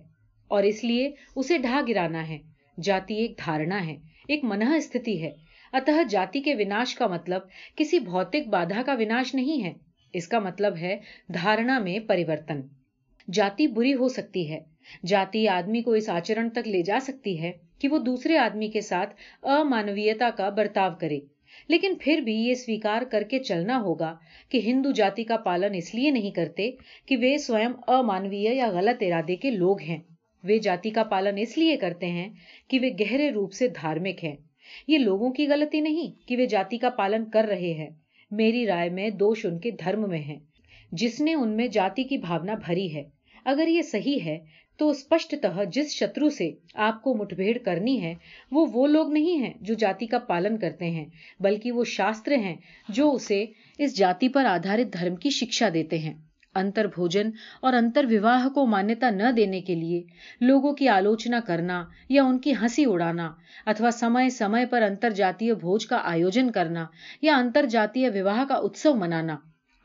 اور 0.51 0.63
اس 0.63 0.83
لیے 0.83 1.09
اسے 1.35 1.57
ڈھا 1.57 1.81
گرانا 1.87 2.27
ہے۔ 2.29 2.37
جاتی 2.83 3.15
ایک 3.15 3.37
دھارنا 3.37 3.85
ہے، 3.87 3.95
ایک 4.27 4.43
منہ 4.43 4.73
استھتی 4.75 5.21
ہے۔ 5.23 5.31
اتہ 5.73 5.91
جاتی 6.09 6.41
کے 6.41 6.53
وناش 6.55 6.95
کا 6.95 7.07
مطلب 7.07 7.41
کسی 7.75 7.99
بھوتک 7.99 8.47
بادھا 8.47 8.81
کا 8.85 8.93
وناش 8.93 9.33
نہیں 9.35 9.63
ہے۔ 9.63 9.73
اس 10.13 10.27
کا 10.27 10.39
مطلب 10.39 10.77
ہے 10.77 10.97
دھارنا 11.33 11.79
میں 11.79 11.99
پریورتن۔ 11.99 12.61
جاتی 13.27 13.67
بری 13.67 13.93
ہو 13.93 14.07
سکتی 14.07 14.49
ہے۔ 14.51 14.59
جاتی 15.05 15.47
آدمی 15.47 15.81
کو 15.81 15.91
اس 15.91 16.09
آچرن 16.09 16.49
تک 16.49 16.67
لے 16.67 16.81
جا 16.81 16.97
سکتی 17.01 17.41
ہے۔ 17.41 17.51
کہ 17.81 17.87
وہ 17.87 17.99
دوسرے 17.99 18.37
آدمی 18.37 18.67
کے 18.67 18.81
ساتھ 18.81 19.15
امانویتا 19.41 20.29
کا 20.37 20.49
برتاؤ 20.49 20.89
کرے۔ 21.01 21.19
لیکن 21.67 21.93
پھر 22.01 22.17
بھی 22.17 22.35
یہ 22.35 22.53
سویکار 22.53 23.01
کر 23.01 23.23
کے 23.23 23.39
چلنا 23.39 23.81
ہوگا 23.81 24.15
کہ 24.49 24.59
ہندو 24.63 24.91
جاتی 24.91 25.23
کا 25.23 25.37
پالن 25.37 25.75
اس 25.75 25.95
لیے 25.95 26.11
نہیں 26.11 26.31
کرتے 26.31 26.71
کہ 27.05 27.17
وہ 27.17 27.37
سوئم 27.37 27.71
امانویہ 27.87 28.49
یا 28.49 28.67
غلط 28.71 29.03
ارادے 29.03 29.35
کے 29.35 29.51
لوگ 29.51 29.81
ہیں۔ 29.81 29.97
وہ 30.43 30.57
جاتی 30.61 30.89
کا 30.89 31.03
پالن 31.03 31.37
اس 31.37 31.57
لیے 31.57 31.75
کرتے 31.77 32.05
ہیں 32.05 32.29
کہ 32.67 32.79
وہ 32.79 32.85
گہرے 32.99 33.29
روپ 33.31 33.53
سے 33.53 33.67
دھارمک 33.67 34.23
ہیں۔ 34.23 34.35
یہ 34.87 34.97
لوگوں 34.97 35.29
کی 35.29 35.47
غلطی 35.47 35.79
نہیں 35.79 36.27
کہ 36.27 36.37
وہ 36.37 36.45
جاتی 36.45 36.77
کا 36.77 36.89
پالن 36.89 37.29
کر 37.29 37.43
رہے 37.43 37.73
ہیں۔ 37.73 37.89
میری 38.31 38.65
رائے 38.65 38.89
میں 38.89 39.09
دوش 39.09 39.45
ان 39.45 39.59
کے 39.59 39.71
دھرم 39.71 40.09
میں 40.09 40.21
ہے 40.21 40.35
جس 40.91 41.21
نے 41.21 41.33
ان 41.33 41.49
میں 41.49 41.67
جاتی 41.67 42.03
کی 42.03 42.17
بھاونا 42.17 42.55
بھری 42.65 42.95
ہے۔ 42.95 43.03
اگر 43.45 43.67
یہ 43.67 43.81
صحیح 43.81 44.19
ہے 44.25 44.37
تو 44.81 44.89
اسپشٹتہ 44.89 45.63
جس 45.73 45.91
شترو 45.91 46.29
سے 46.29 46.49
آپ 46.75 47.01
کو 47.01 47.13
مٹبھیڑ 47.13 47.57
کرنی 47.57 48.01
ہے، 48.03 48.13
وہ 48.51 48.65
وہ 48.73 48.87
لوگ 48.87 49.11
نہیں 49.11 49.37
ہیں 49.39 49.53
جو 49.61 49.73
جاتی 49.73 50.05
کا 50.05 50.19
پالن 50.19 50.57
کرتے 50.57 50.89
ہیں، 50.89 51.05
بلکہ 51.39 51.71
وہ 51.71 51.83
شاستر 51.83 52.31
ہیں 52.31 52.55
جو 52.89 53.11
اسے 53.11 53.45
اس 53.77 53.97
جاتی 53.97 54.29
پر 54.29 54.45
آدھارت 54.45 54.93
دھرم 54.93 55.15
کی 55.15 55.29
شکشا 55.29 55.69
دیتے 55.73 55.97
ہیں۔ 55.97 56.13
انتر 56.55 56.87
بھوجن 56.87 57.29
اور 57.61 57.73
انتر 57.73 58.05
وواہ 58.05 58.49
کو 58.49 58.65
مانیہ 58.65 59.11
نہ 59.11 59.31
دینے 59.31 59.61
کے 59.61 59.75
لیے 59.75 60.01
لوگوں 60.41 60.73
کی 60.73 60.87
آلوچنا 60.87 61.39
کرنا 61.39 61.83
یا 62.09 62.23
ان 62.23 62.39
کی 62.39 62.53
ہنسی 62.61 62.85
اڑانا 62.85 63.31
اتوا 63.65 63.91
سمے 63.91 64.29
سمے 64.29 64.65
پر 64.65 64.81
انتر 64.81 65.09
جاتیہ 65.09 65.53
بھوج 65.53 65.85
کا 65.85 65.99
آیوجن 66.03 66.51
کرنا 66.51 66.85
یا 67.21 67.35
انتر 67.35 67.65
جاتیہ 67.65 68.09
وواہ 68.13 68.43
کا 68.49 68.55
اتسو 68.55 68.93
منانا۔ 68.93 69.37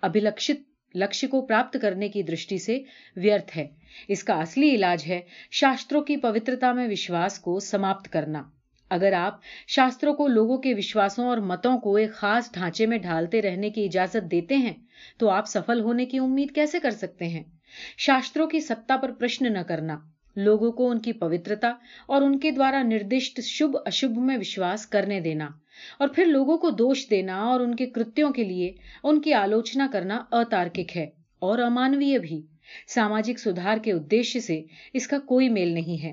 ابھیلکشت 0.03 0.76
لکشیہ 0.97 1.29
کو 1.29 1.47
پراپت 1.47 1.77
کرنے 1.83 2.09
کی 2.09 2.23
درشٹی 2.23 2.59
سے 2.59 2.83
ویرتھ 3.17 3.59
ہے۔ 3.59 3.67
اس 4.09 4.25
کا 4.25 4.35
اصلی 4.35 4.71
علاج 4.71 5.05
ہے 5.09 5.21
شاستروں 5.51 6.03
کی 6.03 6.17
پوترتا 6.17 6.73
میں 6.73 6.89
وشواس 6.89 7.39
کو 7.39 7.61
سماپت 7.61 8.09
کرنا۔ 8.09 8.43
اگر 8.91 9.13
آپ 9.13 9.41
شاستروں 9.67 10.15
کو 10.15 10.27
لوگوں 10.27 10.59
کے 10.59 10.75
وشواسوں 10.75 11.27
اور 11.27 11.39
متوں 11.39 11.79
کو 11.79 11.97
ایک 11.97 12.13
خاص 12.13 12.53
ڈھانچے 12.53 12.87
میں 12.87 12.99
ڈھالتے 12.99 13.43
رہنے 13.43 13.71
کی 13.71 13.85
اجازت 13.85 14.31
دیتے 14.31 14.57
ہیں، 14.57 14.75
تو 15.19 15.29
آپ 15.29 15.47
سفل 15.47 15.81
ہونے 15.81 16.07
کی 16.07 16.19
امید 16.19 16.55
کیسے 16.55 16.79
کر 16.81 16.91
سکتے 16.91 17.25
ہیں؟ 17.25 17.43
شاستروں 17.99 18.47
کی 18.47 18.61
ستہ 18.61 18.97
پر 18.97 19.13
پرشن 19.13 19.53
نہ 19.53 19.59
کرنا۔ 19.59 19.99
لوگوں 20.37 20.73
کو 20.73 20.91
ان 20.91 21.01
کی 21.01 21.13
پوترتا 21.13 21.69
اور 22.07 22.23
ان 22.23 22.39
کے 22.39 22.51
دوارا 22.51 22.83
نردشت 22.83 23.41
شبھ 23.41 23.77
اشبھ 23.87 24.19
میں 24.19 24.39
وشواس 24.39 24.87
کرنے 24.87 25.21
دینا 25.21 25.49
اور 25.99 26.09
پھر 26.09 26.25
لوگوں 26.25 26.59
کو 26.59 26.71
دوش 26.71 27.07
دینا 27.11 27.37
اور 27.43 27.61
ان 27.61 27.75
کے 27.75 27.87
کتوں 27.87 28.33
کے 28.33 28.45
لیے 28.45 28.73
ان 29.05 29.21
کی 29.21 29.33
آلوچنا 29.33 29.89
کرنا 29.93 30.25
اتارک 30.33 30.97
ہے 30.97 31.07
اور 31.39 31.59
امانوی 31.59 32.19
بھی۔ 32.19 32.43
ساماجک 32.95 33.39
سدھار 33.39 33.79
کے 33.79 33.93
ادیش 33.93 34.37
سے 34.39 34.63
اس 34.95 35.09
کا 35.09 35.19
کوئی 35.19 35.49
میل 35.49 35.69
نہیں 35.69 36.05
ہے۔ 36.05 36.13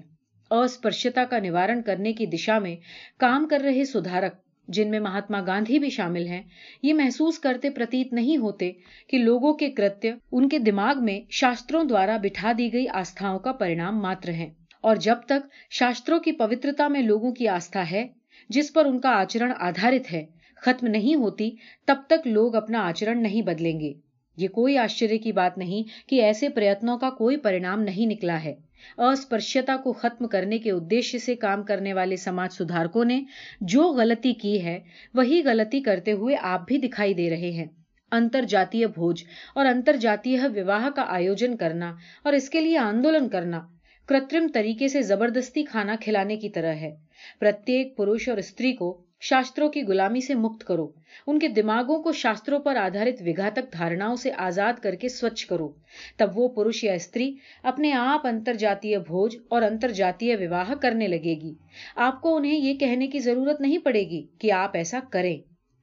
اسپرشتا 0.51 1.23
کا 1.25 1.39
نوارن 1.39 1.81
کرنے 1.81 2.13
کی 2.13 2.25
دشا 2.25 2.59
میں 2.59 2.75
کام 3.19 3.47
کر 3.47 3.59
رہے 3.59 3.83
سدھارک 3.83 4.42
جن 4.67 4.89
میں 4.89 4.99
مہاتما 4.99 5.41
گاندھی 5.47 5.79
بھی 5.79 5.89
شامل 5.89 6.27
ہیں، 6.27 6.41
یہ 6.83 6.93
محسوس 6.93 7.39
کرتے 7.39 7.69
پرتیت 7.69 8.13
نہیں 8.13 8.37
ہوتے 8.37 8.71
کہ 9.07 9.17
لوگوں 9.17 9.53
کے 9.53 9.71
کرتیہ 9.71 10.11
ان 10.31 10.49
کے 10.49 10.59
دماغ 10.59 11.05
میں 11.05 11.21
شاستروں 11.29 11.83
دوارا 11.83 12.17
بٹھا 12.17 12.51
دی 12.57 12.73
گئی 12.73 12.87
آستھاؤں 12.87 13.39
کا 13.39 13.51
پرینام 13.51 14.01
ماتر 14.01 14.29
ہیں۔ 14.29 14.49
اور 14.81 14.95
جب 14.95 15.15
تک 15.25 15.47
شاستروں 15.69 16.19
کی 16.19 16.31
پوترتا 16.31 16.87
میں 16.87 17.01
لوگوں 17.01 17.31
کی 17.31 17.47
آستھا 17.47 17.91
ہے، 17.91 18.07
جس 18.49 18.73
پر 18.73 18.85
ان 18.85 18.99
کا 18.99 19.09
آچرن 19.09 19.51
آدھارت 19.59 20.13
ہے، 20.13 20.25
ختم 20.55 20.87
نہیں 20.87 21.15
ہوتی، 21.15 21.51
تب 21.85 21.95
تک 22.07 22.27
لوگ 22.27 22.55
اپنا 22.55 22.79
آچرن 22.87 23.23
نہیں 23.23 23.41
بدلیں 23.41 23.79
گے۔ 23.79 23.93
یہ 24.37 24.47
کوئی 24.47 24.77
آشچر 24.77 25.11
کی 25.23 25.31
بات 25.31 25.57
نہیں 25.57 26.09
کہ 26.09 26.21
ایسے 26.21 26.49
پریتنوں 26.49 26.97
کا 26.97 27.09
کوئی 27.09 27.37
پرینام 27.37 27.81
نہیں 27.81 28.05
نکلا 28.05 28.43
ہے۔ 28.43 28.55
اسپرشتا 28.97 29.75
کو 29.75 29.93
ختم 29.93 30.27
کرنے 30.27 30.57
کے 30.57 30.71
ادیشیہ 30.71 31.19
سے 31.19 31.35
کام 31.35 31.63
کرنے 31.63 31.93
والے 31.93 32.17
سماج 32.17 32.53
سدھارکوں 32.53 33.05
نے 33.05 33.21
جو 33.61 33.83
غلطی 33.93 34.33
کی 34.33 34.63
ہے 34.63 34.79
وہی 35.13 35.41
غلطی 35.45 35.81
کرتے 35.81 36.11
ہوئے 36.11 36.35
آپ 36.41 36.67
بھی 36.67 36.77
دکھائی 36.77 37.13
دے 37.13 37.29
رہے 37.29 37.51
ہیں 37.51 37.65
انتر 38.11 38.41
جاتیہ 38.41 38.87
بھوج 38.87 39.23
اور 39.55 39.65
انتر 39.65 39.95
جاتیہ 39.95 40.39
وواہ 40.55 40.89
کا 40.89 41.05
آیوجن 41.07 41.57
کرنا 41.57 41.93
اور 42.23 42.33
اس 42.33 42.49
کے 42.49 42.59
لیے 42.59 42.77
آندولن 42.77 43.29
کرنا 43.29 43.61
کرترم 44.09 44.47
طریقے 44.53 44.87
سے 44.87 45.01
زبردستی 45.01 45.63
کھانا 45.63 45.95
کھلانے 46.01 46.35
کی 46.35 46.49
طرح 46.49 46.73
ہے 46.73 46.91
پرتیک 47.39 47.97
پروش 47.97 48.29
اور 48.29 48.37
استری 48.37 48.73
کو 48.73 49.05
شاستروں 49.23 49.69
کی 49.69 49.83
غلامی 49.83 50.21
سے 50.21 50.33
مکت 50.33 50.63
کرو۔ 50.63 50.91
ان 51.27 51.39
کے 51.39 51.47
دماغوں 51.47 52.03
کو 52.03 52.11
شاستروں 52.11 52.59
پر 52.59 52.75
آدھارت 52.75 53.21
وگھاتک 53.25 53.73
دھارناؤں 53.73 54.15
سے 54.15 54.31
آزاد 54.37 54.73
کر 54.73 54.95
کے 54.95 55.09
سوچھ 55.09 55.47
کرو۔ 55.47 55.71
تب 56.17 56.29
وہ 56.35 56.47
پروش 56.47 56.83
یا 56.83 56.93
استری 56.93 57.35
اپنے 57.63 57.91
آپ 57.91 58.27
انتر 58.27 58.53
جاتی 58.53 58.97
بھوج 58.97 59.37
اور 59.49 59.61
انتر 59.61 59.91
جاتی 59.91 60.35
وواہ 60.35 60.73
کرنے 60.81 61.07
لگے 61.07 61.35
گی۔ 61.41 61.53
آپ 61.95 62.21
کو 62.21 62.35
انہیں 62.35 62.57
یہ 62.57 62.73
کہنے 62.73 63.07
کی 63.07 63.19
ضرورت 63.19 63.61
نہیں 63.61 63.77
پڑے 63.77 64.03
گی 64.03 64.27
کہ 64.39 64.51
آپ 64.51 64.75
ایسا 64.75 64.99
کریں۔ 65.09 65.37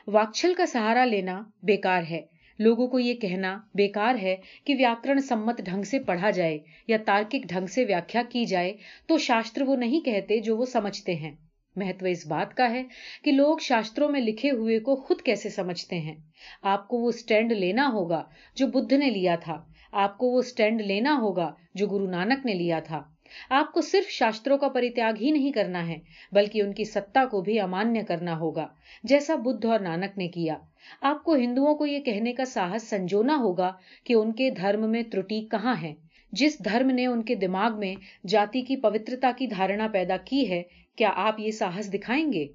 واکچھل 0.07 0.55
کا 0.55 0.67
سہارا 0.67 1.05
لینا 1.05 1.43
بیکار 1.63 2.03
ہے۔ 2.11 2.21
لوگوں 2.59 2.89
کو 2.89 2.99
یہ 2.99 3.15
کہنا 3.15 3.59
بیکار 3.75 4.15
ہے 4.15 4.37
کہ 4.65 4.75
ویاکرن 4.79 5.19
سمت 5.19 5.61
ڈھنگ 5.65 5.83
سے 5.83 5.99
پڑھا 5.99 6.31
جائے 6.31 6.59
یا 6.89 6.97
تارکک 7.05 7.49
ڈھنگ 7.49 7.67
سے 7.67 7.85
ویاخیا 7.85 8.23
کی 8.29 8.45
جائے 8.45 8.73
تو 9.07 9.19
شاستر 9.19 9.63
وہ 9.63 9.77
نہیں 9.77 10.01
کہتے 10.01 10.39
جو 10.39 10.57
وہ 10.57 10.65
سمجھتے 10.65 11.15
ہیں۔ 11.15 11.35
مہتو 11.77 12.07
اس 12.07 12.27
بات 12.27 12.57
کا 12.57 12.71
ہے 12.71 12.83
کہ 13.25 13.33
لوگ 13.33 13.59
شاستروں 13.59 14.09
میں 14.09 14.21
لکھے 14.21 14.51
ہوئے 14.51 14.79
کو 14.79 14.97
خود 14.97 15.21
کیسے 15.21 15.49
سمجھتے 15.49 15.99
ہیں؟ 15.99 16.15
آپ 16.63 16.89
کو 16.89 16.97
وہ 16.97 17.09
اسٹینڈ 17.09 17.53
لینا 17.53 17.91
ہوگا 17.93 18.25
جو 18.57 18.67
بدھ 18.67 18.95
نے 18.95 19.11
لیا 19.11 19.37
تھا۔ 19.37 19.65
آپ 19.93 20.19
کو 20.19 20.27
وہ 20.27 20.39
اسٹینڈ 20.39 20.81
لینا 20.81 21.19
ہوگا 21.21 21.55
جو 21.75 21.87
گرو 21.87 22.07
نانک 22.07 22.47
نے 22.47 22.55
لیا 22.55 22.81
تھا۔ 22.81 23.03
آپ 23.51 23.73
کو 23.73 23.81
صرف 23.81 24.11
شاستروں 24.11 24.59
کا 24.59 24.69
پریتیاگ 24.69 25.13
ہی 25.21 25.31
نہیں 25.31 25.53
کرنا 25.53 25.89
ہے، 25.89 25.99
بلکہ 26.33 26.63
ان 26.63 26.75
کی 26.75 26.85
ستا 26.85 27.25
کو 27.25 27.41
بھی 27.41 27.61
امانیہ 27.61 28.03
کرنا 28.03 28.39
ہوگا، 28.39 28.67
جیسا 29.05 29.35
بدھ 29.35 29.67
اور 29.67 29.81
نانک 29.81 30.19
نے 30.19 30.29
کیا۔ 30.29 30.57
آپ 31.01 31.25
کو 31.25 31.35
ہندوؤں 31.35 31.75
کو 31.75 31.87
یہ 31.87 32.01
کہنے 32.01 32.33
کا 32.33 32.45
ساہس 32.45 32.91
سنجونا 32.91 33.37
ہوگا 33.37 33.73
کہ 34.05 34.15
ان 34.15 34.33
کے 34.33 34.51
دھرم 34.51 34.91
میں 34.91 35.03
ترٹی 35.03 35.41
کہاں 35.51 35.75
ہے۔ 35.83 35.95
جس 36.33 36.65
دھرم 36.65 36.91
نے 36.91 37.07
ان 37.07 37.23
کے 37.23 37.35
دماغ 37.35 37.79
میں 37.79 37.95
جاتی 38.27 38.63
کی 38.63 38.77
پوترتا 38.77 39.31
کی 39.39 39.47
دھارنا 39.47 39.89
پیدا 39.89 40.17
کی 40.17 40.51
ہے، 40.51 40.63
کیا 40.97 41.11
آپ 41.15 41.41
یہ 41.41 41.51
ساہس 41.51 41.93
دکھائیں 41.93 42.33
گے؟ 42.33 42.47